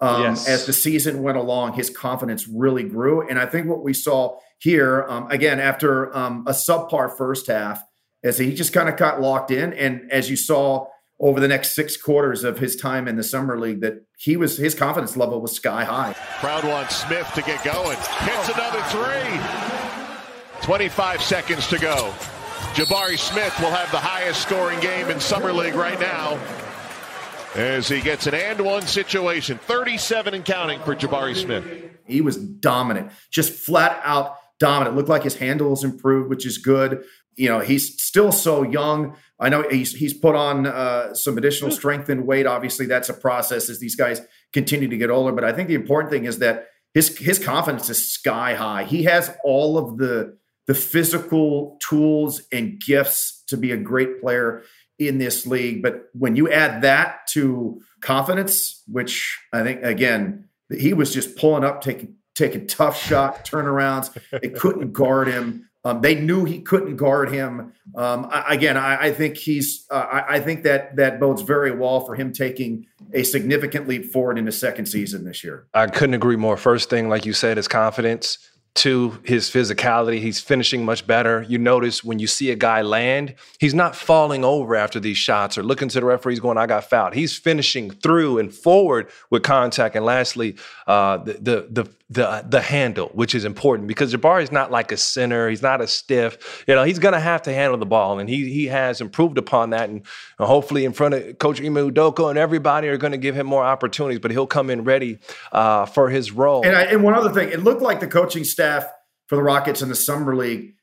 um, 0.00 0.22
yes. 0.22 0.48
as 0.48 0.66
the 0.66 0.72
season 0.72 1.22
went 1.22 1.38
along, 1.38 1.74
his 1.74 1.90
confidence 1.90 2.46
really 2.48 2.82
grew. 2.82 3.26
And 3.26 3.38
I 3.38 3.46
think 3.46 3.68
what 3.68 3.82
we 3.82 3.94
saw 3.94 4.38
here, 4.58 5.04
um, 5.08 5.30
again, 5.30 5.60
after 5.60 6.14
um, 6.16 6.44
a 6.46 6.52
subpar 6.52 7.16
first 7.16 7.46
half, 7.46 7.82
as 8.22 8.38
he 8.38 8.54
just 8.54 8.72
kind 8.72 8.88
of 8.88 8.96
got 8.96 9.20
locked 9.20 9.50
in, 9.50 9.72
and 9.74 10.10
as 10.10 10.30
you 10.30 10.36
saw 10.36 10.86
over 11.20 11.38
the 11.40 11.48
next 11.48 11.74
six 11.74 11.96
quarters 11.96 12.44
of 12.44 12.58
his 12.58 12.76
time 12.76 13.06
in 13.06 13.16
the 13.16 13.22
summer 13.22 13.58
league 13.58 13.80
that 13.80 13.94
he 14.18 14.36
was 14.36 14.56
his 14.56 14.74
confidence 14.74 15.16
level 15.16 15.40
was 15.40 15.52
sky 15.52 15.84
high. 15.84 16.14
Crowd 16.40 16.64
wants 16.64 16.96
Smith 16.96 17.30
to 17.34 17.42
get 17.42 17.62
going. 17.64 17.96
Hits 17.96 18.48
another 18.48 18.82
three. 18.88 19.40
25 20.62 21.22
seconds 21.22 21.66
to 21.68 21.78
go. 21.78 22.12
Jabari 22.74 23.16
Smith 23.16 23.56
will 23.60 23.70
have 23.70 23.88
the 23.92 23.98
highest 23.98 24.42
scoring 24.42 24.80
game 24.80 25.08
in 25.08 25.20
summer 25.20 25.52
league 25.52 25.76
right 25.76 26.00
now 26.00 26.40
as 27.54 27.88
he 27.88 28.00
gets 28.00 28.26
an 28.26 28.34
and 28.34 28.60
one 28.62 28.82
situation. 28.82 29.58
37 29.58 30.34
and 30.34 30.44
counting 30.44 30.80
for 30.80 30.96
Jabari 30.96 31.36
Smith. 31.36 31.64
He 32.04 32.20
was 32.20 32.36
dominant, 32.36 33.12
just 33.30 33.52
flat 33.52 34.00
out 34.02 34.34
dominant. 34.58 34.96
Looked 34.96 35.08
like 35.08 35.22
his 35.22 35.36
handles 35.36 35.84
improved, 35.84 36.28
which 36.28 36.44
is 36.44 36.58
good. 36.58 37.04
You 37.36 37.48
know, 37.48 37.60
he's 37.60 38.02
still 38.02 38.32
so 38.32 38.64
young. 38.64 39.14
I 39.38 39.50
know 39.50 39.62
he's 39.70 39.92
he's 39.94 40.12
put 40.12 40.34
on 40.34 40.66
uh, 40.66 41.14
some 41.14 41.38
additional 41.38 41.70
strength 41.70 42.08
and 42.08 42.26
weight. 42.26 42.44
Obviously, 42.44 42.86
that's 42.86 43.08
a 43.08 43.14
process 43.14 43.70
as 43.70 43.78
these 43.78 43.94
guys 43.94 44.20
continue 44.52 44.88
to 44.88 44.96
get 44.96 45.10
older. 45.10 45.30
But 45.30 45.44
I 45.44 45.52
think 45.52 45.68
the 45.68 45.76
important 45.76 46.12
thing 46.12 46.24
is 46.24 46.40
that 46.40 46.66
his 46.92 47.16
his 47.18 47.38
confidence 47.38 47.88
is 47.88 48.10
sky 48.10 48.54
high. 48.54 48.82
He 48.82 49.04
has 49.04 49.32
all 49.44 49.78
of 49.78 49.96
the 49.96 50.38
the 50.66 50.74
physical 50.74 51.78
tools 51.80 52.42
and 52.52 52.80
gifts 52.80 53.42
to 53.48 53.56
be 53.56 53.72
a 53.72 53.76
great 53.76 54.20
player 54.20 54.62
in 54.98 55.18
this 55.18 55.46
league. 55.46 55.82
But 55.82 56.04
when 56.12 56.36
you 56.36 56.50
add 56.50 56.82
that 56.82 57.26
to 57.28 57.80
confidence, 58.00 58.82
which 58.86 59.38
I 59.52 59.62
think 59.62 59.82
again 59.82 60.48
he 60.70 60.94
was 60.94 61.12
just 61.12 61.36
pulling 61.36 61.64
up, 61.64 61.80
taking 61.80 62.16
taking 62.34 62.66
tough 62.66 63.00
shot 63.00 63.44
turnarounds. 63.44 64.16
They 64.30 64.48
couldn't 64.48 64.92
guard 64.92 65.28
him. 65.28 65.68
Um, 65.86 66.00
they 66.00 66.14
knew 66.14 66.46
he 66.46 66.60
couldn't 66.60 66.96
guard 66.96 67.30
him. 67.30 67.74
Um, 67.94 68.26
I, 68.30 68.54
again, 68.54 68.78
I, 68.78 69.06
I, 69.06 69.12
think 69.12 69.36
he's. 69.36 69.86
Uh, 69.90 70.06
I, 70.10 70.36
I, 70.36 70.40
think 70.40 70.62
that 70.62 70.96
that 70.96 71.20
bodes 71.20 71.42
very 71.42 71.72
well 71.72 72.00
for 72.00 72.14
him 72.14 72.32
taking 72.32 72.86
a 73.12 73.22
significant 73.22 73.86
leap 73.86 74.06
forward 74.06 74.38
in 74.38 74.46
the 74.46 74.52
second 74.52 74.86
season 74.86 75.24
this 75.24 75.44
year. 75.44 75.66
I 75.74 75.86
couldn't 75.88 76.14
agree 76.14 76.36
more. 76.36 76.56
First 76.56 76.88
thing, 76.88 77.10
like 77.10 77.26
you 77.26 77.34
said, 77.34 77.58
is 77.58 77.68
confidence 77.68 78.38
to 78.74 79.18
his 79.22 79.48
physicality. 79.48 80.20
He's 80.20 80.40
finishing 80.40 80.84
much 80.84 81.06
better. 81.06 81.46
You 81.48 81.58
notice 81.58 82.02
when 82.02 82.18
you 82.18 82.26
see 82.26 82.50
a 82.50 82.56
guy 82.56 82.82
land, 82.82 83.34
he's 83.60 83.74
not 83.74 83.94
falling 83.94 84.44
over 84.44 84.74
after 84.74 84.98
these 84.98 85.16
shots 85.16 85.56
or 85.56 85.62
looking 85.62 85.88
to 85.88 86.00
the 86.00 86.06
referees 86.06 86.40
going, 86.40 86.58
I 86.58 86.66
got 86.66 86.90
fouled. 86.90 87.14
He's 87.14 87.36
finishing 87.36 87.90
through 87.90 88.38
and 88.38 88.52
forward 88.52 89.10
with 89.30 89.44
contact. 89.44 89.94
And 89.94 90.04
lastly, 90.04 90.56
uh, 90.88 91.18
the, 91.18 91.34
the, 91.34 91.68
the, 91.70 91.90
the, 92.14 92.44
the 92.48 92.60
handle, 92.60 93.10
which 93.14 93.34
is 93.34 93.44
important 93.44 93.86
because 93.86 94.12
Jabari 94.12 94.42
is 94.42 94.50
not 94.50 94.72
like 94.72 94.90
a 94.90 94.96
center. 94.96 95.48
He's 95.48 95.62
not 95.62 95.80
a 95.80 95.86
stiff. 95.86 96.64
You 96.66 96.74
know, 96.74 96.82
he's 96.82 96.98
going 96.98 97.14
to 97.14 97.20
have 97.20 97.42
to 97.42 97.52
handle 97.52 97.78
the 97.78 97.86
ball. 97.86 98.18
And 98.18 98.28
he, 98.28 98.52
he 98.52 98.66
has 98.66 99.00
improved 99.00 99.38
upon 99.38 99.70
that. 99.70 99.88
And 99.88 100.04
hopefully 100.38 100.84
in 100.84 100.92
front 100.92 101.14
of 101.14 101.38
Coach 101.38 101.60
Ime 101.60 101.74
Udoka 101.74 102.28
and 102.28 102.38
everybody 102.38 102.88
are 102.88 102.96
going 102.96 103.12
to 103.12 103.18
give 103.18 103.36
him 103.36 103.46
more 103.46 103.64
opportunities, 103.64 104.18
but 104.18 104.32
he'll 104.32 104.46
come 104.46 104.68
in 104.68 104.84
ready 104.84 105.18
uh, 105.52 105.86
for 105.86 106.10
his 106.10 106.32
role. 106.32 106.64
And, 106.64 106.74
I, 106.74 106.82
and 106.82 107.02
one 107.02 107.14
other 107.14 107.30
thing, 107.30 107.50
it 107.50 107.62
looked 107.62 107.82
like 107.82 108.00
the 108.00 108.08
coaching 108.08 108.44
staff 108.44 108.64
staff 108.64 108.92
for 109.28 109.36
the 109.36 109.42
Rockets 109.42 109.82
in 109.82 109.88
the 109.88 109.94
summer 109.94 110.34
league 110.34 110.74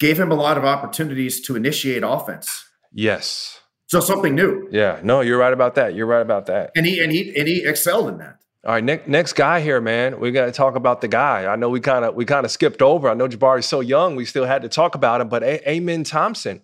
gave 0.00 0.18
him 0.18 0.30
a 0.30 0.34
lot 0.34 0.56
of 0.56 0.64
opportunities 0.64 1.40
to 1.42 1.56
initiate 1.56 2.02
offense. 2.04 2.64
Yes. 2.92 3.60
So 3.86 4.00
something 4.00 4.34
new. 4.34 4.68
Yeah. 4.70 5.00
No, 5.02 5.20
you're 5.20 5.38
right 5.38 5.52
about 5.52 5.74
that. 5.76 5.94
You're 5.94 6.06
right 6.06 6.22
about 6.22 6.46
that. 6.46 6.70
And 6.74 6.86
he 6.86 7.02
and 7.02 7.12
he 7.12 7.34
and 7.36 7.46
he 7.46 7.64
excelled 7.66 8.08
in 8.08 8.18
that. 8.18 8.38
All 8.66 8.72
right, 8.72 8.82
next 8.82 9.08
next 9.08 9.34
guy 9.34 9.60
here, 9.60 9.78
man. 9.80 10.18
We 10.18 10.30
got 10.30 10.46
to 10.46 10.52
talk 10.52 10.74
about 10.74 11.02
the 11.02 11.08
guy. 11.08 11.44
I 11.52 11.56
know 11.56 11.68
we 11.68 11.80
kind 11.80 12.02
of 12.02 12.14
we 12.14 12.24
kind 12.24 12.46
of 12.46 12.50
skipped 12.50 12.80
over. 12.80 13.10
I 13.10 13.14
know 13.14 13.28
Jabari's 13.28 13.66
so 13.66 13.80
young, 13.80 14.16
we 14.16 14.24
still 14.24 14.46
had 14.46 14.62
to 14.62 14.70
talk 14.70 14.94
about 14.94 15.20
him. 15.20 15.28
But 15.28 15.42
a- 15.42 15.68
Amen 15.68 16.02
Thompson, 16.02 16.62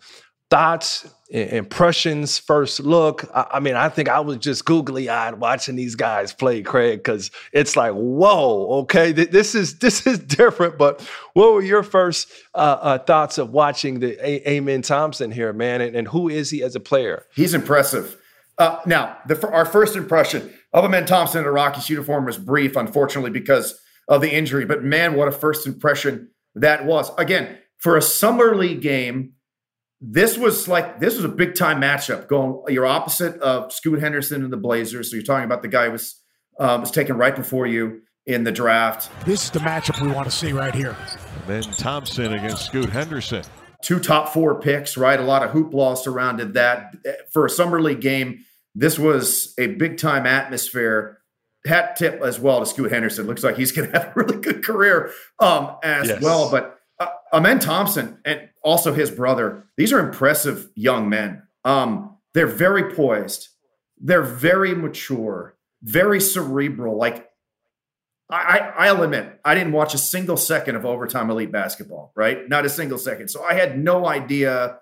thoughts, 0.49 1.07
impressions, 1.29 2.39
first 2.39 2.81
look. 2.81 3.29
I, 3.35 3.47
I, 3.55 3.61
mean, 3.61 3.77
I 3.77 3.91
think 3.91 4.09
I 4.09 4.21
was 4.21 4.39
just 4.39 4.65
googly 4.65 5.11
eyed 5.11 5.35
watching 5.35 5.77
these 5.77 5.95
guys 5.95 6.33
play, 6.33 6.63
Craig, 6.63 7.01
because 7.01 7.31
it's 7.53 7.77
like, 7.77 7.93
whoa, 7.93 8.81
okay, 8.81 9.13
th- 9.13 9.31
this 9.31 9.55
is 9.55 9.79
this 9.79 10.07
is 10.07 10.19
different. 10.19 10.79
But 10.79 11.03
what 11.35 11.53
were 11.53 11.63
your 11.63 11.83
first 11.83 12.29
uh, 12.55 12.79
uh, 12.81 12.99
thoughts 12.99 13.37
of 13.37 13.51
watching 13.51 14.01
the 14.01 14.17
a- 14.27 14.49
Amen 14.49 14.81
Thompson 14.81 15.31
here, 15.31 15.53
man? 15.53 15.83
And, 15.83 15.95
and, 15.95 16.09
who 16.09 16.31
is 16.31 16.51
he 16.51 16.63
as 16.63 16.75
a 16.75 16.81
player? 16.81 17.27
He's 17.35 17.53
impressive. 17.53 18.17
Uh, 18.61 18.81
now, 18.87 19.19
the, 19.27 19.49
our 19.49 19.65
first 19.65 19.97
impression 19.97 20.53
of 20.73 20.85
Amen 20.85 21.07
Thompson 21.07 21.41
in 21.41 21.47
a 21.47 21.51
Rockets 21.51 21.91
uniform 21.91 22.27
was 22.27 22.39
brief, 22.39 22.77
unfortunately, 22.77 23.31
because 23.31 23.81
of 24.07 24.21
the 24.21 24.31
injury. 24.31 24.65
But 24.65 24.85
man, 24.85 25.15
what 25.15 25.27
a 25.27 25.33
first 25.33 25.67
impression 25.67 26.31
that 26.55 26.85
was. 26.85 27.11
Again, 27.19 27.59
for 27.79 27.97
a 27.97 28.03
summer 28.03 28.55
league 28.55 28.83
game 28.83 29.33
this 30.01 30.39
was 30.39 30.67
like 30.67 30.99
this 30.99 31.17
was 31.17 31.25
a 31.25 31.29
big 31.29 31.55
time 31.55 31.81
matchup 31.81 32.27
going 32.27 32.63
you're 32.73 32.87
opposite 32.87 33.39
of 33.41 33.73
Scoot 33.73 34.01
Henderson 34.01 34.43
and 34.43 34.53
the 34.53 34.57
Blazers. 34.57 35.11
So 35.11 35.17
you're 35.17 35.25
talking 35.25 35.45
about 35.45 35.63
the 35.63 35.69
guy 35.69 35.87
who 35.87 35.93
was 35.93 36.17
um, 36.59 36.81
was 36.81 36.91
taken 36.91 37.17
right 37.17 37.37
before 37.37 37.67
you 37.67 38.03
in 38.27 38.45
the 38.45 38.53
draft. 38.53 39.11
This 39.27 39.45
is 39.45 39.51
the 39.51 39.59
matchup 39.61 40.01
we 40.01 40.11
want 40.13 40.27
to 40.27 40.31
see 40.31 40.53
right 40.53 40.75
here. 40.75 40.97
then 41.47 41.63
Thompson 41.63 42.33
against 42.33 42.67
Scoot 42.67 42.91
Henderson. 42.91 43.45
Two 43.83 43.99
top 43.99 44.29
four 44.29 44.61
picks, 44.61 44.97
right? 44.97 45.19
A 45.19 45.23
lot 45.23 45.43
of 45.43 45.51
hoopla 45.51 45.97
surrounded 45.97 46.55
that. 46.55 46.95
For 47.33 47.47
a 47.47 47.51
summer 47.51 47.81
league 47.81 48.01
game, 48.01 48.45
this 48.75 48.99
was 48.99 49.55
a 49.59 49.69
big 49.69 49.99
time 49.99 50.27
atmosphere. 50.27 51.19
Hat 51.67 51.97
tip 51.97 52.23
as 52.23 52.41
well 52.41 52.61
to 52.61 52.67
Scoot 52.67 52.91
Henderson. 52.91 53.27
Looks 53.27 53.45
like 53.45 53.57
he's 53.57 53.73
going 53.73 53.91
to 53.91 53.99
have 53.99 54.17
a 54.17 54.21
really 54.21 54.41
good 54.41 54.65
career 54.65 55.13
um, 55.39 55.77
as 55.83 56.09
yes. 56.09 56.23
well. 56.23 56.51
But 56.51 56.79
uh, 56.99 57.09
Amen 57.35 57.59
Thompson 57.59 58.19
and 58.25 58.49
also 58.63 58.95
his 58.95 59.11
brother, 59.11 59.67
these 59.77 59.93
are 59.93 59.99
impressive 59.99 60.71
young 60.75 61.09
men. 61.11 61.43
Um, 61.65 62.17
they're 62.33 62.47
very 62.47 62.95
poised, 62.95 63.49
they're 63.99 64.23
very 64.23 64.75
mature, 64.75 65.57
very 65.83 66.21
cerebral. 66.21 66.97
Like 66.97 67.29
I, 68.31 68.73
I'll 68.77 69.03
admit, 69.03 69.41
I 69.45 69.55
didn't 69.55 69.73
watch 69.73 69.93
a 69.93 69.99
single 69.99 70.37
second 70.37 70.77
of 70.77 70.87
overtime 70.87 71.31
elite 71.31 71.51
basketball, 71.51 72.13
right? 72.15 72.49
Not 72.49 72.65
a 72.65 72.69
single 72.69 72.99
second. 72.99 73.29
So 73.29 73.43
I 73.43 73.55
had 73.55 73.79
no 73.79 74.07
idea 74.07 74.79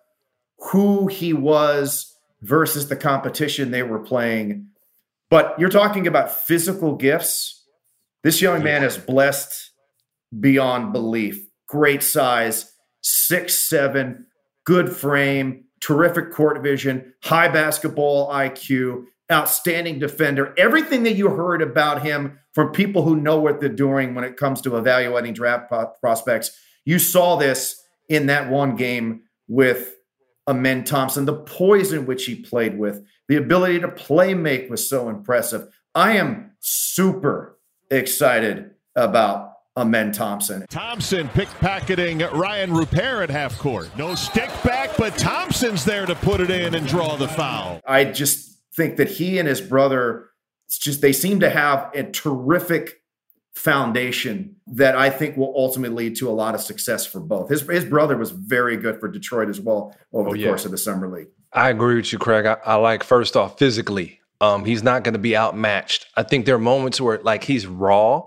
who 0.70 1.06
he 1.06 1.32
was 1.32 2.14
versus 2.42 2.88
the 2.88 2.96
competition 2.96 3.70
they 3.70 3.82
were 3.82 3.98
playing. 3.98 4.68
But 5.30 5.58
you're 5.58 5.68
talking 5.68 6.06
about 6.06 6.32
physical 6.32 6.96
gifts. 6.96 7.64
This 8.22 8.40
young 8.40 8.62
man 8.62 8.84
is 8.84 8.96
blessed 8.96 9.70
beyond 10.38 10.92
belief 10.92 11.44
great 11.68 12.02
size, 12.02 12.72
six 13.02 13.58
seven, 13.58 14.26
good 14.64 14.90
frame, 14.90 15.64
terrific 15.80 16.32
court 16.32 16.62
vision, 16.62 17.12
high 17.22 17.48
basketball 17.48 18.28
IQ, 18.30 19.04
outstanding 19.30 19.98
defender. 19.98 20.54
Everything 20.56 21.02
that 21.04 21.14
you 21.14 21.28
heard 21.28 21.62
about 21.62 22.02
him 22.02 22.38
from 22.54 22.72
people 22.72 23.02
who 23.02 23.14
know 23.16 23.38
what 23.38 23.60
they're 23.60 23.68
doing 23.68 24.14
when 24.14 24.24
it 24.24 24.36
comes 24.36 24.60
to 24.62 24.76
evaluating 24.76 25.34
draft 25.34 25.70
prospects, 26.00 26.50
you 26.84 26.98
saw 26.98 27.36
this 27.36 27.80
in 28.08 28.26
that 28.26 28.48
one 28.48 28.74
game 28.74 29.22
with 29.46 29.94
Amen 30.48 30.82
Thompson. 30.82 31.26
The 31.26 31.34
poise 31.34 31.92
in 31.92 32.06
which 32.06 32.24
he 32.24 32.34
played 32.34 32.78
with, 32.78 33.04
the 33.28 33.36
ability 33.36 33.80
to 33.80 33.88
play 33.88 34.32
make 34.32 34.70
was 34.70 34.88
so 34.88 35.10
impressive. 35.10 35.68
I 35.94 36.16
am 36.16 36.52
super 36.58 37.58
excited 37.90 38.70
about 38.96 39.52
Amen 39.76 40.10
Thompson. 40.10 40.66
Thompson 40.70 41.28
pickpocketing 41.28 42.26
Rayan 42.30 42.74
Rupert 42.74 43.24
at 43.24 43.30
half 43.30 43.58
court. 43.58 43.90
No 43.96 44.14
stick 44.14 44.50
back, 44.64 44.96
but 44.96 45.16
Thompson's 45.18 45.84
there 45.84 46.06
to 46.06 46.14
put 46.16 46.40
it 46.40 46.50
in 46.50 46.74
and 46.74 46.86
draw 46.86 47.16
the 47.16 47.28
foul. 47.28 47.80
I 47.86 48.06
just 48.06 48.58
think 48.74 48.96
that 48.96 49.08
he 49.08 49.38
and 49.38 49.46
his 49.46 49.60
brother, 49.60 50.30
it's 50.66 50.78
just 50.78 51.00
they 51.02 51.12
seem 51.12 51.40
to 51.40 51.50
have 51.50 51.90
a 51.94 52.04
terrific 52.04 53.02
foundation 53.58 54.54
that 54.68 54.96
I 54.96 55.10
think 55.10 55.36
will 55.36 55.52
ultimately 55.56 56.04
lead 56.04 56.16
to 56.18 56.28
a 56.28 56.32
lot 56.32 56.54
of 56.54 56.60
success 56.60 57.04
for 57.04 57.20
both. 57.20 57.50
His 57.50 57.62
his 57.62 57.84
brother 57.84 58.16
was 58.16 58.30
very 58.30 58.76
good 58.76 59.00
for 59.00 59.08
Detroit 59.08 59.48
as 59.48 59.60
well 59.60 59.96
over 60.12 60.28
oh, 60.28 60.32
the 60.32 60.38
yeah. 60.38 60.46
course 60.48 60.64
of 60.64 60.70
the 60.70 60.78
summer 60.78 61.08
league. 61.08 61.28
I 61.52 61.70
agree 61.70 61.96
with 61.96 62.12
you, 62.12 62.18
Craig. 62.18 62.46
I, 62.46 62.56
I 62.64 62.74
like 62.76 63.02
first 63.02 63.36
off 63.36 63.58
physically. 63.58 64.20
Um, 64.40 64.64
he's 64.64 64.84
not 64.84 65.02
going 65.02 65.14
to 65.14 65.18
be 65.18 65.36
outmatched. 65.36 66.06
I 66.16 66.22
think 66.22 66.46
there 66.46 66.54
are 66.54 66.60
moments 66.60 67.00
where 67.00 67.18
like 67.18 67.42
he's 67.42 67.66
raw 67.66 68.22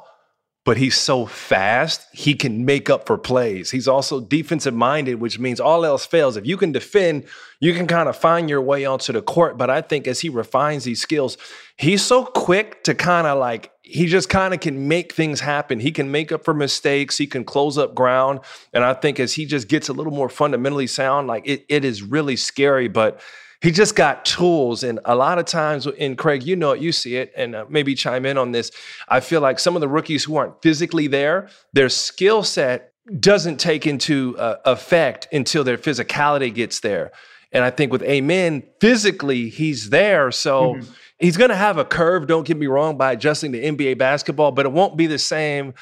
but 0.64 0.78
he's 0.78 0.96
so 0.96 1.26
fast, 1.26 2.06
he 2.14 2.36
can 2.36 2.66
make 2.66 2.90
up 2.90 3.08
for 3.08 3.18
plays. 3.18 3.72
He's 3.72 3.88
also 3.88 4.22
defensive 4.22 4.76
minded, 4.76 5.16
which 5.16 5.40
means 5.40 5.60
all 5.60 5.86
else 5.86 6.06
fails. 6.06 6.38
If 6.38 6.46
you 6.46 6.56
can 6.56 6.72
defend, 6.72 7.26
you 7.60 7.74
can 7.74 7.88
kind 7.88 8.08
of 8.08 8.16
find 8.16 8.48
your 8.48 8.62
way 8.62 8.86
onto 8.86 9.12
the 9.12 9.24
court. 9.24 9.58
But 9.58 9.72
I 9.72 9.82
think 9.82 10.08
as 10.08 10.20
he 10.20 10.30
refines 10.30 10.84
these 10.84 11.02
skills, 11.02 11.38
he's 11.78 12.04
so 12.04 12.26
quick 12.26 12.84
to 12.84 12.94
kind 12.94 13.26
of 13.26 13.40
like, 13.40 13.71
he 13.84 14.06
just 14.06 14.30
kind 14.30 14.54
of 14.54 14.60
can 14.60 14.88
make 14.88 15.14
things 15.14 15.40
happen. 15.40 15.80
He 15.80 15.92
can 15.92 16.12
make 16.12 16.32
up 16.32 16.46
for 16.46 16.54
mistakes. 16.54 17.18
He 17.18 17.28
can 17.28 17.44
close 17.44 17.78
up 17.78 17.96
ground. 17.96 18.42
And 18.74 18.84
I 18.84 18.94
think 18.94 19.20
as 19.20 19.34
he 19.34 19.46
just 19.46 19.68
gets 19.68 19.90
a 19.90 19.94
little 19.94 20.14
more 20.14 20.30
fundamentally 20.30 20.88
sound, 20.88 21.28
like 21.28 21.48
it, 21.48 21.66
it 21.68 21.84
is 21.84 22.04
really 22.04 22.36
scary. 22.36 22.88
But 22.88 23.22
he 23.62 23.72
just 23.72 23.96
got 23.96 24.26
tools. 24.26 24.84
And 24.84 25.00
a 25.06 25.16
lot 25.16 25.40
of 25.40 25.46
times, 25.46 25.88
and 25.88 26.18
Craig, 26.18 26.44
you 26.44 26.56
know 26.56 26.72
it, 26.72 26.82
you 26.82 26.92
see 26.92 27.16
it, 27.16 27.32
and 27.36 27.56
uh, 27.56 27.66
maybe 27.70 27.96
chime 27.96 28.26
in 28.26 28.38
on 28.38 28.52
this. 28.52 28.72
I 29.08 29.20
feel 29.20 29.42
like 29.42 29.60
some 29.60 29.76
of 29.76 29.82
the 29.82 29.88
rookies 29.88 30.24
who 30.24 30.36
aren't 30.36 30.62
physically 30.62 31.08
there, 31.08 31.50
their 31.74 31.90
skill 31.90 32.44
set 32.44 32.94
doesn't 33.20 33.60
take 33.60 33.88
into 33.88 34.38
uh, 34.38 34.58
effect 34.66 35.28
until 35.32 35.64
their 35.64 35.78
physicality 35.78 36.54
gets 36.54 36.80
there. 36.80 37.12
And 37.52 37.64
I 37.64 37.70
think 37.70 37.92
with 37.92 38.04
Amen, 38.04 38.64
physically, 38.80 39.50
he's 39.50 39.90
there. 39.90 40.32
So 40.32 40.76
mm-hmm. 40.76 40.92
He's 41.22 41.38
going 41.38 41.50
to 41.50 41.56
have 41.56 41.78
a 41.78 41.86
curve, 41.86 42.28
don't 42.28 42.46
get 42.46 42.58
me 42.58 42.68
wrong, 42.68 42.98
by 42.98 43.14
adjusting 43.14 43.52
to 43.54 43.62
NBA 43.62 43.98
basketball, 43.98 44.52
but 44.52 44.66
it 44.66 44.72
won't 44.72 44.98
be 44.98 45.08
the 45.08 45.20
same. 45.20 45.74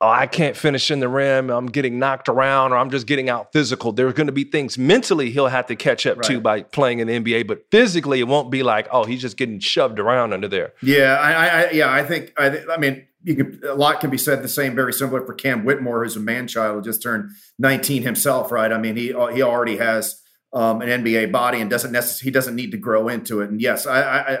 Oh, 0.00 0.08
I 0.08 0.26
can't 0.26 0.56
finish 0.56 0.90
in 0.90 1.00
the 1.00 1.08
rim. 1.08 1.50
I'm 1.50 1.66
getting 1.66 1.98
knocked 1.98 2.28
around, 2.28 2.72
or 2.72 2.76
I'm 2.76 2.90
just 2.90 3.06
getting 3.06 3.28
out 3.28 3.52
physical. 3.52 3.92
There's 3.92 4.12
going 4.14 4.26
to 4.26 4.32
be 4.32 4.44
things 4.44 4.76
mentally 4.76 5.30
he'll 5.30 5.48
have 5.48 5.66
to 5.66 5.76
catch 5.76 6.06
up 6.06 6.18
right. 6.18 6.26
to 6.26 6.40
by 6.40 6.62
playing 6.62 6.98
in 6.98 7.06
the 7.06 7.20
NBA, 7.20 7.46
but 7.46 7.64
physically 7.70 8.20
it 8.20 8.28
won't 8.28 8.50
be 8.50 8.62
like, 8.62 8.88
oh, 8.90 9.04
he's 9.04 9.20
just 9.20 9.36
getting 9.36 9.60
shoved 9.60 9.98
around 9.98 10.32
under 10.32 10.48
there. 10.48 10.72
Yeah, 10.82 11.14
I, 11.14 11.32
I 11.32 11.70
yeah, 11.70 11.92
I 11.92 12.04
think, 12.04 12.32
I, 12.36 12.60
I 12.70 12.76
mean, 12.76 13.06
you 13.22 13.36
could, 13.36 13.64
a 13.64 13.74
lot 13.74 14.00
can 14.00 14.10
be 14.10 14.18
said 14.18 14.42
the 14.42 14.48
same, 14.48 14.74
very 14.74 14.92
similar 14.92 15.24
for 15.24 15.32
Cam 15.32 15.64
Whitmore, 15.64 16.04
who's 16.04 16.16
a 16.16 16.20
man 16.20 16.46
child, 16.46 16.76
who 16.76 16.82
just 16.82 17.02
turned 17.02 17.30
19 17.58 18.02
himself, 18.02 18.52
right? 18.52 18.70
I 18.70 18.78
mean, 18.78 18.96
he 18.96 19.06
he 19.32 19.42
already 19.42 19.78
has 19.78 20.20
um, 20.52 20.82
an 20.82 21.02
NBA 21.02 21.32
body 21.32 21.60
and 21.60 21.70
doesn't 21.70 21.90
necessarily 21.90 22.28
he 22.28 22.30
doesn't 22.30 22.54
need 22.54 22.70
to 22.72 22.76
grow 22.76 23.08
into 23.08 23.40
it. 23.40 23.48
And 23.48 23.62
yes, 23.62 23.86
I, 23.86 24.00
I 24.00 24.38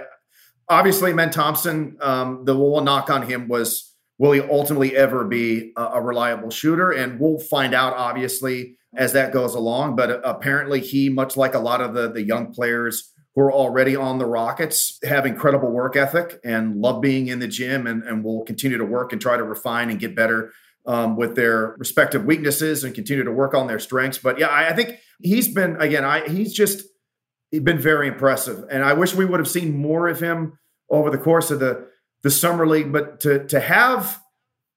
obviously 0.68 1.10
Amen 1.10 1.30
Thompson. 1.30 1.96
Um, 2.00 2.44
the 2.44 2.56
one 2.56 2.84
knock 2.84 3.10
on 3.10 3.22
him 3.22 3.48
was 3.48 3.94
will 4.18 4.32
he 4.32 4.40
ultimately 4.40 4.96
ever 4.96 5.24
be 5.24 5.72
a, 5.76 5.82
a, 5.82 6.00
reliable 6.00 6.50
shooter? 6.50 6.92
And 6.92 7.18
we'll 7.18 7.38
find 7.38 7.74
out 7.74 7.94
obviously 7.96 8.76
as 8.96 9.12
that 9.12 9.32
goes 9.32 9.54
along. 9.54 9.96
But 9.96 10.20
apparently, 10.24 10.80
he 10.80 11.08
much 11.08 11.36
like 11.36 11.54
a 11.54 11.58
lot 11.58 11.80
of 11.80 11.94
the 11.94 12.10
the 12.10 12.22
young 12.22 12.52
players 12.52 13.12
who 13.34 13.42
are 13.42 13.52
already 13.52 13.96
on 13.96 14.18
the 14.18 14.26
Rockets 14.26 14.98
have 15.02 15.26
incredible 15.26 15.70
work 15.70 15.96
ethic 15.96 16.38
and 16.44 16.76
love 16.76 17.00
being 17.00 17.26
in 17.26 17.40
the 17.40 17.48
gym 17.48 17.86
and, 17.86 18.04
and 18.04 18.22
will 18.22 18.44
continue 18.44 18.78
to 18.78 18.84
work 18.84 19.12
and 19.12 19.20
try 19.20 19.36
to 19.36 19.42
refine 19.42 19.90
and 19.90 19.98
get 19.98 20.14
better 20.14 20.52
um, 20.86 21.16
with 21.16 21.34
their 21.34 21.74
respective 21.78 22.24
weaknesses 22.24 22.84
and 22.84 22.94
continue 22.94 23.24
to 23.24 23.32
work 23.32 23.54
on 23.54 23.66
their 23.66 23.80
strengths. 23.80 24.18
But 24.18 24.38
yeah, 24.38 24.46
I, 24.46 24.68
I 24.68 24.72
think 24.74 24.98
he's 25.20 25.52
been 25.52 25.76
again. 25.80 26.04
I 26.04 26.28
he's 26.28 26.52
just 26.52 26.84
he's 27.54 27.62
been 27.62 27.78
very 27.78 28.08
impressive, 28.08 28.64
and 28.68 28.82
I 28.82 28.92
wish 28.94 29.14
we 29.14 29.24
would 29.24 29.38
have 29.38 29.48
seen 29.48 29.76
more 29.76 30.08
of 30.08 30.20
him 30.20 30.58
over 30.90 31.08
the 31.08 31.18
course 31.18 31.50
of 31.50 31.60
the 31.60 31.86
the 32.22 32.30
summer 32.30 32.66
league. 32.66 32.92
But 32.92 33.20
to 33.20 33.46
to 33.46 33.60
have 33.60 34.20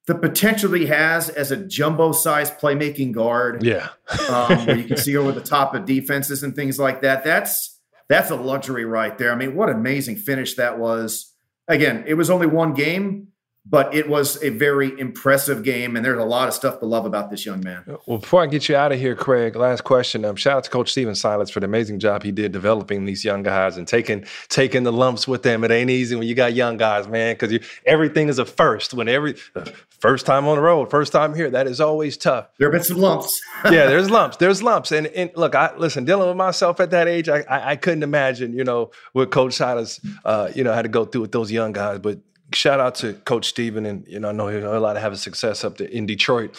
the 0.05 0.13
potential 0.13 0.71
he 0.73 0.85
has 0.85 1.29
as 1.29 1.51
a 1.51 1.57
jumbo 1.57 2.11
sized 2.11 2.59
playmaking 2.59 3.13
guard, 3.13 3.63
yeah, 3.63 3.89
um, 4.29 4.65
where 4.67 4.77
you 4.77 4.83
can 4.83 4.97
see 4.97 5.17
over 5.17 5.31
the 5.31 5.41
top 5.41 5.73
of 5.73 5.85
defenses 5.85 6.43
and 6.43 6.55
things 6.55 6.77
like 6.77 7.01
that. 7.01 7.23
That's 7.23 7.79
that's 8.07 8.29
a 8.29 8.35
luxury 8.35 8.85
right 8.85 9.17
there. 9.17 9.31
I 9.31 9.35
mean, 9.35 9.55
what 9.55 9.69
amazing 9.69 10.17
finish 10.17 10.55
that 10.55 10.77
was. 10.77 11.33
Again, 11.67 12.05
it 12.07 12.13
was 12.13 12.29
only 12.29 12.47
one 12.47 12.73
game, 12.73 13.26
but 13.69 13.93
it 13.93 14.07
was 14.07 14.41
a 14.41 14.49
very 14.49 14.97
impressive 14.99 15.63
game, 15.63 15.95
and 15.95 16.05
there's 16.05 16.19
a 16.19 16.25
lot 16.25 16.47
of 16.47 16.53
stuff 16.53 16.79
to 16.79 16.85
love 16.85 17.05
about 17.05 17.29
this 17.29 17.45
young 17.45 17.61
man. 17.61 17.83
Well, 18.05 18.19
before 18.19 18.41
I 18.41 18.47
get 18.47 18.69
you 18.69 18.75
out 18.75 18.91
of 18.91 18.99
here, 18.99 19.15
Craig, 19.15 19.55
last 19.55 19.83
question. 19.83 20.23
Um, 20.23 20.35
shout 20.35 20.57
out 20.57 20.63
to 20.63 20.69
Coach 20.69 20.91
Stephen 20.91 21.15
Silas 21.15 21.49
for 21.49 21.59
the 21.59 21.65
amazing 21.65 21.99
job 21.99 22.23
he 22.23 22.31
did 22.31 22.51
developing 22.51 23.05
these 23.05 23.25
young 23.25 23.43
guys 23.43 23.77
and 23.77 23.87
taking 23.87 24.25
taking 24.47 24.83
the 24.83 24.93
lumps 24.93 25.27
with 25.27 25.43
them. 25.43 25.63
It 25.63 25.71
ain't 25.71 25.89
easy 25.89 26.15
when 26.15 26.27
you 26.27 26.35
got 26.35 26.53
young 26.53 26.77
guys, 26.77 27.07
man, 27.07 27.35
because 27.35 27.59
everything 27.85 28.29
is 28.29 28.39
a 28.39 28.45
first. 28.45 28.93
When 28.93 29.09
every 29.09 29.35
uh, 29.55 29.65
first 29.99 30.25
time 30.25 30.47
on 30.47 30.55
the 30.55 30.61
road, 30.61 30.89
first 30.89 31.11
time 31.11 31.35
here, 31.35 31.49
that 31.49 31.67
is 31.67 31.81
always 31.81 32.15
tough. 32.15 32.47
There 32.59 32.67
have 32.67 32.73
been 32.73 32.83
some 32.83 32.97
lumps. 32.97 33.37
yeah, 33.65 33.87
there's 33.87 34.09
lumps. 34.09 34.37
There's 34.37 34.63
lumps. 34.63 34.91
And, 34.91 35.07
and 35.07 35.31
look, 35.35 35.55
I 35.55 35.75
listen. 35.75 36.05
Dealing 36.05 36.27
with 36.27 36.37
myself 36.37 36.79
at 36.79 36.91
that 36.91 37.07
age, 37.07 37.27
I 37.27 37.43
I, 37.49 37.71
I 37.71 37.75
couldn't 37.75 38.03
imagine, 38.03 38.53
you 38.53 38.63
know, 38.63 38.91
what 39.11 39.31
Coach 39.31 39.53
Silas, 39.55 39.99
uh, 40.23 40.51
you 40.55 40.63
know, 40.63 40.73
had 40.73 40.83
to 40.83 40.89
go 40.89 41.03
through 41.03 41.21
with 41.21 41.31
those 41.33 41.51
young 41.51 41.73
guys, 41.73 41.99
but 41.99 42.19
shout 42.53 42.79
out 42.79 42.95
to 42.95 43.13
Coach 43.13 43.47
Stephen, 43.47 43.85
and 43.85 44.05
you 44.07 44.19
know 44.19 44.29
I 44.29 44.31
know 44.31 44.47
he'll 44.47 44.77
a 44.77 44.79
lot 44.79 44.95
of 44.95 45.01
having 45.01 45.17
success 45.17 45.63
up 45.63 45.79
in 45.81 46.05
Detroit. 46.05 46.55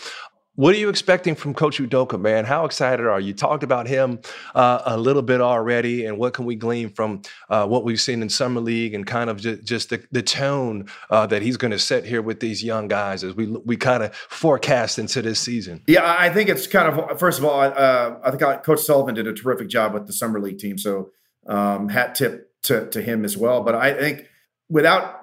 What 0.58 0.74
are 0.74 0.78
you 0.78 0.88
expecting 0.88 1.36
from 1.36 1.54
Coach 1.54 1.78
Udoka, 1.78 2.20
man? 2.20 2.44
How 2.44 2.64
excited 2.64 3.06
are 3.06 3.20
you? 3.20 3.32
Talked 3.32 3.62
about 3.62 3.86
him 3.86 4.18
uh, 4.56 4.82
a 4.86 4.96
little 4.96 5.22
bit 5.22 5.40
already, 5.40 6.04
and 6.04 6.18
what 6.18 6.34
can 6.34 6.46
we 6.46 6.56
glean 6.56 6.90
from 6.90 7.22
uh, 7.48 7.64
what 7.68 7.84
we've 7.84 8.00
seen 8.00 8.22
in 8.22 8.28
summer 8.28 8.60
league 8.60 8.92
and 8.92 9.06
kind 9.06 9.30
of 9.30 9.40
just, 9.40 9.62
just 9.62 9.90
the, 9.90 10.02
the 10.10 10.20
tone 10.20 10.88
uh, 11.10 11.28
that 11.28 11.42
he's 11.42 11.56
going 11.56 11.70
to 11.70 11.78
set 11.78 12.04
here 12.04 12.20
with 12.20 12.40
these 12.40 12.64
young 12.64 12.88
guys 12.88 13.22
as 13.22 13.36
we 13.36 13.46
we 13.46 13.76
kind 13.76 14.02
of 14.02 14.12
forecast 14.16 14.98
into 14.98 15.22
this 15.22 15.38
season? 15.38 15.80
Yeah, 15.86 16.16
I 16.18 16.28
think 16.28 16.48
it's 16.48 16.66
kind 16.66 16.88
of 16.88 17.20
first 17.20 17.38
of 17.38 17.44
all, 17.44 17.60
uh, 17.60 18.16
I 18.24 18.30
think 18.32 18.64
Coach 18.64 18.80
Sullivan 18.80 19.14
did 19.14 19.28
a 19.28 19.32
terrific 19.32 19.68
job 19.68 19.94
with 19.94 20.08
the 20.08 20.12
summer 20.12 20.40
league 20.40 20.58
team, 20.58 20.76
so 20.76 21.10
um, 21.46 21.88
hat 21.88 22.16
tip 22.16 22.50
to 22.62 22.90
to 22.90 23.00
him 23.00 23.24
as 23.24 23.36
well. 23.36 23.62
But 23.62 23.76
I 23.76 23.94
think 23.94 24.26
without 24.68 25.17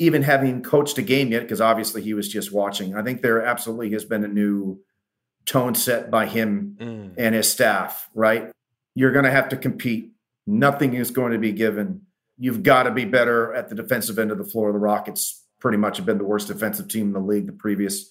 even 0.00 0.22
having 0.22 0.62
coached 0.62 0.96
a 0.96 1.02
game 1.02 1.30
yet, 1.30 1.42
because 1.42 1.60
obviously 1.60 2.00
he 2.00 2.14
was 2.14 2.26
just 2.26 2.50
watching. 2.50 2.96
I 2.96 3.02
think 3.02 3.20
there 3.20 3.44
absolutely 3.44 3.90
has 3.92 4.06
been 4.06 4.24
a 4.24 4.28
new 4.28 4.80
tone 5.44 5.74
set 5.74 6.10
by 6.10 6.24
him 6.24 6.76
mm. 6.80 7.14
and 7.18 7.34
his 7.34 7.50
staff, 7.50 8.08
right? 8.14 8.50
You're 8.94 9.12
going 9.12 9.26
to 9.26 9.30
have 9.30 9.50
to 9.50 9.58
compete. 9.58 10.12
Nothing 10.46 10.94
is 10.94 11.10
going 11.10 11.32
to 11.32 11.38
be 11.38 11.52
given. 11.52 12.00
You've 12.38 12.62
got 12.62 12.84
to 12.84 12.90
be 12.90 13.04
better 13.04 13.52
at 13.52 13.68
the 13.68 13.74
defensive 13.74 14.18
end 14.18 14.30
of 14.30 14.38
the 14.38 14.44
floor. 14.44 14.72
The 14.72 14.78
Rockets 14.78 15.44
pretty 15.58 15.76
much 15.76 15.98
have 15.98 16.06
been 16.06 16.16
the 16.16 16.24
worst 16.24 16.48
defensive 16.48 16.88
team 16.88 17.08
in 17.08 17.12
the 17.12 17.20
league 17.20 17.46
the 17.46 17.52
previous 17.52 18.10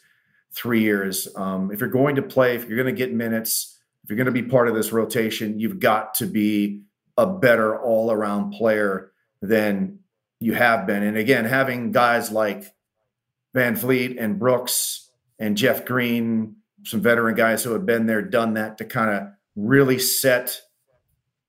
three 0.54 0.82
years. 0.82 1.28
Um, 1.36 1.72
if 1.72 1.80
you're 1.80 1.90
going 1.90 2.16
to 2.18 2.22
play, 2.22 2.56
if 2.56 2.68
you're 2.68 2.78
going 2.78 2.94
to 2.94 2.98
get 2.98 3.12
minutes, 3.12 3.80
if 4.04 4.12
you're 4.12 4.18
going 4.18 4.28
to 4.28 4.32
be 4.32 4.44
part 4.44 4.68
of 4.68 4.76
this 4.76 4.92
rotation, 4.92 5.60
you've 5.60 5.80
got 5.80 6.14
to 6.16 6.28
be 6.28 6.84
a 7.18 7.26
better 7.26 7.82
all 7.82 8.12
around 8.12 8.52
player 8.52 9.12
than 9.42 9.99
you 10.40 10.54
have 10.54 10.88
been. 10.88 11.04
And 11.04 11.18
again, 11.18 11.46
having 11.46 11.92
guys 11.92 12.32
like 12.32 12.74
VanVleet 13.56 14.16
and 14.20 14.40
Brooks 14.40 15.10
and 15.38 15.58
Jeff 15.58 15.86
Green, 15.86 16.56
some 16.84 17.02
veteran 17.02 17.36
guys 17.36 17.64
who 17.64 17.74
have 17.74 17.86
been 17.86 18.06
there, 18.06 18.22
done 18.22 18.54
that 18.54 18.78
to 18.78 18.86
kind 18.86 19.10
of 19.10 19.28
really 19.56 20.00
set 20.00 20.62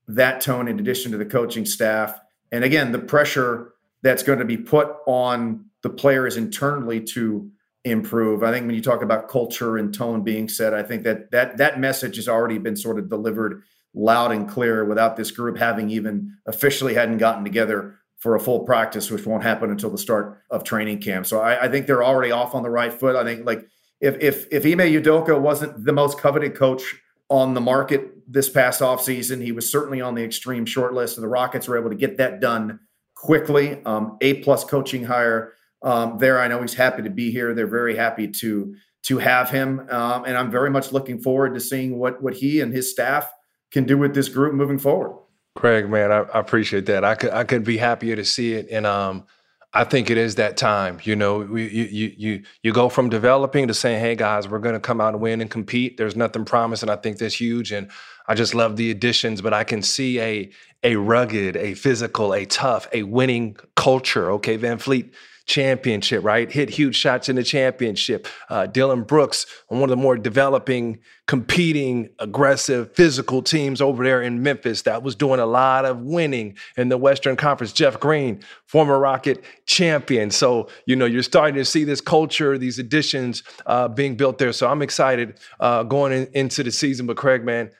that 0.09 0.41
tone 0.41 0.66
in 0.66 0.80
addition 0.80 1.12
to 1.12 1.18
the 1.18 1.24
coaching 1.24 1.64
staff. 1.64 2.18
And 2.51 2.64
again, 2.64 2.91
the 2.93 2.99
pressure 2.99 3.74
that's 4.03 4.22
going 4.22 4.41
to 4.41 4.45
be 4.45 4.57
put 4.57 4.88
on 5.07 5.66
the 5.82 5.91
players 5.91 6.36
internally 6.36 7.01
to 7.01 7.51
improve. 7.84 8.43
I 8.43 8.51
think 8.51 8.66
when 8.66 8.74
you 8.74 8.82
talk 8.82 9.03
about 9.03 9.28
culture 9.28 9.76
and 9.76 9.95
tone 9.95 10.22
being 10.22 10.49
set, 10.49 10.74
I 10.74 10.82
think 10.82 11.05
that 11.05 11.30
that 11.30 11.57
that 11.59 11.80
message 11.80 12.16
has 12.16 12.28
already 12.28 12.59
been 12.59 12.76
sort 12.76 12.99
of 12.99 13.09
delivered 13.09 13.62
loud 13.95 14.32
and 14.32 14.49
clear 14.49 14.84
without 14.84 15.16
this 15.16 15.30
group 15.30 15.57
having 15.57 15.91
even 15.91 16.36
officially 16.47 16.95
hadn't 16.95 17.18
gotten 17.18 17.45
together 17.45 17.97
for 18.21 18.37
a 18.37 18.41
full 18.41 18.61
practice, 18.61 19.11
which 19.11 19.27
won't 19.27 19.43
happen 19.43 19.71
until 19.71 19.91
the 19.91 19.99
start 19.99 20.43
of 20.51 20.62
training 20.62 21.01
camp. 21.01 21.27
So 21.27 21.41
I, 21.41 21.64
I 21.64 21.68
think 21.68 21.87
they're 21.87 22.05
already 22.05 22.31
off 22.31 22.55
on 22.55 22.62
the 22.62 22.71
right 22.71 22.93
foot. 22.93 23.16
I 23.16 23.25
think 23.25 23.45
like 23.45 23.66
if 24.01 24.16
if 24.21 24.47
if 24.53 24.64
Ime 24.64 24.93
Udoka 24.93 25.41
wasn't 25.41 25.85
the 25.85 25.93
most 25.93 26.18
coveted 26.18 26.55
coach 26.55 26.83
on 27.29 27.55
the 27.55 27.61
market 27.61 28.11
this 28.29 28.49
past 28.49 28.81
offseason, 28.81 29.43
he 29.43 29.53
was 29.53 29.71
certainly 29.71 30.01
on 30.01 30.14
the 30.14 30.23
extreme 30.23 30.66
short 30.66 30.93
list, 30.95 31.16
and 31.16 31.25
the 31.25 31.29
Rockets 31.29 31.66
were 31.66 31.79
able 31.79 31.91
to 31.91 31.97
get 31.97 32.18
that 32.18 32.41
done 32.41 32.81
quickly. 33.14 33.83
Um, 33.85 34.18
a 34.21 34.35
plus 34.43 34.64
coaching 34.64 35.05
hire 35.05 35.55
um, 35.83 36.18
there. 36.18 36.41
I 36.41 36.49
know 36.49 36.61
he's 36.61 36.75
happy 36.75 37.03
to 37.03 37.11
be 37.11 37.31
here. 37.31 37.55
They're 37.55 37.66
very 37.66 37.97
happy 37.97 38.29
to 38.29 38.75
to 39.05 39.16
have 39.16 39.49
him, 39.49 39.81
um, 39.91 40.25
and 40.27 40.37
I'm 40.37 40.51
very 40.51 40.68
much 40.68 40.93
looking 40.93 41.21
forward 41.21 41.55
to 41.55 41.61
seeing 41.61 41.99
what 41.99 42.23
what 42.23 42.35
he 42.35 42.61
and 42.61 42.73
his 42.73 42.91
staff 42.91 43.33
can 43.71 43.85
do 43.85 43.97
with 43.97 44.14
this 44.14 44.29
group 44.29 44.53
moving 44.53 44.79
forward. 44.79 45.20
Craig, 45.57 45.88
man, 45.88 46.12
I, 46.12 46.20
I, 46.20 46.40
appreciate 46.40 46.86
that. 46.86 47.05
I 47.05 47.14
could 47.14 47.30
I 47.30 47.44
could 47.44 47.64
be 47.64 47.76
happier 47.76 48.16
to 48.16 48.24
see 48.24 48.55
it, 48.55 48.68
and 48.70 48.86
um, 48.86 49.24
I 49.72 49.84
think 49.84 50.09
it 50.09 50.16
is 50.16 50.36
that 50.36 50.57
time. 50.57 51.01
You 51.03 51.16
know, 51.16 51.38
we, 51.38 51.68
you 51.68 51.84
you 51.84 52.14
you 52.16 52.42
you 52.62 52.72
go 52.72 52.88
from 52.88 53.09
developing 53.09 53.66
to 53.68 53.74
saying, 53.74 54.01
"Hey 54.01 54.14
guys, 54.14 54.48
we're 54.48 54.61
going 54.61 54.74
to 54.74 54.80
come 54.80 55.01
out 55.01 55.14
and 55.14 55.22
win 55.22 55.40
and 55.40 55.51
compete." 55.51 55.96
There's 55.96 56.14
nothing 56.16 56.44
promised, 56.44 56.82
and 56.82 56.90
I 56.90 56.96
think 56.96 57.18
that's 57.18 57.40
huge. 57.40 57.72
And 57.72 57.90
I 58.28 58.34
just 58.34 58.55
love 58.55 58.76
the 58.76 58.92
additions, 58.92 59.42
but 59.42 59.53
I 59.53 59.64
can 59.64 59.82
see 59.82 60.20
a 60.20 60.51
a 60.84 60.96
rugged, 60.96 61.57
a 61.57 61.74
physical, 61.74 62.32
a 62.32 62.44
tough, 62.44 62.88
a 62.92 63.03
winning 63.03 63.57
culture. 63.74 64.30
Okay, 64.32 64.57
VanVleet 64.57 65.11
championship, 65.51 66.22
right? 66.22 66.51
Hit 66.51 66.70
huge 66.70 66.94
shots 66.94 67.28
in 67.28 67.34
the 67.34 67.42
championship. 67.42 68.28
Uh, 68.48 68.66
Dillon 68.66 69.03
Brooks, 69.03 69.46
one 69.66 69.82
of 69.82 69.88
the 69.88 69.96
more 69.96 70.16
developing, 70.16 71.01
competing, 71.26 72.09
aggressive, 72.20 72.94
physical 72.94 73.42
teams 73.42 73.82
over 73.82 74.05
there 74.05 74.22
in 74.22 74.44
Memphis 74.44 74.82
that 74.82 75.03
was 75.03 75.16
doing 75.16 75.40
a 75.40 75.46
lot 75.46 75.84
of 75.84 76.03
winning 76.03 76.57
in 76.76 76.88
the 76.88 76.96
Western 76.96 77.34
Conference. 77.34 77.72
Jeff 77.72 77.98
Green, 77.98 78.40
former 78.66 78.96
Rocket 78.96 79.42
champion. 79.66 80.30
So, 80.30 80.68
you 80.86 80.94
know, 80.94 81.05
you're 81.05 81.24
starting 81.24 81.57
to 81.57 81.64
see 81.64 81.82
this 81.82 82.01
culture, 82.01 82.57
these 82.57 82.78
additions 82.78 83.42
uh, 83.66 83.88
being 83.88 84.14
built 84.14 84.38
there. 84.38 84.53
So 84.53 84.68
I'm 84.68 84.82
excited 84.82 85.40
uh, 85.59 85.82
going 85.82 86.12
in, 86.12 86.28
into 86.32 86.62
the 86.62 86.70
season. 86.70 87.07
But 87.07 87.16
Craig, 87.16 87.44
man, 87.44 87.72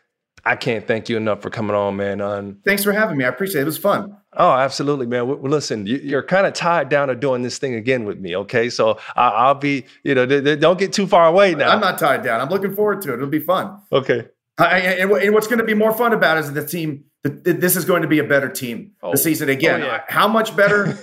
I 0.44 0.56
can't 0.56 0.86
thank 0.88 1.08
you 1.08 1.16
enough 1.16 1.40
for 1.40 1.50
coming 1.50 1.76
on, 1.76 1.96
man. 1.96 2.20
Um, 2.20 2.58
Thanks 2.64 2.82
for 2.82 2.92
having 2.92 3.16
me. 3.16 3.24
I 3.24 3.28
appreciate 3.28 3.60
it. 3.60 3.62
It 3.62 3.66
was 3.66 3.78
fun. 3.78 4.16
Oh, 4.37 4.53
absolutely, 4.53 5.07
man. 5.07 5.26
Well, 5.26 5.39
listen, 5.39 5.87
you're 5.87 6.22
kind 6.22 6.47
of 6.47 6.53
tied 6.53 6.89
down 6.89 7.09
to 7.09 7.16
doing 7.16 7.43
this 7.43 7.59
thing 7.59 7.74
again 7.74 8.05
with 8.05 8.20
me, 8.20 8.37
okay? 8.37 8.70
So 8.70 8.99
I'll 9.16 9.57
be, 9.57 9.87
you 10.05 10.14
know, 10.14 10.24
don't 10.57 10.78
get 10.78 10.93
too 10.93 11.09
far 11.09 11.26
away 11.26 11.55
now. 11.55 11.70
I'm 11.70 11.81
not 11.81 11.99
tied 11.99 12.22
down. 12.22 12.41
I'm 12.41 12.49
looking 12.49 12.74
forward 12.74 13.03
to 13.03 13.11
it. 13.11 13.14
It'll 13.14 13.26
be 13.26 13.41
fun. 13.41 13.81
Okay. 13.91 14.28
and 14.59 15.11
what's 15.11 15.49
going 15.49 15.59
to 15.59 15.64
be 15.64 15.74
more 15.74 15.93
fun 15.93 16.12
about 16.12 16.37
it 16.37 16.41
is 16.41 16.53
the 16.53 16.64
team. 16.64 17.05
This 17.22 17.76
is 17.76 17.85
going 17.85 18.03
to 18.03 18.09
be 18.09 18.18
a 18.20 18.24
better 18.24 18.49
team 18.49 18.93
oh. 19.03 19.11
the 19.11 19.18
season 19.18 19.49
oh, 19.49 19.53
again. 19.53 19.83
Oh, 19.83 19.87
yeah. 19.87 20.03
How 20.09 20.28
much 20.28 20.57
better? 20.57 20.97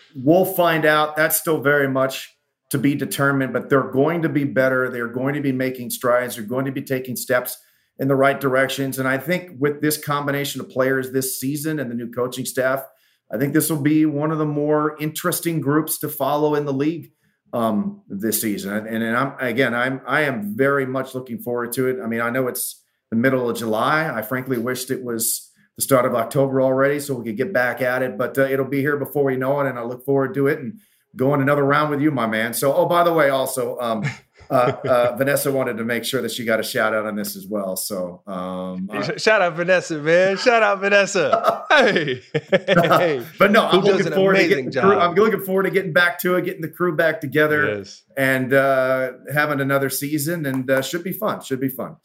we'll 0.14 0.44
find 0.44 0.84
out. 0.84 1.16
That's 1.16 1.36
still 1.36 1.60
very 1.60 1.88
much 1.88 2.34
to 2.70 2.78
be 2.78 2.94
determined. 2.94 3.52
But 3.52 3.70
they're 3.70 3.90
going 3.90 4.22
to 4.22 4.28
be 4.28 4.44
better. 4.44 4.88
They're 4.88 5.08
going 5.08 5.34
to 5.34 5.40
be 5.40 5.52
making 5.52 5.90
strides. 5.90 6.36
They're 6.36 6.44
going 6.44 6.66
to 6.66 6.72
be 6.72 6.82
taking 6.82 7.16
steps 7.16 7.58
in 7.98 8.08
the 8.08 8.16
right 8.16 8.40
directions. 8.40 8.98
And 8.98 9.06
I 9.06 9.18
think 9.18 9.52
with 9.58 9.80
this 9.80 10.02
combination 10.02 10.60
of 10.60 10.68
players 10.68 11.10
this 11.10 11.38
season 11.38 11.78
and 11.78 11.90
the 11.90 11.94
new 11.94 12.10
coaching 12.10 12.44
staff, 12.44 12.84
I 13.30 13.38
think 13.38 13.54
this 13.54 13.70
will 13.70 13.80
be 13.80 14.04
one 14.06 14.30
of 14.30 14.38
the 14.38 14.46
more 14.46 14.96
interesting 15.00 15.60
groups 15.60 15.98
to 15.98 16.08
follow 16.08 16.54
in 16.54 16.66
the 16.66 16.72
league 16.72 17.12
um, 17.52 18.02
this 18.08 18.40
season. 18.40 18.86
And, 18.86 19.02
and 19.02 19.16
I'm 19.16 19.34
again, 19.38 19.74
I'm 19.74 20.00
I 20.06 20.22
am 20.22 20.56
very 20.56 20.86
much 20.86 21.14
looking 21.14 21.38
forward 21.38 21.72
to 21.72 21.88
it. 21.88 21.98
I 22.02 22.06
mean, 22.06 22.20
I 22.20 22.30
know 22.30 22.48
it's 22.48 22.82
the 23.10 23.16
middle 23.16 23.48
of 23.48 23.56
July. 23.56 24.10
I 24.12 24.22
frankly 24.22 24.58
wished 24.58 24.90
it 24.90 25.02
was 25.02 25.50
the 25.76 25.82
start 25.82 26.04
of 26.04 26.14
October 26.14 26.60
already, 26.60 27.00
so 27.00 27.14
we 27.14 27.24
could 27.24 27.36
get 27.36 27.52
back 27.52 27.80
at 27.80 28.02
it. 28.02 28.18
But 28.18 28.36
uh, 28.36 28.42
it'll 28.42 28.66
be 28.66 28.80
here 28.80 28.96
before 28.96 29.24
we 29.24 29.36
know 29.36 29.60
it, 29.60 29.68
and 29.68 29.78
I 29.78 29.82
look 29.82 30.04
forward 30.04 30.34
to 30.34 30.46
it 30.46 30.58
and 30.58 30.80
going 31.16 31.40
another 31.40 31.64
round 31.64 31.90
with 31.90 32.00
you, 32.00 32.10
my 32.10 32.26
man. 32.26 32.54
So, 32.54 32.74
oh, 32.74 32.86
by 32.86 33.04
the 33.04 33.12
way, 33.12 33.30
also. 33.30 33.78
Um, 33.78 34.04
uh, 34.52 34.76
uh, 34.86 35.16
Vanessa 35.16 35.50
wanted 35.50 35.78
to 35.78 35.84
make 35.84 36.04
sure 36.04 36.20
that 36.20 36.30
she 36.30 36.44
got 36.44 36.60
a 36.60 36.62
shout 36.62 36.94
out 36.94 37.06
on 37.06 37.16
this 37.16 37.36
as 37.36 37.46
well. 37.46 37.76
So, 37.76 38.22
um, 38.26 38.88
uh, 38.92 39.16
shout 39.16 39.40
out 39.40 39.54
Vanessa, 39.54 39.98
man! 39.98 40.36
Shout 40.36 40.62
out 40.62 40.80
Vanessa. 40.80 41.64
hey, 41.70 42.22
hey. 42.50 43.24
but 43.38 43.50
no, 43.50 43.66
I'm 43.66 43.80
looking 43.80 44.12
forward 44.12 44.36
to 44.36 44.48
getting. 44.48 44.70
Crew, 44.70 44.98
I'm 44.98 45.14
looking 45.14 45.40
forward 45.40 45.62
to 45.64 45.70
getting 45.70 45.92
back 45.92 46.20
to 46.20 46.36
it, 46.36 46.44
getting 46.44 46.60
the 46.60 46.68
crew 46.68 46.94
back 46.94 47.20
together, 47.20 47.78
yes. 47.78 48.02
and 48.16 48.52
uh, 48.52 49.12
having 49.32 49.60
another 49.60 49.88
season, 49.88 50.44
and 50.44 50.70
uh, 50.70 50.82
should 50.82 51.02
be 51.02 51.12
fun. 51.12 51.40
Should 51.40 51.60
be 51.60 51.68
fun. 51.68 51.96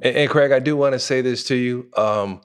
And, 0.00 0.16
and 0.16 0.30
Craig, 0.30 0.50
I 0.50 0.58
do 0.58 0.76
want 0.76 0.94
to 0.94 0.98
say 0.98 1.20
this 1.20 1.44
to 1.44 1.54
you. 1.54 1.88
Um, 1.96 2.40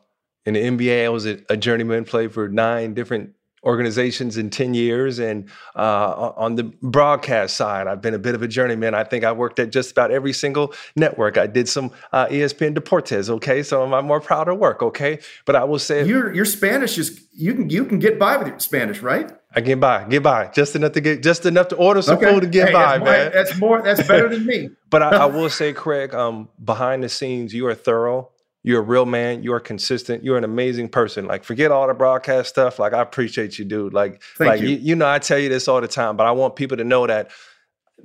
in 0.45 0.53
the 0.53 0.61
NBA, 0.61 1.05
I 1.05 1.09
was 1.09 1.25
a, 1.25 1.39
a 1.49 1.57
journeyman, 1.57 2.05
played 2.05 2.33
for 2.33 2.49
nine 2.49 2.93
different 2.93 3.31
organizations 3.63 4.37
in 4.37 4.49
10 4.49 4.73
years. 4.73 5.19
And 5.19 5.49
uh, 5.75 6.31
on 6.35 6.55
the 6.55 6.63
broadcast 6.63 7.55
side, 7.55 7.87
I've 7.87 8.01
been 8.01 8.13
a 8.13 8.19
bit 8.19 8.35
of 8.35 8.41
a 8.41 8.47
journeyman. 8.47 8.93
I 8.93 9.03
think 9.03 9.23
I 9.23 9.31
worked 9.31 9.59
at 9.59 9.71
just 9.71 9.91
about 9.91 10.11
every 10.11 10.33
single 10.33 10.73
network. 10.95 11.37
I 11.37 11.47
did 11.47 11.69
some 11.69 11.91
uh, 12.11 12.27
ESPN 12.27 12.75
Deportes, 12.75 13.29
okay? 13.29 13.63
So 13.63 13.93
I'm 13.93 14.05
more 14.05 14.21
proud 14.21 14.47
of 14.47 14.57
work, 14.59 14.81
okay? 14.81 15.19
But 15.45 15.55
I 15.55 15.63
will 15.63 15.79
say 15.79 16.05
your 16.05 16.33
your 16.33 16.45
Spanish 16.45 16.97
is 16.97 17.25
you 17.33 17.53
can 17.53 17.69
you 17.69 17.85
can 17.85 17.99
get 17.99 18.19
by 18.19 18.37
with 18.37 18.47
your 18.47 18.59
Spanish, 18.59 19.01
right? 19.01 19.31
I 19.55 19.61
get 19.61 19.79
by, 19.79 20.05
get 20.05 20.23
by, 20.23 20.47
just 20.47 20.75
enough 20.75 20.93
to 20.93 21.01
get, 21.01 21.21
just 21.21 21.45
enough 21.45 21.67
to 21.67 21.75
order 21.75 22.01
some 22.01 22.17
okay. 22.17 22.31
food 22.31 22.41
to 22.41 22.47
get 22.47 22.69
hey, 22.69 22.73
by, 22.73 22.97
that's 22.97 23.05
man. 23.05 23.31
that's 23.33 23.59
more, 23.59 23.81
that's 23.83 24.07
better 24.07 24.27
than 24.27 24.45
me. 24.47 24.69
but 24.89 25.03
I, 25.03 25.09
I, 25.09 25.25
will 25.27 25.49
say, 25.49 25.73
Craig, 25.73 26.15
um, 26.15 26.49
behind 26.63 27.03
the 27.03 27.09
scenes, 27.09 27.53
you 27.53 27.67
are 27.67 27.75
thorough. 27.75 28.29
You're 28.63 28.79
a 28.79 28.83
real 28.83 29.05
man. 29.05 29.43
You 29.43 29.53
are 29.53 29.59
consistent. 29.59 30.23
You're 30.23 30.37
an 30.37 30.45
amazing 30.45 30.89
person. 30.89 31.25
Like, 31.25 31.43
forget 31.43 31.69
all 31.69 31.85
the 31.87 31.93
broadcast 31.93 32.49
stuff. 32.49 32.79
Like, 32.79 32.93
I 32.93 33.01
appreciate 33.01 33.59
you, 33.59 33.65
dude. 33.65 33.93
Like, 33.93 34.23
Thank 34.37 34.47
like 34.47 34.61
you. 34.61 34.69
you. 34.69 34.77
you 34.77 34.95
know, 34.95 35.07
I 35.07 35.19
tell 35.19 35.37
you 35.37 35.49
this 35.49 35.67
all 35.67 35.81
the 35.81 35.87
time, 35.87 36.15
but 36.15 36.25
I 36.25 36.31
want 36.31 36.55
people 36.55 36.77
to 36.77 36.83
know 36.85 37.05
that 37.05 37.31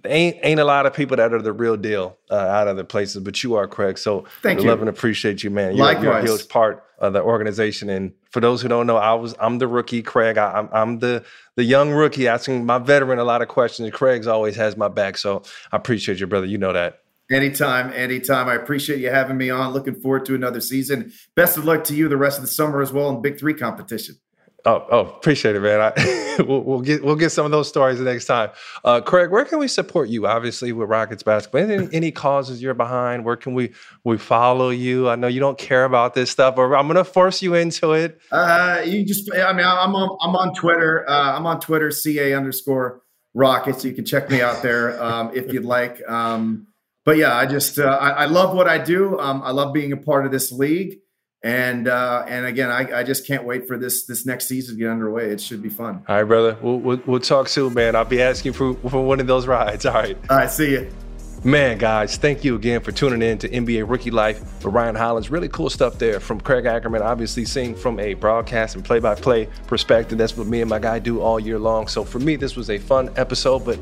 ain't 0.04 0.36
ain't 0.42 0.60
a 0.60 0.64
lot 0.64 0.84
of 0.84 0.94
people 0.94 1.16
that 1.16 1.32
are 1.32 1.40
the 1.40 1.52
real 1.52 1.76
deal 1.76 2.18
uh, 2.30 2.34
out 2.34 2.68
of 2.68 2.76
the 2.76 2.84
places, 2.84 3.22
but 3.22 3.42
you 3.42 3.54
are, 3.54 3.68
Craig. 3.68 3.98
So, 3.98 4.24
thank 4.42 4.60
you. 4.60 4.68
Love 4.68 4.80
and 4.80 4.88
appreciate 4.88 5.44
you, 5.44 5.50
man. 5.50 5.76
You're, 5.76 5.86
Likewise. 5.86 6.04
you're 6.04 6.16
a 6.16 6.22
huge 6.22 6.48
part 6.48 6.84
of 6.98 7.12
the 7.12 7.22
organization. 7.22 7.88
And 7.88 8.12
for 8.30 8.40
those 8.40 8.60
who 8.60 8.66
don't 8.68 8.86
know, 8.88 8.96
I 8.96 9.14
was 9.14 9.36
I'm 9.40 9.58
the 9.58 9.68
rookie, 9.68 10.02
Craig. 10.02 10.38
I, 10.38 10.50
I'm 10.58 10.68
I'm 10.72 10.98
the 10.98 11.24
the 11.54 11.64
young 11.64 11.90
rookie 11.90 12.26
asking 12.26 12.66
my 12.66 12.78
veteran 12.78 13.20
a 13.20 13.24
lot 13.24 13.42
of 13.42 13.48
questions. 13.48 13.88
Craig's 13.92 14.26
always 14.26 14.56
has 14.56 14.76
my 14.76 14.88
back, 14.88 15.16
so 15.18 15.42
I 15.70 15.76
appreciate 15.76 16.18
you, 16.18 16.26
brother. 16.26 16.46
You 16.46 16.58
know 16.58 16.72
that. 16.72 17.00
Anytime, 17.30 17.92
anytime. 17.92 18.48
I 18.48 18.54
appreciate 18.54 19.00
you 19.00 19.10
having 19.10 19.36
me 19.36 19.50
on. 19.50 19.72
Looking 19.72 19.94
forward 19.94 20.24
to 20.26 20.34
another 20.34 20.60
season. 20.60 21.12
Best 21.34 21.58
of 21.58 21.64
luck 21.64 21.84
to 21.84 21.94
you 21.94 22.08
the 22.08 22.16
rest 22.16 22.38
of 22.38 22.42
the 22.42 22.48
summer 22.48 22.80
as 22.80 22.92
well 22.92 23.10
in 23.10 23.20
Big 23.20 23.38
Three 23.38 23.54
competition. 23.54 24.16
Oh, 24.64 24.86
oh, 24.90 25.00
appreciate 25.00 25.56
it, 25.56 25.60
man. 25.60 25.80
I, 25.80 26.42
we'll, 26.46 26.62
we'll, 26.62 26.80
get 26.80 27.04
we'll 27.04 27.16
get 27.16 27.30
some 27.30 27.46
of 27.46 27.52
those 27.52 27.68
stories 27.68 27.98
the 27.98 28.04
next 28.04 28.26
time. 28.26 28.50
Uh, 28.84 29.00
Craig, 29.00 29.30
where 29.30 29.44
can 29.44 29.58
we 29.58 29.68
support 29.68 30.08
you? 30.08 30.26
Obviously, 30.26 30.72
with 30.72 30.88
Rockets 30.88 31.22
basketball. 31.22 31.70
Any, 31.70 31.88
any 31.92 32.10
causes 32.10 32.60
you're 32.60 32.74
behind? 32.74 33.24
Where 33.24 33.36
can 33.36 33.54
we 33.54 33.72
we 34.04 34.18
follow 34.18 34.70
you? 34.70 35.08
I 35.08 35.16
know 35.16 35.26
you 35.26 35.40
don't 35.40 35.58
care 35.58 35.84
about 35.84 36.14
this 36.14 36.30
stuff, 36.30 36.56
but 36.56 36.62
I'm 36.62 36.86
going 36.86 36.96
to 36.96 37.04
force 37.04 37.40
you 37.40 37.54
into 37.54 37.92
it. 37.92 38.20
Uh, 38.32 38.82
you 38.84 39.06
just, 39.06 39.32
I 39.32 39.52
mean, 39.52 39.64
I'm 39.66 39.94
on 39.94 40.18
I'm 40.20 40.34
on 40.34 40.54
Twitter. 40.54 41.08
Uh, 41.08 41.36
I'm 41.36 41.46
on 41.46 41.60
Twitter, 41.60 41.90
ca 41.90 42.34
underscore 42.34 43.02
Rockets. 43.34 43.84
You 43.84 43.92
can 43.92 44.04
check 44.04 44.28
me 44.28 44.40
out 44.40 44.62
there 44.62 45.02
um, 45.02 45.30
if 45.34 45.52
you'd 45.52 45.64
like. 45.64 46.02
Um, 46.08 46.67
but 47.08 47.16
yeah, 47.16 47.34
I 47.34 47.46
just 47.46 47.78
uh, 47.78 47.84
I, 47.84 48.10
I, 48.10 48.24
love 48.26 48.54
what 48.54 48.68
I 48.68 48.76
do. 48.76 49.18
Um, 49.18 49.40
I 49.42 49.50
love 49.50 49.72
being 49.72 49.92
a 49.92 49.96
part 49.96 50.26
of 50.26 50.30
this 50.30 50.52
league, 50.52 50.98
and 51.42 51.88
uh, 51.88 52.26
and 52.28 52.44
again, 52.44 52.70
I, 52.70 52.98
I, 52.98 53.02
just 53.02 53.26
can't 53.26 53.44
wait 53.44 53.66
for 53.66 53.78
this 53.78 54.04
this 54.04 54.26
next 54.26 54.46
season 54.46 54.74
to 54.74 54.78
get 54.78 54.90
underway. 54.90 55.30
It 55.30 55.40
should 55.40 55.62
be 55.62 55.70
fun. 55.70 56.04
All 56.06 56.16
right, 56.16 56.24
brother. 56.24 56.58
We'll, 56.60 56.76
we'll, 56.76 57.00
we'll 57.06 57.20
talk 57.20 57.48
soon, 57.48 57.72
man. 57.72 57.96
I'll 57.96 58.04
be 58.04 58.20
asking 58.20 58.52
for 58.52 58.74
for 58.74 59.02
one 59.02 59.20
of 59.20 59.26
those 59.26 59.46
rides. 59.46 59.86
All 59.86 59.94
right. 59.94 60.18
All 60.28 60.36
right. 60.36 60.50
See 60.50 60.72
you. 60.72 60.90
Man, 61.44 61.78
guys, 61.78 62.18
thank 62.18 62.44
you 62.44 62.56
again 62.56 62.82
for 62.82 62.92
tuning 62.92 63.22
in 63.22 63.38
to 63.38 63.48
NBA 63.48 63.88
Rookie 63.88 64.10
Life 64.10 64.42
with 64.62 64.74
Ryan 64.74 64.94
Hollins. 64.94 65.30
Really 65.30 65.48
cool 65.48 65.70
stuff 65.70 65.98
there 65.98 66.20
from 66.20 66.42
Craig 66.42 66.66
Ackerman, 66.66 67.00
obviously 67.00 67.46
seeing 67.46 67.74
from 67.74 67.98
a 68.00 68.12
broadcast 68.12 68.74
and 68.74 68.84
play 68.84 68.98
by 68.98 69.14
play 69.14 69.48
perspective. 69.66 70.18
That's 70.18 70.36
what 70.36 70.46
me 70.46 70.60
and 70.60 70.68
my 70.68 70.78
guy 70.78 70.98
do 70.98 71.22
all 71.22 71.40
year 71.40 71.58
long. 71.58 71.88
So 71.88 72.04
for 72.04 72.18
me, 72.18 72.36
this 72.36 72.54
was 72.54 72.68
a 72.68 72.76
fun 72.76 73.10
episode, 73.16 73.64
but 73.64 73.78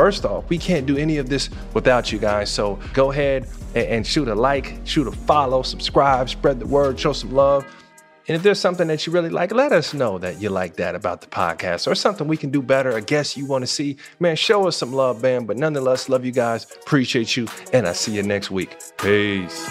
First 0.00 0.24
off, 0.24 0.48
we 0.48 0.56
can't 0.56 0.86
do 0.86 0.96
any 0.96 1.18
of 1.18 1.28
this 1.28 1.50
without 1.74 2.10
you 2.10 2.18
guys. 2.18 2.48
So 2.48 2.78
go 2.94 3.10
ahead 3.10 3.46
and, 3.74 4.06
shoot 4.06 4.28
a 4.28 4.34
like, 4.34 4.80
shoot 4.84 5.06
a 5.06 5.12
follow, 5.12 5.60
subscribe, 5.60 6.30
spread 6.30 6.58
the 6.58 6.66
word, 6.66 6.98
show 6.98 7.12
some 7.12 7.34
love. 7.34 7.66
And 8.26 8.34
if 8.34 8.42
there's 8.42 8.58
something 8.58 8.88
that 8.88 9.06
you 9.06 9.12
really 9.12 9.28
like, 9.28 9.52
let 9.52 9.72
us 9.72 9.92
know 9.92 10.16
that 10.16 10.40
you 10.40 10.48
like 10.48 10.76
that 10.76 10.94
about 10.94 11.20
the 11.20 11.26
podcast 11.26 11.86
or 11.86 11.94
something 11.94 12.26
we 12.26 12.38
can 12.38 12.48
do 12.48 12.62
better, 12.62 12.92
a 12.92 13.02
guest 13.02 13.36
you 13.36 13.44
want 13.44 13.60
to 13.60 13.66
see. 13.66 13.98
Man, 14.20 14.36
show 14.36 14.66
us 14.66 14.78
some 14.78 14.94
love, 14.94 15.20
man. 15.20 15.44
But 15.44 15.58
nonetheless, 15.58 16.08
love 16.08 16.24
you 16.24 16.32
guys, 16.32 16.64
appreciate 16.80 17.36
you, 17.36 17.46
and 17.74 17.86
I'll 17.86 17.92
see 17.92 18.12
you 18.12 18.22
next 18.22 18.50
week. 18.50 18.80
Peace. 18.96 19.70